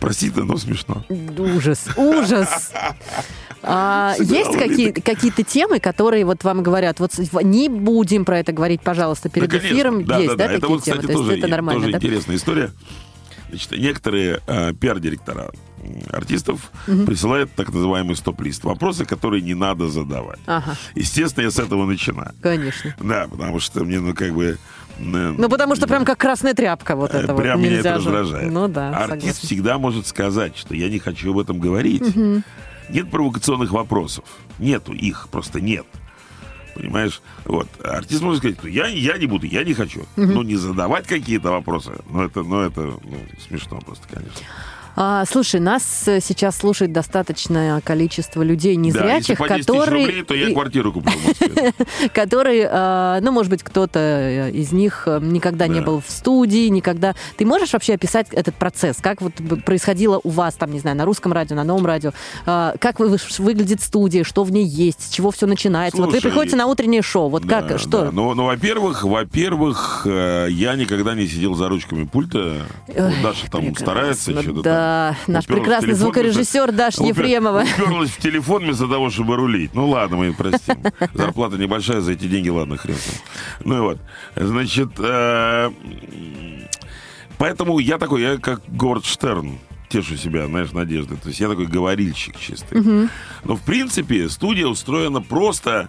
Простите, 0.00 0.42
но 0.42 0.56
смешно. 0.56 1.04
Ужас, 1.38 1.86
ужас. 1.96 2.72
А, 3.62 4.14
есть 4.18 4.52
какие, 4.56 4.92
какие-то 4.92 5.42
темы, 5.42 5.80
которые 5.80 6.24
вот 6.24 6.44
вам 6.44 6.62
говорят, 6.62 7.00
вот 7.00 7.12
не 7.42 7.68
будем 7.68 8.24
про 8.24 8.38
это 8.38 8.52
говорить, 8.52 8.80
пожалуйста, 8.82 9.28
перед 9.28 9.48
Да, 9.48 9.56
конечно. 9.58 9.74
эфиром. 9.76 10.04
Да, 10.04 10.18
есть, 10.18 10.36
да, 10.36 10.36
да, 10.36 10.36
да. 10.36 10.44
такие 10.44 10.58
Это 10.58 10.68
вот, 10.68 10.84
темы? 10.84 10.96
кстати, 10.98 11.06
То 11.06 11.12
есть 11.12 11.24
тоже, 11.26 11.38
это 11.38 11.48
нормально, 11.48 11.80
тоже 11.82 11.92
да? 11.92 11.98
интересная 11.98 12.36
история. 12.36 12.70
Значит, 13.48 13.70
некоторые 13.72 14.40
э, 14.46 14.72
пиар-директора 14.74 15.50
артистов 16.12 16.72
присылают 17.06 17.52
так 17.54 17.72
называемый 17.72 18.16
стоп-лист. 18.16 18.64
Вопросы, 18.64 19.04
которые 19.04 19.40
не 19.42 19.54
надо 19.54 19.88
задавать. 19.88 20.40
Ага, 20.46 20.76
Естественно, 20.96 21.44
я 21.44 21.50
с 21.50 21.58
этого 21.58 21.86
начинаю. 21.86 22.32
конечно. 22.42 22.94
Да, 23.00 23.26
потому 23.30 23.60
что 23.60 23.84
мне, 23.84 24.00
ну, 24.00 24.14
как 24.14 24.32
бы... 24.34 24.58
Ну, 24.98 25.48
потому 25.48 25.76
что 25.76 25.86
прям 25.86 26.04
как 26.04 26.18
красная 26.18 26.54
тряпка 26.54 26.96
вот 26.96 27.14
э, 27.14 27.18
это 27.18 27.34
вот. 27.34 27.42
Прям 27.42 27.60
меня 27.60 27.76
нельзя 27.76 27.90
это 27.90 28.00
же. 28.00 28.10
раздражает. 28.10 28.52
Ну 28.52 28.68
да, 28.68 28.88
Артист 28.90 29.10
согласна. 29.10 29.46
всегда 29.46 29.78
может 29.78 30.06
сказать, 30.06 30.56
что 30.56 30.74
я 30.74 30.88
не 30.88 30.98
хочу 30.98 31.30
об 31.32 31.38
этом 31.38 31.58
говорить. 31.58 32.04
Нет 32.88 33.10
провокационных 33.10 33.72
вопросов. 33.72 34.24
Нету 34.58 34.92
их, 34.92 35.28
просто 35.30 35.60
нет. 35.60 35.86
Понимаешь? 36.76 37.22
Вот. 37.44 37.68
Артист 37.82 38.22
может 38.22 38.38
сказать, 38.38 38.58
что 38.58 38.68
я, 38.68 38.86
я 38.86 39.16
не 39.16 39.26
буду, 39.26 39.46
я 39.46 39.64
не 39.64 39.74
хочу. 39.74 40.04
Но 40.16 40.42
не 40.42 40.56
задавать 40.56 41.06
какие-то 41.06 41.50
вопросы, 41.50 41.92
ну 42.10 42.22
это, 42.22 42.42
ну, 42.42 42.60
это 42.60 42.80
ну, 42.80 43.18
смешно 43.48 43.80
просто, 43.80 44.06
конечно. 44.08 44.40
А, 44.98 45.24
слушай, 45.30 45.60
нас 45.60 46.04
э, 46.06 46.20
сейчас 46.20 46.56
слушает 46.56 46.90
достаточное 46.90 47.82
количество 47.82 48.42
людей 48.42 48.76
да, 48.76 48.80
незрячих, 48.80 49.36
по 49.38 49.46
10 49.46 49.66
тысяч 49.66 49.78
которые, 49.78 50.06
рублей, 50.06 50.22
то 50.22 50.34
я 50.34 50.52
квартиру 50.54 50.90
куплю 50.92 51.12
в 51.12 51.26
Москве. 51.26 51.74
которые, 52.14 52.68
а, 52.72 53.20
ну, 53.20 53.30
может 53.30 53.50
быть, 53.50 53.62
кто-то 53.62 53.98
э, 54.00 54.50
из 54.52 54.72
них 54.72 55.02
э, 55.06 55.18
никогда 55.20 55.66
не 55.68 55.80
Да. 55.80 55.86
был 55.86 56.00
в 56.00 56.10
студии, 56.10 56.68
никогда. 56.68 57.14
Ты 57.36 57.44
можешь 57.44 57.74
вообще 57.74 57.92
описать 57.94 58.28
этот 58.30 58.54
процесс? 58.54 58.96
Как 59.02 59.20
вот 59.20 59.34
происходило 59.66 60.18
у 60.24 60.30
вас, 60.30 60.54
там, 60.54 60.72
не 60.72 60.78
знаю, 60.78 60.96
на 60.96 61.04
русском 61.04 61.30
радио, 61.30 61.56
на 61.56 61.64
новом 61.64 61.84
радио? 61.84 62.12
А, 62.46 62.74
Как 62.80 62.98
вы- 62.98 63.18
выглядит 63.38 63.82
студия, 63.82 64.24
что 64.24 64.44
в 64.44 64.50
ней 64.50 64.64
есть, 64.64 65.02
с 65.02 65.10
чего 65.10 65.30
все 65.30 65.46
начинается? 65.46 66.00
вот 66.00 66.10
вы 66.10 66.20
приходите 66.22 66.56
на 66.56 66.66
утреннее 66.68 67.02
шоу, 67.02 67.28
вот 67.28 67.44
Да, 67.44 67.60
как, 67.60 67.78
что? 67.80 68.04
да. 68.06 68.10
Ну, 68.12 68.32
ну, 68.32 68.46
во-первых, 68.46 69.04
во-первых, 69.04 70.06
э, 70.06 70.46
я 70.50 70.74
никогда 70.74 71.14
не 71.14 71.26
сидел 71.26 71.54
за 71.54 71.68
ручками 71.68 72.04
пульта. 72.04 72.62
Даша 73.22 73.50
там 73.50 73.76
старается 73.76 74.40
что-то 74.40 74.62
Да, 74.62 74.85
там. 74.86 75.16
наш 75.26 75.44
Уперлась 75.44 75.46
прекрасный 75.46 75.86
телефон 75.88 76.00
звукорежиссер 76.00 76.72
Даша 76.72 77.02
упер- 77.02 77.08
Ефремова. 77.08 77.64
Уперлась 77.78 78.10
в 78.10 78.18
телефон 78.18 78.64
вместо 78.64 78.88
того, 78.88 79.10
чтобы 79.10 79.36
рулить. 79.36 79.74
Ну 79.74 79.88
ладно, 79.88 80.16
мы 80.16 80.32
простим. 80.32 80.76
Зарплата 81.14 81.56
небольшая, 81.56 82.00
за 82.00 82.12
эти 82.12 82.26
деньги, 82.26 82.48
ладно, 82.48 82.76
хрен. 82.76 82.96
Ну 83.64 83.76
и 83.76 83.80
вот. 83.80 83.98
Значит, 84.36 84.90
э, 84.98 85.70
поэтому 87.38 87.78
я 87.78 87.98
такой, 87.98 88.22
я 88.22 88.38
как 88.38 88.62
Говард 88.68 89.04
Штерн 89.04 89.58
тешу 89.88 90.16
себя, 90.16 90.46
знаешь, 90.46 90.72
надеждой. 90.72 91.16
То 91.16 91.28
есть 91.28 91.40
я 91.40 91.48
такой 91.48 91.66
говорильщик 91.66 92.38
чистый. 92.38 93.08
Но 93.44 93.56
в 93.56 93.62
принципе 93.62 94.28
студия 94.28 94.66
устроена 94.66 95.20
просто 95.20 95.88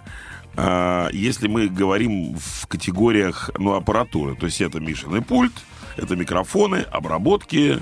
а, 0.60 1.08
если 1.12 1.46
мы 1.46 1.68
говорим 1.68 2.34
в 2.36 2.66
категориях 2.66 3.50
ну, 3.58 3.74
аппаратуры, 3.74 4.34
то 4.34 4.46
есть 4.46 4.60
это 4.60 4.80
Мишиный 4.80 5.22
пульт, 5.22 5.52
это 5.96 6.16
микрофоны, 6.16 6.84
обработки, 6.90 7.78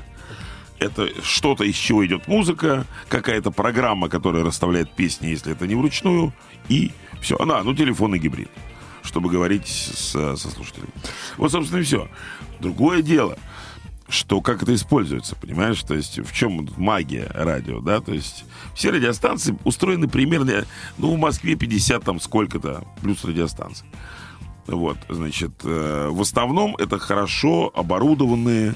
это 0.79 1.09
что-то, 1.23 1.65
из 1.65 1.77
чего 1.77 2.05
идет 2.07 2.29
музыка, 2.29 2.87
какая-то 3.09 3.51
программа, 3.51 4.09
которая 4.09 4.45
расставляет 4.45 4.91
песни, 4.91 5.29
если 5.29 5.53
это 5.53 5.67
не 5.67 5.75
вручную, 5.75 6.33
и 6.69 6.93
все. 7.21 7.37
А, 7.39 7.63
ну, 7.63 7.75
телефонный 7.75 8.19
гибрид, 8.19 8.51
чтобы 9.03 9.31
говорить 9.31 9.67
с, 9.67 10.11
со 10.11 10.51
слушателем. 10.51 10.89
Вот, 11.37 11.53
собственно, 11.53 11.81
и 11.81 11.85
все. 11.85 12.09
Другое 12.61 13.03
дело, 13.03 13.39
что 14.09 14.41
как 14.41 14.63
это 14.63 14.75
используется, 14.75 15.37
понимаешь? 15.37 15.83
То 15.83 15.95
есть 15.95 16.19
в 16.19 16.33
чем 16.33 16.69
магия 16.77 17.31
радио, 17.35 17.81
да? 17.81 18.01
То 18.01 18.13
есть 18.13 18.45
все 18.75 18.91
радиостанции 18.91 19.57
устроены 19.65 20.09
примерно, 20.09 20.65
ну, 20.99 21.15
в 21.15 21.19
Москве 21.19 21.57
50 21.57 22.05
там 22.05 22.21
сколько-то, 22.21 22.85
плюс 23.03 23.25
радиостанций. 23.25 23.87
Вот, 24.67 24.99
значит, 25.09 25.53
э, 25.63 26.09
в 26.11 26.21
основном 26.21 26.75
это 26.77 26.99
хорошо 26.99 27.71
оборудованные, 27.75 28.75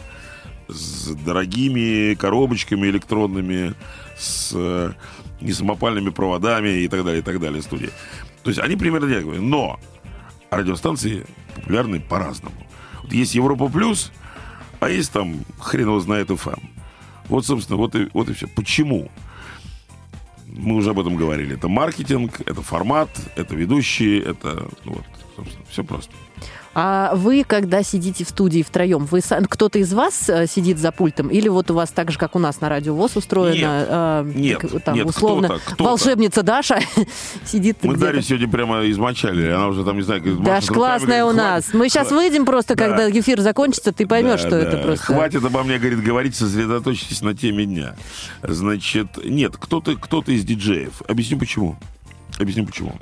с 0.73 1.09
дорогими 1.25 2.14
коробочками 2.14 2.87
электронными, 2.89 3.75
с 4.18 4.53
э, 4.55 4.93
несамопальными 5.41 6.11
проводами 6.11 6.81
и 6.81 6.89
так 6.89 7.05
далее, 7.05 7.21
и 7.21 7.23
так 7.23 7.41
далее 7.41 7.62
студии. 7.62 7.91
То 8.43 8.51
есть 8.51 8.61
они 8.61 8.77
примерно 8.77 9.07
одинаковые. 9.07 9.41
Но 9.41 9.79
радиостанции 10.51 11.27
популярны 11.55 12.01
по-разному. 12.01 12.57
Вот 13.03 13.12
есть 13.12 13.35
Европа 13.35 13.68
Плюс, 13.68 14.12
а 14.81 14.89
есть 14.89 15.12
там 15.12 15.41
хрен 15.59 15.89
его 15.89 16.01
знает 16.01 16.31
FM. 16.31 16.61
Вот, 17.29 17.47
собственно, 17.47 17.77
вот 17.77 17.95
и, 17.95 18.09
вот 18.12 18.29
и 18.29 18.35
все. 18.35 18.49
Почему? 18.49 19.11
Мы 20.47 20.75
уже 20.75 20.91
об 20.91 20.99
этом 20.99 21.16
говорили. 21.16 21.55
Это 21.55 21.68
маркетинг, 21.68 22.41
это 22.41 22.61
формат, 22.62 23.09
это 23.37 23.55
ведущие, 23.55 24.21
это 24.21 24.68
ну 24.85 24.95
вот, 24.95 25.05
собственно, 25.37 25.64
все 25.71 25.85
просто. 25.85 26.12
А 26.83 27.14
вы, 27.14 27.45
когда 27.47 27.83
сидите 27.83 28.24
в 28.24 28.31
студии 28.31 28.62
втроем, 28.62 29.05
вы 29.05 29.20
кто-то 29.20 29.78
из 29.78 29.93
вас 29.93 30.31
э, 30.31 30.47
сидит 30.47 30.78
за 30.78 30.93
пультом, 30.93 31.28
или 31.28 31.47
вот 31.49 31.70
у 31.70 31.74
вас 31.74 31.91
так 31.91 32.11
же, 32.11 32.18
как 32.18 32.37
у 32.37 32.39
нас 32.39 32.62
на 32.62 32.70
радио 32.70 32.95
ВОЗ 32.95 33.16
устроено, 33.16 34.24
Нет. 34.24 34.62
э, 34.64 34.64
Нет. 34.70 34.85
там 34.85 34.95
Нет, 34.95 35.07
условно 35.07 35.49
кто-то, 35.49 35.64
кто-то. 35.66 35.85
волшебница 35.85 36.43
Даша 36.43 36.81
сидит 37.45 37.76
Мы 37.83 37.91
где-то. 37.95 38.07
Дарью 38.07 38.22
сегодня 38.22 38.49
прямо 38.49 38.89
измочалили. 38.91 39.49
Она 39.51 39.68
уже 39.68 39.85
там, 39.85 39.97
не 39.97 40.03
знаю, 40.03 40.22
как 40.22 40.37
Даш, 40.43 40.47
машет 40.47 40.68
руками, 40.70 40.78
классная 40.89 41.24
у 41.24 41.28
говорит, 41.28 41.43
нас. 41.43 41.64
«Хватит, 41.64 41.74
Мы 41.78 41.89
сейчас 41.91 42.11
выйдем 42.12 42.47
просто, 42.47 42.74
Да. 42.74 42.87
когда 42.87 43.11
эфир 43.11 43.41
закончится, 43.43 43.93
ты 43.93 44.07
поймешь, 44.07 44.41
что 44.41 44.57
это 44.57 44.78
просто... 44.78 45.05
Хватит 45.05 45.45
обо 45.45 45.62
мне, 45.62 45.78
говорит, 45.78 46.03
говорить, 46.03 46.35
сосредоточьтесь 46.35 47.20
на 47.20 47.35
теме 47.35 47.66
дня. 47.66 47.95
Значит, 48.43 49.22
нет, 49.22 49.59
кто-то 49.59 49.97
кто 49.97 50.22
из 50.22 50.45
диджеев. 50.45 51.03
Объясню 51.07 51.39
почему. 51.39 51.76
Объясню 52.39 52.64
почему. 52.64 52.95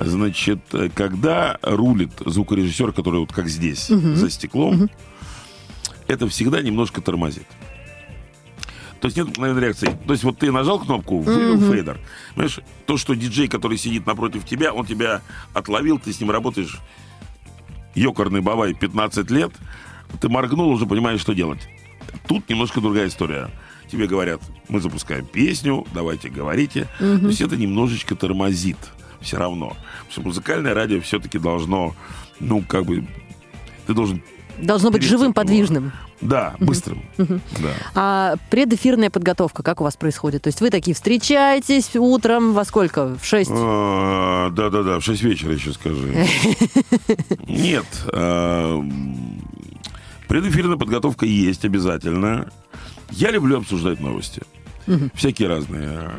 Значит, 0.00 0.60
э, 0.72 0.88
когда 0.94 1.58
рулит 1.62 2.12
звукорежиссер, 2.24 2.92
который 2.92 3.20
вот 3.20 3.32
как 3.32 3.48
здесь, 3.48 3.86
за 3.88 4.30
стеклом, 4.30 4.90
это 6.08 6.26
всегда 6.28 6.62
немножко 6.62 7.00
тормозит. 7.02 7.46
То 9.00 9.06
есть 9.06 9.16
нет 9.16 9.28
мгновенной 9.28 9.62
реакции. 9.62 9.98
То 10.06 10.12
есть 10.12 10.24
вот 10.24 10.38
ты 10.38 10.50
нажал 10.52 10.78
кнопку, 10.78 11.20
вывел 11.20 11.72
фейдер. 11.72 12.00
Понимаешь, 12.34 12.60
то, 12.86 12.96
что 12.96 13.14
диджей, 13.14 13.48
который 13.48 13.78
сидит 13.78 14.06
напротив 14.06 14.44
тебя, 14.44 14.72
он 14.72 14.84
тебя 14.86 15.22
отловил, 15.54 15.98
ты 15.98 16.12
с 16.12 16.20
ним 16.20 16.30
работаешь 16.30 16.78
ёкарный 17.94 18.40
бабай 18.40 18.74
15 18.74 19.30
лет, 19.30 19.52
ты 20.20 20.28
моргнул, 20.28 20.68
уже 20.68 20.86
понимаешь, 20.86 21.20
что 21.20 21.32
делать. 21.32 21.60
Тут 22.26 22.48
немножко 22.48 22.80
другая 22.80 23.08
история. 23.08 23.50
Тебе 23.90 24.06
говорят, 24.06 24.40
мы 24.68 24.80
запускаем 24.80 25.26
песню, 25.26 25.86
давайте 25.92 26.28
говорите. 26.28 26.88
То 27.20 27.26
есть 27.28 27.40
это 27.40 27.56
немножечко 27.56 28.14
тормозит 28.14 28.78
все 29.20 29.36
равно. 29.38 29.68
Потому 29.70 30.10
что 30.10 30.20
музыкальное 30.22 30.74
радио 30.74 31.00
все-таки 31.00 31.38
должно, 31.38 31.94
ну, 32.40 32.62
как 32.62 32.84
бы, 32.84 33.04
ты 33.86 33.94
должен, 33.94 34.22
Должно 34.58 34.90
быть 34.90 35.02
живым, 35.02 35.32
подвижным. 35.32 35.90
да, 36.20 36.54
быстрым. 36.60 37.02
Да. 37.16 37.72
А 37.94 38.34
предэфирная 38.50 39.08
подготовка, 39.08 39.62
как 39.62 39.80
у 39.80 39.84
вас 39.84 39.96
происходит? 39.96 40.42
То 40.42 40.48
есть 40.48 40.60
вы 40.60 40.68
такие 40.68 40.94
встречаетесь 40.94 41.96
утром 41.96 42.52
во 42.52 42.64
сколько? 42.66 43.16
В 43.16 43.24
6? 43.24 43.50
А, 43.54 44.50
Да-да-да, 44.50 44.98
в 45.00 45.02
6 45.04 45.22
вечера 45.22 45.54
еще 45.54 45.72
скажи. 45.72 46.26
Нет. 47.48 47.86
а, 48.12 48.82
Предэфирная 50.28 50.76
подготовка 50.76 51.24
есть 51.24 51.64
обязательно. 51.64 52.50
Я 53.10 53.30
люблю 53.30 53.56
обсуждать 53.58 53.98
новости. 54.00 54.42
Всякие 55.14 55.48
разные. 55.48 56.10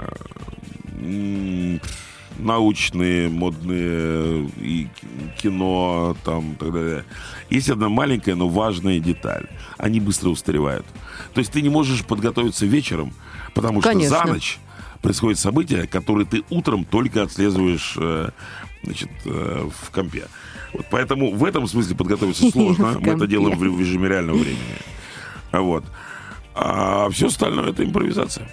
Научные, 2.41 3.29
модные, 3.29 4.49
и 4.59 4.87
кино, 5.41 6.15
там, 6.23 6.55
так 6.55 6.73
далее. 6.73 7.05
Есть 7.49 7.69
одна 7.69 7.89
маленькая, 7.89 8.35
но 8.35 8.49
важная 8.49 8.99
деталь. 8.99 9.47
Они 9.77 9.99
быстро 9.99 10.29
устаревают. 10.29 10.85
То 11.33 11.39
есть 11.39 11.51
ты 11.51 11.61
не 11.61 11.69
можешь 11.69 12.03
подготовиться 12.05 12.65
вечером, 12.65 13.13
потому 13.53 13.81
что 13.81 13.89
Конечно. 13.89 14.17
за 14.17 14.25
ночь 14.25 14.59
происходит 15.01 15.39
событие, 15.39 15.87
которое 15.87 16.25
ты 16.25 16.43
утром 16.49 16.85
только 16.85 17.23
отслеживаешь 17.23 17.95
э, 17.97 18.29
значит, 18.83 19.09
э, 19.25 19.69
в 19.69 19.91
компе. 19.91 20.27
Вот 20.73 20.85
поэтому 20.89 21.31
в 21.33 21.43
этом 21.43 21.67
смысле 21.67 21.95
подготовиться 21.95 22.49
сложно. 22.51 22.97
Мы 22.99 23.13
это 23.13 23.27
делаем 23.27 23.57
в, 23.57 23.63
режиме 23.63 24.09
реального 24.09 24.37
времени. 24.37 24.77
Вот. 25.51 25.83
А 26.53 27.09
все 27.09 27.27
остальное 27.27 27.69
это 27.69 27.83
импровизация. 27.83 28.49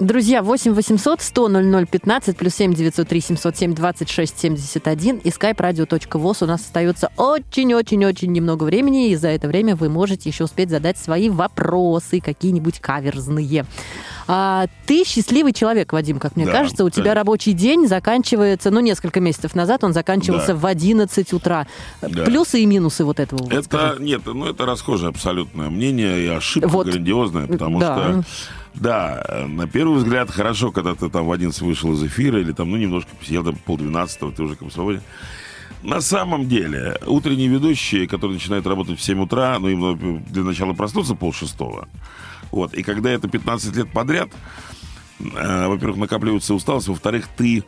Друзья, 0.00 0.42
8 0.42 0.72
800 0.72 1.20
100 1.20 1.48
00 1.48 1.86
15 1.86 2.34
плюс 2.38 2.54
7 2.54 2.72
903 2.72 3.20
707 3.20 3.74
26 3.74 4.38
71 4.40 5.16
и 5.18 5.28
skype-radio.voz. 5.28 6.42
У 6.42 6.46
нас 6.46 6.62
остается 6.62 7.10
очень-очень-очень 7.18 8.32
немного 8.32 8.64
времени, 8.64 9.10
и 9.10 9.16
за 9.16 9.28
это 9.28 9.46
время 9.46 9.76
вы 9.76 9.90
можете 9.90 10.30
еще 10.30 10.44
успеть 10.44 10.70
задать 10.70 10.96
свои 10.96 11.28
вопросы, 11.28 12.20
какие-нибудь 12.20 12.80
каверзные. 12.80 13.66
А, 14.26 14.68
ты 14.86 15.04
счастливый 15.04 15.52
человек, 15.52 15.92
Вадим, 15.92 16.18
как 16.18 16.34
мне 16.34 16.46
Да, 16.46 16.52
кажется. 16.52 16.82
У 16.84 16.88
тебя 16.88 17.02
конечно. 17.02 17.14
рабочий 17.20 17.52
день 17.52 17.86
заканчивается, 17.86 18.70
ну, 18.70 18.80
несколько 18.80 19.20
месяцев 19.20 19.54
назад 19.54 19.84
он 19.84 19.92
заканчивался 19.92 20.54
Да. 20.54 20.54
в 20.54 20.64
11 20.64 21.34
утра. 21.34 21.66
Да. 22.00 22.24
Плюсы 22.24 22.60
и 22.62 22.64
минусы 22.66 23.04
вот 23.04 23.20
этого. 23.20 23.42
вот 23.42 23.52
Это, 23.52 23.62
скажи. 23.64 24.02
нет, 24.02 24.22
ну 24.24 24.46
это 24.46 24.64
расхожее 24.64 25.10
абсолютное 25.10 25.68
мнение 25.68 26.24
и 26.24 26.28
ошибка 26.28 26.68
Вот. 26.68 26.86
грандиозная, 26.86 27.46
потому 27.48 27.80
Да. 27.80 27.94
что, 28.22 28.24
да, 28.74 29.46
на 29.48 29.66
первый 29.66 29.98
взгляд 29.98 30.30
хорошо, 30.30 30.72
когда 30.72 30.94
ты 30.94 31.08
там 31.08 31.26
в 31.26 31.32
11 31.32 31.60
вышел 31.62 31.92
из 31.92 32.02
эфира 32.02 32.40
или 32.40 32.52
там, 32.52 32.70
ну, 32.70 32.76
немножко 32.76 33.10
посидел, 33.18 33.44
там 33.44 33.56
полдвенадцатого, 33.56 34.32
ты 34.32 34.42
уже 34.42 34.56
свободен. 34.70 35.02
На 35.82 36.00
самом 36.00 36.48
деле, 36.48 36.98
утренние 37.06 37.48
ведущие, 37.48 38.06
которые 38.06 38.34
начинают 38.34 38.66
работать 38.66 38.98
в 38.98 39.02
7 39.02 39.22
утра, 39.22 39.58
ну, 39.58 39.68
им 39.68 40.22
для 40.24 40.42
начала 40.42 40.74
проснуться 40.74 41.14
полшестого. 41.14 41.88
Вот, 42.50 42.74
и 42.74 42.82
когда 42.82 43.10
это 43.10 43.28
15 43.28 43.76
лет 43.76 43.90
подряд, 43.90 44.28
э, 45.20 45.66
во-первых, 45.66 45.96
накапливается 45.96 46.54
усталость, 46.54 46.88
во-вторых, 46.88 47.28
ты 47.36 47.64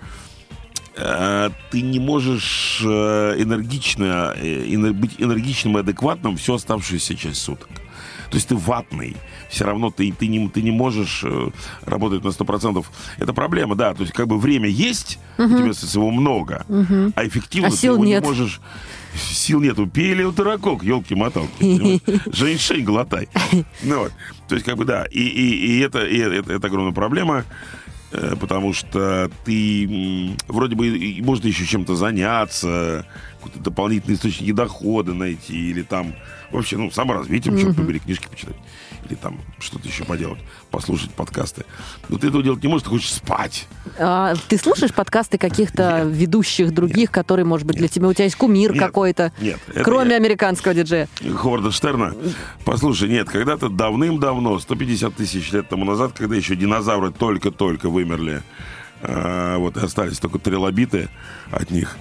э, 0.96 1.50
ты 1.70 1.80
не 1.80 2.00
можешь 2.00 2.82
э, 2.84 3.36
энергично, 3.38 4.34
э, 4.36 4.92
быть 4.92 5.14
энергичным 5.18 5.78
и 5.78 5.80
адекватным 5.80 6.36
всю 6.36 6.54
оставшуюся 6.54 7.16
часть 7.16 7.40
суток. 7.40 7.68
То 8.32 8.36
есть 8.36 8.48
ты 8.48 8.56
ватный. 8.56 9.14
Все 9.50 9.64
равно 9.66 9.90
ты, 9.90 10.10
ты, 10.10 10.26
не, 10.26 10.48
ты 10.48 10.62
не 10.62 10.70
можешь 10.70 11.22
э, 11.22 11.50
работать 11.84 12.24
на 12.24 12.28
100%. 12.28 12.82
Это 13.18 13.32
проблема, 13.34 13.74
да. 13.74 13.92
То 13.92 14.00
есть 14.04 14.14
как 14.14 14.26
бы 14.26 14.38
время 14.38 14.70
есть, 14.70 15.18
у 15.36 15.46
тебя 15.46 15.74
с- 15.74 15.94
его 15.94 16.10
много, 16.10 16.64
а 17.14 17.26
эффективно 17.26 17.68
А 17.68 17.70
ты 17.70 17.76
сил 17.76 17.94
его 17.96 18.04
нет. 18.06 18.22
не 18.22 18.26
можешь... 18.28 18.60
Сил 19.14 19.60
нету. 19.60 19.86
Пей 19.86 20.14
элеутерокок, 20.14 20.82
елки-моталки. 20.82 22.00
Женьшень 22.34 22.82
глотай. 22.84 23.28
Ну 23.82 23.98
вот. 24.04 24.12
То 24.48 24.54
есть 24.54 24.64
как 24.66 24.78
бы 24.78 24.86
да. 24.86 25.04
И, 25.10 25.20
и, 25.20 25.76
и 25.76 25.80
это, 25.80 26.06
и 26.06 26.16
это, 26.16 26.54
это 26.54 26.66
огромная 26.66 26.94
проблема. 26.94 27.44
Э, 28.12 28.34
потому 28.40 28.72
что 28.72 29.30
ты 29.44 30.34
вроде 30.48 30.76
бы 30.76 31.18
можно 31.20 31.46
еще 31.48 31.66
чем-то 31.66 31.94
заняться, 31.94 33.06
какой-то 33.36 33.58
дополнительный 33.60 34.14
источник 34.16 34.54
дохода 34.54 35.12
найти, 35.12 35.70
или 35.70 35.82
там 35.82 36.14
вообще, 36.52 36.76
ну, 36.76 36.90
саморазвитием, 36.90 37.58
черт 37.58 37.76
побери, 37.76 37.98
книжки 37.98 38.26
почитать, 38.28 38.56
или 39.08 39.14
там 39.14 39.38
что-то 39.58 39.88
еще 39.88 40.04
поделать, 40.04 40.38
послушать 40.70 41.10
подкасты. 41.12 41.64
Но 42.08 42.18
ты 42.18 42.28
этого 42.28 42.42
делать 42.42 42.62
не 42.62 42.68
можешь, 42.68 42.84
ты 42.84 42.90
хочешь 42.90 43.12
спать. 43.12 43.66
А, 43.98 44.34
ты 44.48 44.58
слушаешь 44.58 44.92
подкасты 44.92 45.38
каких-то 45.38 46.02
ведущих 46.04 46.72
других, 46.72 47.10
которые, 47.10 47.44
может 47.44 47.66
быть, 47.66 47.76
для 47.76 47.88
тебя 47.88 48.08
у 48.08 48.12
тебя 48.12 48.24
есть 48.24 48.36
кумир 48.36 48.72
Нет. 48.72 48.80
какой-то, 48.82 49.32
Нет, 49.40 49.58
кроме 49.82 50.10
я- 50.12 50.16
американского 50.16 50.74
диджея? 50.74 51.08
Ховарда 51.36 51.70
Штерна. 51.70 52.14
Послушай, 52.64 53.08
нет, 53.08 53.28
когда-то 53.28 53.68
давным-давно, 53.68 54.58
150 54.58 55.14
тысяч 55.14 55.52
лет 55.52 55.68
тому 55.68 55.84
назад, 55.84 56.12
когда 56.14 56.36
еще 56.36 56.54
динозавры 56.56 57.10
только-только 57.12 57.88
вымерли, 57.88 58.42
э, 59.02 59.56
вот 59.56 59.76
и 59.76 59.80
остались 59.80 60.18
только 60.18 60.38
трилобиты 60.38 61.08
от 61.50 61.70
них, 61.70 61.96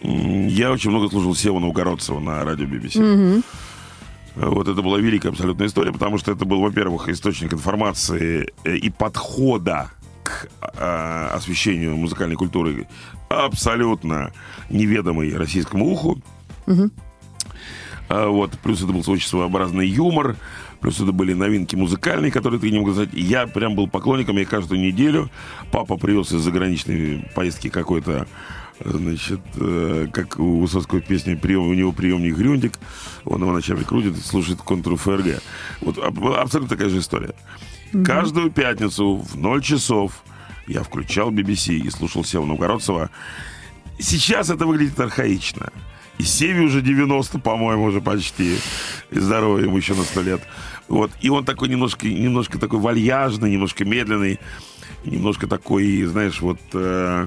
я 0.00 0.70
очень 0.70 0.90
много 0.90 1.08
слушал 1.08 1.34
Сева 1.34 1.58
Новгородцева 1.58 2.20
на 2.20 2.44
радио 2.44 2.66
BBC. 2.66 3.42
Вот 4.40 4.68
это 4.68 4.82
была 4.82 4.98
великая 4.98 5.30
абсолютная 5.30 5.66
история, 5.66 5.92
потому 5.92 6.16
что 6.18 6.30
это 6.30 6.44
был, 6.44 6.60
во-первых, 6.60 7.08
источник 7.08 7.52
информации 7.52 8.52
э, 8.64 8.76
и 8.76 8.88
подхода 8.88 9.90
к 10.22 10.48
э, 10.62 11.28
освещению 11.32 11.96
музыкальной 11.96 12.36
культуры 12.36 12.86
абсолютно 13.28 14.32
неведомый 14.70 15.36
российскому 15.36 15.86
уху. 15.86 16.22
А, 18.08 18.28
Вот, 18.28 18.52
плюс 18.62 18.82
это 18.82 18.92
был 18.92 19.02
очень 19.06 19.26
своеобразный 19.26 19.88
юмор, 19.88 20.36
плюс 20.80 21.00
это 21.00 21.10
были 21.10 21.32
новинки 21.32 21.74
музыкальные, 21.74 22.30
которые 22.30 22.60
ты 22.60 22.70
не 22.70 22.78
мог 22.78 22.92
сказать. 22.92 23.10
Я 23.12 23.46
прям 23.48 23.74
был 23.74 23.88
поклонником, 23.88 24.36
я 24.38 24.44
каждую 24.44 24.80
неделю. 24.80 25.30
Папа 25.72 25.96
привез 25.96 26.32
из 26.32 26.40
заграничной 26.40 27.28
поездки 27.34 27.68
какой-то, 27.68 28.28
значит, 28.84 29.40
э, 29.56 30.06
как 30.12 30.38
у 30.38 30.60
Высоцкого 30.60 31.00
песни, 31.00 31.34
прием, 31.34 31.68
у 31.68 31.74
него 31.74 31.92
приемник 31.92 32.36
Грюндик, 32.36 32.74
он 33.24 33.42
его 33.42 33.52
ночами 33.52 33.82
крутит 33.82 34.16
и 34.16 34.20
слушает 34.20 34.60
контур 34.60 34.96
ФРГ. 34.96 35.42
Вот 35.80 35.98
аб- 35.98 36.36
абсолютно 36.36 36.76
такая 36.76 36.88
же 36.90 36.98
история. 36.98 37.34
Каждую 38.04 38.50
пятницу 38.50 39.16
в 39.16 39.36
0 39.36 39.62
часов 39.62 40.22
я 40.66 40.82
включал 40.82 41.30
BBC 41.30 41.74
и 41.74 41.90
слушал 41.90 42.24
Сева 42.24 42.44
Новгородцева. 42.44 43.10
Сейчас 43.98 44.50
это 44.50 44.66
выглядит 44.66 45.00
архаично. 45.00 45.70
И 46.18 46.22
Севе 46.24 46.62
уже 46.62 46.82
90, 46.82 47.38
по-моему, 47.38 47.84
уже 47.84 48.00
почти. 48.00 48.58
И 49.10 49.18
здоровый 49.18 49.64
ему 49.64 49.76
еще 49.76 49.94
на 49.94 50.02
100 50.02 50.22
лет. 50.22 50.42
Вот. 50.88 51.10
И 51.20 51.30
он 51.30 51.44
такой 51.44 51.68
немножко, 51.68 52.06
немножко 52.06 52.58
такой 52.58 52.80
вальяжный, 52.80 53.50
немножко 53.50 53.84
медленный, 53.84 54.38
немножко 55.04 55.46
такой, 55.46 56.02
знаешь, 56.04 56.40
вот... 56.40 56.58
э, 56.74 57.26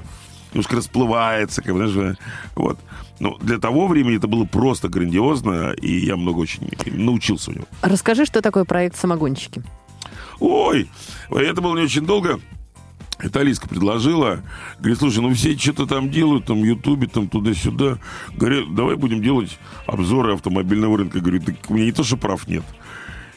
немножко 0.52 0.76
расплывается, 0.76 1.62
как 1.62 1.74
бы, 1.74 1.86
знаешь, 1.86 2.16
вот. 2.54 2.78
Но 3.20 3.36
для 3.38 3.58
того 3.58 3.86
времени 3.86 4.16
это 4.16 4.26
было 4.26 4.44
просто 4.44 4.88
грандиозно, 4.88 5.72
и 5.72 6.06
я 6.06 6.16
много 6.16 6.38
очень 6.38 6.68
научился 6.86 7.50
у 7.50 7.54
него. 7.54 7.66
Расскажи, 7.82 8.26
что 8.26 8.42
такое 8.42 8.64
проект 8.64 8.96
«Самогонщики». 8.96 9.62
Ой, 10.40 10.90
это 11.30 11.60
было 11.60 11.76
не 11.76 11.84
очень 11.84 12.04
долго. 12.04 12.40
Это 13.18 13.40
Алиска 13.40 13.68
предложила. 13.68 14.40
Говорит, 14.80 14.98
слушай, 14.98 15.20
ну 15.20 15.32
все 15.32 15.56
что-то 15.56 15.86
там 15.86 16.10
делают, 16.10 16.46
там, 16.46 16.64
Ютубе, 16.64 17.06
там, 17.06 17.28
туда-сюда. 17.28 17.98
Говорит, 18.34 18.74
давай 18.74 18.96
будем 18.96 19.22
делать 19.22 19.56
обзоры 19.86 20.34
автомобильного 20.34 20.98
рынка. 20.98 21.20
Говорю, 21.20 21.40
так 21.42 21.54
у 21.68 21.74
меня 21.74 21.84
не 21.84 21.92
то, 21.92 22.02
что 22.02 22.16
прав 22.16 22.48
нет. 22.48 22.64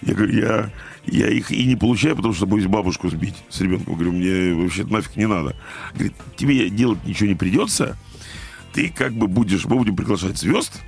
Я 0.01 0.15
говорю, 0.15 0.33
я, 0.33 0.71
я 1.07 1.29
их 1.29 1.51
и 1.51 1.65
не 1.65 1.75
получаю, 1.75 2.15
потому 2.15 2.33
что 2.33 2.45
боюсь 2.45 2.67
бабушку 2.67 3.09
сбить 3.09 3.35
с 3.49 3.61
ребенком. 3.61 3.95
Говорю, 3.95 4.13
мне 4.13 4.53
вообще 4.53 4.83
нафиг 4.85 5.15
не 5.15 5.27
надо. 5.27 5.55
Говорит, 5.93 6.13
тебе 6.35 6.69
делать 6.69 7.03
ничего 7.05 7.29
не 7.29 7.35
придется. 7.35 7.97
Ты 8.73 8.89
как 8.89 9.13
бы 9.13 9.27
будешь, 9.27 9.65
мы 9.65 9.77
будем 9.77 9.95
приглашать 9.95 10.37
звезд, 10.37 10.81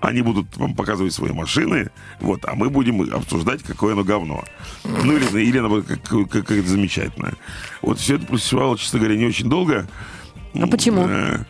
они 0.00 0.20
будут 0.20 0.56
вам 0.56 0.74
показывать 0.74 1.14
свои 1.14 1.32
машины, 1.32 1.90
вот, 2.20 2.44
а 2.44 2.54
мы 2.54 2.68
будем 2.68 3.02
обсуждать, 3.14 3.62
какое 3.62 3.92
оно 3.92 4.02
говно. 4.02 4.44
Ну, 4.84 5.16
или, 5.16 5.40
или 5.40 5.60
наоборот, 5.60 5.86
как, 5.86 6.02
как, 6.02 6.28
как 6.28 6.50
это 6.50 6.68
замечательно. 6.68 7.34
Вот 7.80 8.00
все 8.00 8.16
это 8.16 8.26
просуществовало, 8.26 8.76
честно 8.76 8.98
говоря, 8.98 9.16
не 9.16 9.26
очень 9.26 9.48
долго. 9.48 9.86
А 10.54 10.66
почему? 10.66 11.06
Э, 11.08 11.44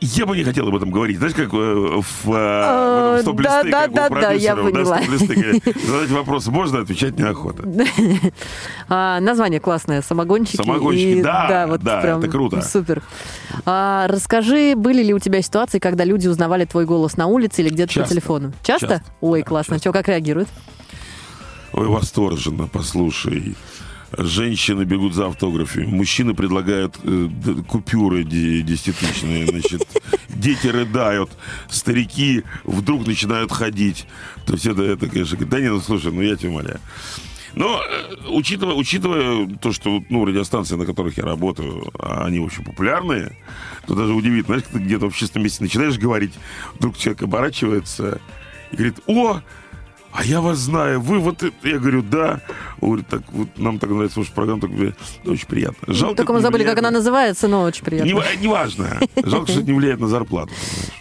Я 0.00 0.26
бы 0.26 0.36
не 0.36 0.44
хотел 0.44 0.68
об 0.68 0.76
этом 0.76 0.90
говорить. 0.90 1.18
Знаешь, 1.18 1.34
как 1.34 1.52
э, 1.52 1.56
в, 1.56 1.56
э, 1.56 2.00
в 2.26 3.14
этом 3.14 3.22
стоп-листы, 3.22 3.70
да, 3.70 3.88
как 3.88 4.10
у 4.10 4.14
да, 4.14 4.30
я 4.32 4.54
продюсеров, 4.54 4.56
да, 4.56 4.70
поняла. 4.70 4.98
говорят, 5.34 5.64
задать 5.86 6.10
вопросы 6.10 6.50
можно, 6.52 6.80
отвечать 6.80 7.18
неохота. 7.18 7.64
А, 8.90 9.20
название 9.20 9.60
классное 9.60 10.00
«Самогонщики». 10.00 10.56
«Самогонщики», 10.56 11.18
И- 11.18 11.22
да, 11.22 11.66
да, 11.78 12.18
это 12.18 12.28
круто. 12.28 12.62
Супер. 12.62 13.02
А, 13.66 14.06
расскажи, 14.08 14.74
были 14.76 15.02
ли 15.02 15.12
у 15.12 15.18
тебя 15.18 15.42
ситуации, 15.42 15.78
когда 15.78 16.04
люди 16.04 16.26
узнавали 16.28 16.64
твой 16.64 16.86
голос 16.86 17.16
на 17.16 17.26
улице 17.26 17.62
или 17.62 17.68
где-то 17.68 18.00
по 18.00 18.06
телефону? 18.06 18.52
Часто? 18.62 19.02
Ой, 19.20 19.42
классно. 19.42 19.78
Что, 19.78 19.92
как 19.92 20.08
реагируют? 20.08 20.48
Ой, 21.72 21.86
восторженно, 21.86 22.66
послушай. 22.66 23.56
Женщины 24.16 24.84
бегут 24.84 25.14
за 25.14 25.26
автографами, 25.26 25.84
мужчины 25.84 26.34
предлагают 26.34 26.96
э, 27.02 27.28
купюры 27.68 28.24
де- 28.24 28.62
десятитысячные, 28.62 29.46
значит, 29.46 29.86
дети 30.30 30.66
рыдают, 30.68 31.30
старики 31.68 32.44
вдруг 32.64 33.06
начинают 33.06 33.52
ходить. 33.52 34.06
То 34.46 34.54
есть 34.54 34.66
это, 34.66 34.82
это 34.82 35.08
конечно, 35.08 35.36
да 35.44 35.60
не, 35.60 35.68
ну 35.68 35.80
слушай, 35.80 36.10
ну 36.10 36.22
я 36.22 36.36
тебя 36.36 36.50
умоляю. 36.50 36.80
Но 37.54 37.82
э, 37.82 38.28
учитывая, 38.30 38.74
учитывая 38.74 39.46
то, 39.60 39.72
что 39.72 40.02
ну, 40.08 40.24
радиостанции, 40.24 40.76
на 40.76 40.86
которых 40.86 41.18
я 41.18 41.24
работаю, 41.24 41.90
а 41.98 42.24
они 42.24 42.38
очень 42.38 42.64
популярные, 42.64 43.36
то 43.86 43.94
даже 43.94 44.14
удивительно, 44.14 44.58
знаешь, 44.70 44.86
где-то 44.86 45.06
в 45.06 45.08
общественном 45.08 45.44
месте 45.44 45.62
начинаешь 45.62 45.98
говорить, 45.98 46.32
вдруг 46.74 46.96
человек 46.96 47.22
оборачивается 47.22 48.20
и 48.70 48.76
говорит, 48.76 49.00
о, 49.06 49.40
а 50.18 50.24
я 50.24 50.40
вас 50.40 50.58
знаю, 50.58 51.00
вы 51.00 51.18
вот 51.20 51.42
это... 51.44 51.54
Я 51.68 51.78
говорю, 51.78 52.02
да. 52.02 52.40
Он 52.80 52.88
говорит, 52.90 53.06
так 53.08 53.22
вот 53.32 53.48
нам 53.56 53.78
так 53.78 53.90
нравится 53.90 54.18
ваша 54.18 54.32
программа, 54.32 54.60
так 54.60 54.70
э, 54.72 54.92
очень 55.26 55.46
приятно. 55.46 55.94
Жалко, 55.94 56.16
Только 56.16 56.32
мы 56.32 56.40
забыли, 56.40 56.62
как 56.62 56.72
влияет 56.74 56.78
она 56.80 56.90
на- 56.90 56.98
называется, 56.98 57.46
но 57.48 57.62
очень 57.62 57.84
приятно. 57.84 58.08
Не, 58.08 58.14
ва- 58.14 58.24
неважно. 58.40 58.98
Жалко, 59.16 59.48
что 59.52 59.60
это 59.60 59.70
не 59.70 59.76
влияет 59.78 60.00
на 60.00 60.08
зарплату. 60.08 60.52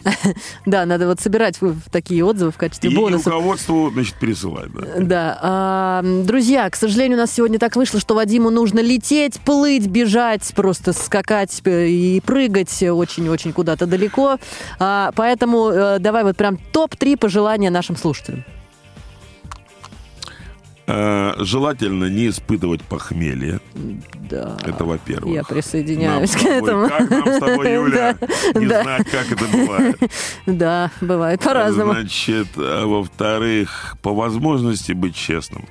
Да, 0.65 0.85
надо 0.85 1.07
вот 1.07 1.19
собирать 1.19 1.59
такие 1.91 2.23
отзывы 2.23 2.51
в 2.51 2.57
качестве 2.57 2.89
И 2.89 2.95
бонусов. 2.95 3.27
руководству, 3.27 3.89
значит, 3.91 4.15
пересылать. 4.15 4.69
Да. 4.71 4.99
Да. 4.99 6.01
Друзья, 6.23 6.69
к 6.69 6.75
сожалению, 6.75 7.17
у 7.17 7.21
нас 7.21 7.31
сегодня 7.33 7.57
так 7.59 7.75
вышло, 7.75 7.99
что 7.99 8.13
Вадиму 8.15 8.49
нужно 8.49 8.79
лететь, 8.79 9.39
плыть, 9.39 9.87
бежать, 9.87 10.51
просто 10.55 10.93
скакать 10.93 11.61
э, 11.65 11.87
и 11.87 12.19
прыгать 12.21 12.83
очень-очень 12.83 13.53
куда-то 13.53 13.85
далеко. 13.87 14.37
А, 14.79 15.11
поэтому 15.15 15.69
э, 15.69 15.99
давай 15.99 16.23
вот 16.23 16.35
прям 16.37 16.57
топ-3 16.57 17.17
пожелания 17.17 17.69
нашим 17.69 17.95
слушателям. 17.95 18.43
Э, 20.87 21.33
Желательно 21.39 22.05
не 22.05 22.29
испытывать 22.29 22.81
похмелье. 22.81 23.59
Да. 24.29 24.57
Это 24.63 24.85
во-первых. 24.85 25.33
Я 25.35 25.43
присоединяюсь 25.43 26.33
Нам 26.35 26.43
к 26.43 26.45
этому. 26.47 26.87
Как 26.89 27.09
нам 27.09 27.27
с 27.27 27.39
тобой, 27.39 27.73
Юля, 27.73 28.15
Да, 28.53 28.59
не 28.59 28.67
да. 28.67 28.83
знать, 28.83 29.09
как 29.09 29.31
это 29.31 29.45
бывает. 29.45 29.99
Да, 30.45 30.91
бывает 31.01 31.41
по-разному. 31.41 31.91
Значит, 31.93 32.47
а 32.55 32.85
во-вторых, 32.85 33.97
по 34.01 34.13
возможности 34.13 34.93
быть 34.93 35.15
честным. 35.15 35.65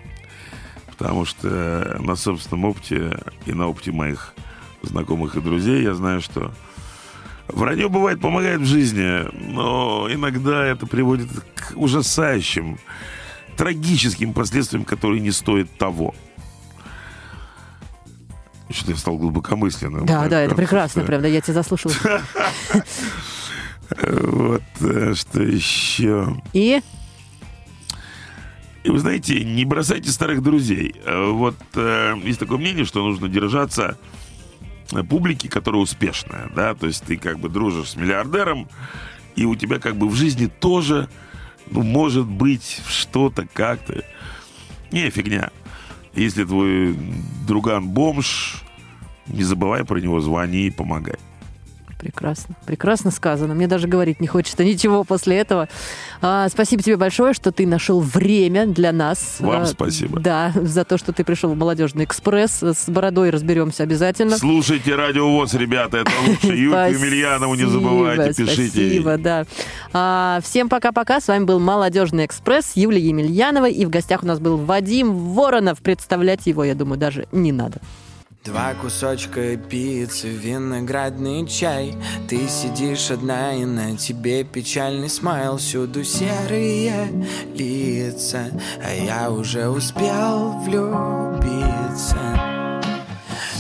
Потому 0.87 1.25
что 1.25 1.97
на 2.01 2.15
собственном 2.17 2.67
опыте 2.67 3.19
и 3.47 3.53
на 3.53 3.69
опыте 3.69 3.93
моих 3.93 4.35
знакомых 4.83 5.35
и 5.37 5.41
друзей 5.41 5.83
я 5.83 5.95
знаю, 5.95 6.21
что 6.21 6.53
вранье 7.49 7.89
бывает 7.89 8.21
помогает 8.21 8.61
в 8.61 8.67
жизни, 8.67 9.25
но 9.55 10.09
иногда 10.11 10.65
это 10.65 10.87
приводит 10.87 11.29
к 11.55 11.73
ужасающим, 11.77 12.79
трагическим 13.57 14.33
последствиям, 14.33 14.85
которые 14.85 15.21
не 15.21 15.31
стоят 15.31 15.71
того. 15.79 16.15
Что-то 18.69 18.91
я 18.93 18.97
стал 18.97 19.17
глубокомысленным. 19.17 20.07
Да, 20.07 20.27
да, 20.29 20.43
это 20.43 20.55
прекрасно, 20.55 21.03
правда, 21.05 21.29
я 21.29 21.41
тебя 21.41 21.55
заслушала. 21.55 21.95
Вот, 24.03 24.63
э, 24.81 25.15
что 25.15 25.41
еще? 25.43 26.43
И 26.53 26.83
И 28.83 28.91
вы 28.91 28.99
знаете, 28.99 29.45
не 29.45 29.65
бросайте 29.65 30.11
старых 30.11 30.43
друзей. 30.43 30.97
Э, 31.05 31.31
Вот 31.31 31.55
э, 31.75 32.17
есть 32.25 32.41
такое 32.41 32.59
мнение, 32.59 32.85
что 32.85 33.05
нужно 33.05 33.29
держаться 33.29 33.97
публики, 35.09 35.47
которая 35.47 35.83
успешная, 35.83 36.51
да, 36.55 36.75
то 36.75 36.87
есть 36.87 37.05
ты 37.05 37.17
как 37.17 37.39
бы 37.39 37.49
дружишь 37.49 37.91
с 37.91 37.97
миллиардером, 37.97 38.69
и 39.35 39.45
у 39.45 39.55
тебя 39.55 39.79
как 39.79 39.97
бы 39.97 40.09
в 40.09 40.15
жизни 40.15 40.47
тоже, 40.47 41.09
ну, 41.71 41.83
может 41.83 42.27
быть, 42.27 42.81
что-то 42.89 43.47
как-то. 43.53 44.03
Не, 44.91 45.11
фигня. 45.11 45.51
Если 46.15 46.45
твой 46.45 46.97
друган 47.47 47.89
бомж, 47.89 48.63
не 49.27 49.43
забывай 49.43 49.85
про 49.85 49.99
него, 49.99 50.21
звони 50.21 50.67
и 50.67 50.71
помогай. 50.71 51.17
Прекрасно, 51.99 52.55
прекрасно 52.67 53.11
сказано. 53.11 53.55
Мне 53.55 53.67
даже 53.67 53.89
говорить 53.89 54.21
не 54.21 54.27
хочется 54.27 54.65
ничего 54.65 55.03
после 55.03 55.39
этого. 55.39 55.69
А, 56.21 56.49
спасибо 56.51 56.83
тебе 56.83 56.97
большое, 56.97 57.33
что 57.33 57.53
ты 57.53 57.67
нашел 57.67 58.01
время 58.01 58.67
для 58.67 58.93
нас. 58.93 59.37
Вам 59.41 59.63
А, 59.63 59.67
спасибо. 59.67 60.21
Да, 60.21 60.53
за 60.55 60.85
то, 60.85 60.99
что 60.99 61.13
ты 61.13 61.25
пришел 61.25 61.55
в 61.55 61.57
Молодежный 61.57 62.05
экспресс. 62.05 62.63
С 62.63 62.89
бородой 62.89 63.31
разберемся 63.31 63.83
обязательно. 63.85 64.37
Слушайте 64.37 64.95
Радио 64.95 65.31
ВОЗ, 65.31 65.55
ребята, 65.55 65.99
это 65.99 66.11
лучше. 66.27 66.47
Юльку 66.57 66.77
Емельянову 66.77 67.55
не 67.55 67.65
забывайте, 67.65 68.35
пишите. 68.35 68.71
Спасибо, 68.71 69.17
да. 69.17 69.47
А, 69.93 70.41
всем 70.43 70.69
пока-пока. 70.69 71.21
С 71.21 71.29
вами 71.29 71.45
был 71.45 71.59
Молодежный 71.61 72.27
экспресс 72.27 72.73
Юлия 72.75 73.01
Емельянова. 73.01 73.69
И 73.69 73.87
в 73.87 73.91
гостях 73.91 74.23
у 74.23 74.27
нас 74.27 74.39
был 74.39 74.59
Вадим 74.59 75.15
Воронов. 75.33 75.79
Представлять 75.79 76.47
его, 76.47 76.63
я 76.65 76.75
думаю, 76.75 76.99
даже 76.99 77.27
не 77.33 77.53
надо. 77.53 77.81
Два 78.47 78.75
кусочка 78.75 79.57
пиццы, 79.57 80.29
виноградный 80.29 81.47
чай. 81.49 81.97
Ты 82.29 82.47
сидишь 82.47 83.11
одна 83.11 83.53
и 83.55 83.65
на 83.65 83.97
тебе 83.97 84.45
печальный 84.45 85.09
смайл. 85.09 85.57
Всюду 85.57 86.05
серые 86.05 87.27
лица, 87.55 88.53
а 88.81 88.95
я 88.95 89.33
уже 89.33 89.69
успел 89.69 90.61
влюбиться 90.61 92.17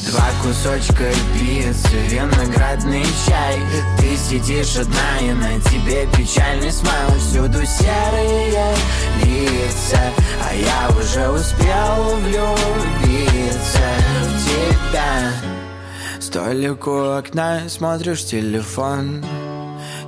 Два 0.07 0.29
кусочка 0.41 1.11
пиццы, 1.35 1.97
виноградный 2.09 3.05
чай. 3.27 3.61
Ты 3.99 4.17
сидишь 4.17 4.77
одна 4.77 5.19
и 5.21 5.33
на 5.33 5.61
тебе 5.63 6.07
печальный 6.17 6.71
смайл. 6.71 7.19
Всюду 7.19 7.67
серые 7.67 8.77
лица, 9.25 9.99
а 10.45 10.55
я 10.55 10.97
уже 10.97 11.29
успел 11.29 12.17
влюбиться 12.21 13.89
в 14.23 14.45
тебя. 14.47 15.33
Столик 16.21 16.87
у 16.87 17.17
окна, 17.17 17.63
смотришь 17.69 18.27
телефон. 18.27 19.25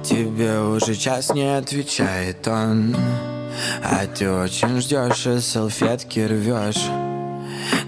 Тебе 0.04 0.60
уже 0.60 0.94
час 0.94 1.34
не 1.34 1.56
отвечает 1.56 2.46
он. 2.46 2.94
А 3.82 4.06
ты 4.06 4.30
очень 4.30 4.80
ждешь 4.80 5.26
и 5.26 5.40
салфетки 5.40 6.20
рвешь 6.20 6.86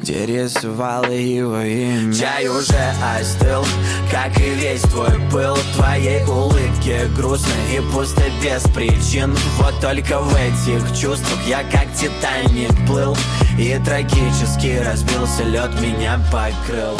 где 0.03 0.27
рисовала 0.27 1.11
его 1.11 1.61
имя. 1.61 2.13
Чай 2.13 2.49
уже 2.49 2.93
остыл, 3.19 3.65
как 4.11 4.39
и 4.39 4.51
весь 4.51 4.83
твой 4.83 5.19
пыл. 5.31 5.57
Твоей 5.75 6.23
улыбке 6.25 7.07
грустно 7.17 7.53
и 7.75 7.81
пусто 7.93 8.23
без 8.43 8.63
причин. 8.75 9.35
Вот 9.59 9.79
только 9.81 10.21
в 10.21 10.35
этих 10.35 10.99
чувствах 10.99 11.39
я 11.47 11.63
как 11.65 11.87
Титаник 11.95 12.75
плыл. 12.87 13.17
И 13.59 13.79
трагически 13.85 14.81
разбился 14.85 15.45
лед, 15.45 15.71
меня 15.81 16.21
покрыл 16.33 16.99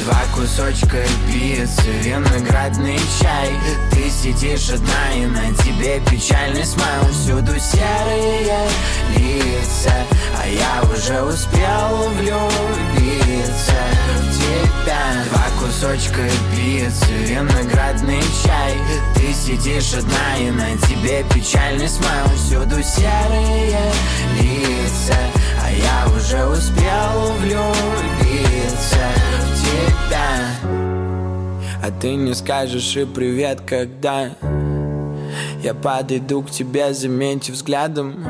Два 0.00 0.20
кусочка 0.32 1.02
пиццы, 1.26 1.90
виноградный 2.02 2.98
чай. 3.20 3.50
Ты 3.90 4.08
сидишь 4.10 4.70
одна 4.70 5.12
и 5.14 5.26
на 5.26 5.52
тебе 5.56 6.00
печальный 6.08 6.64
смайл. 6.64 7.04
Всюду 7.12 7.58
серые 7.58 8.68
лица, 9.16 9.92
а 10.40 10.46
я 10.46 10.82
уже 10.82 11.20
успел 11.22 12.10
влюбиться 12.16 13.74
в 14.18 14.38
тебя. 14.38 15.24
Два 15.30 15.46
кусочка 15.58 16.28
пиццы, 16.54 17.12
виноградный 17.26 18.22
чай. 18.44 18.78
Ты 19.16 19.34
сидишь 19.34 19.94
одна 19.94 20.36
и 20.38 20.50
на 20.50 20.76
тебе 20.86 21.24
печальный 21.34 21.88
смайл. 21.88 22.28
Всюду 22.36 22.82
серые 22.82 23.92
лица, 24.40 25.16
а 25.60 25.70
я 25.72 26.06
уже 26.14 26.46
успел 26.46 27.32
влюбиться 27.40 28.57
тебя 29.86 30.28
А 31.82 31.90
ты 32.00 32.14
не 32.14 32.34
скажешь 32.34 32.96
и 32.96 33.04
привет, 33.04 33.60
когда. 33.66 34.30
Я 35.62 35.74
подойду 35.74 36.42
к 36.42 36.50
тебе, 36.50 36.92
заметив 36.94 37.54
взглядом. 37.54 38.24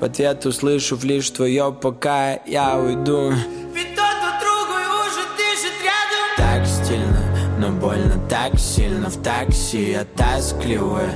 В 0.00 0.04
ответ 0.04 0.44
услышу 0.46 0.98
лишь 1.02 1.30
твое 1.30 1.72
пока 1.72 2.34
я 2.46 2.78
уйду. 2.78 3.32
Ведь 3.74 3.94
тот 3.94 4.14
по 4.20 4.30
другу 4.40 4.74
уже 5.00 5.24
дышит 5.36 5.74
рядом. 5.82 6.36
Так 6.36 6.66
стильно, 6.66 7.20
но 7.58 7.70
больно 7.70 8.20
так 8.28 8.58
сильно 8.58 9.08
В 9.08 9.22
такси 9.22 9.92
я 9.92 10.04
тоскливая 10.04 11.10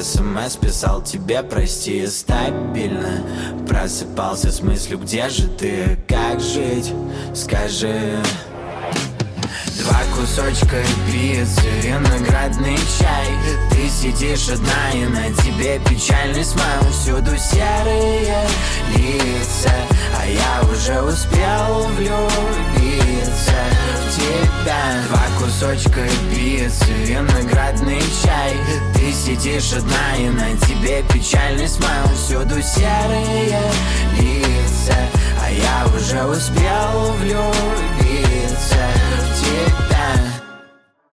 СМС 0.00 0.56
писал 0.56 1.02
тебе, 1.02 1.42
прости, 1.42 2.06
стабильно. 2.06 3.22
Просыпался 3.68 4.50
с 4.50 4.62
мыслью, 4.62 4.98
где 4.98 5.28
же 5.28 5.48
ты, 5.48 5.98
как 6.08 6.40
жить, 6.40 6.92
скажи 7.34 8.22
кусочка 10.22 10.76
пиццы, 11.10 11.68
виноградный 11.82 12.78
чай. 12.96 13.26
Ты 13.70 13.88
сидишь 13.88 14.48
одна 14.50 14.90
и 14.94 15.04
на 15.06 15.32
тебе 15.42 15.80
печальный 15.80 16.44
смайл. 16.44 16.92
Всюду 16.92 17.36
серые 17.36 18.46
лица, 18.94 19.72
а 20.16 20.24
я 20.24 20.62
уже 20.70 21.02
успел 21.02 21.88
влюбиться 21.96 23.58
в 23.98 24.16
тебя. 24.16 25.02
Два 25.08 25.24
кусочка 25.40 26.02
пиццы, 26.30 26.92
виноградный 27.04 28.00
чай. 28.22 28.54
Ты 28.94 29.12
сидишь 29.12 29.72
одна 29.72 30.16
и 30.18 30.28
на 30.28 30.56
тебе 30.68 31.02
печальный 31.12 31.66
смайл. 31.66 32.08
Всюду 32.14 32.62
серые 32.62 33.60
лица, 34.20 34.94
а 35.44 35.50
я 35.50 35.86
уже 35.96 36.24
успел 36.24 37.12
влюбиться 37.14 38.01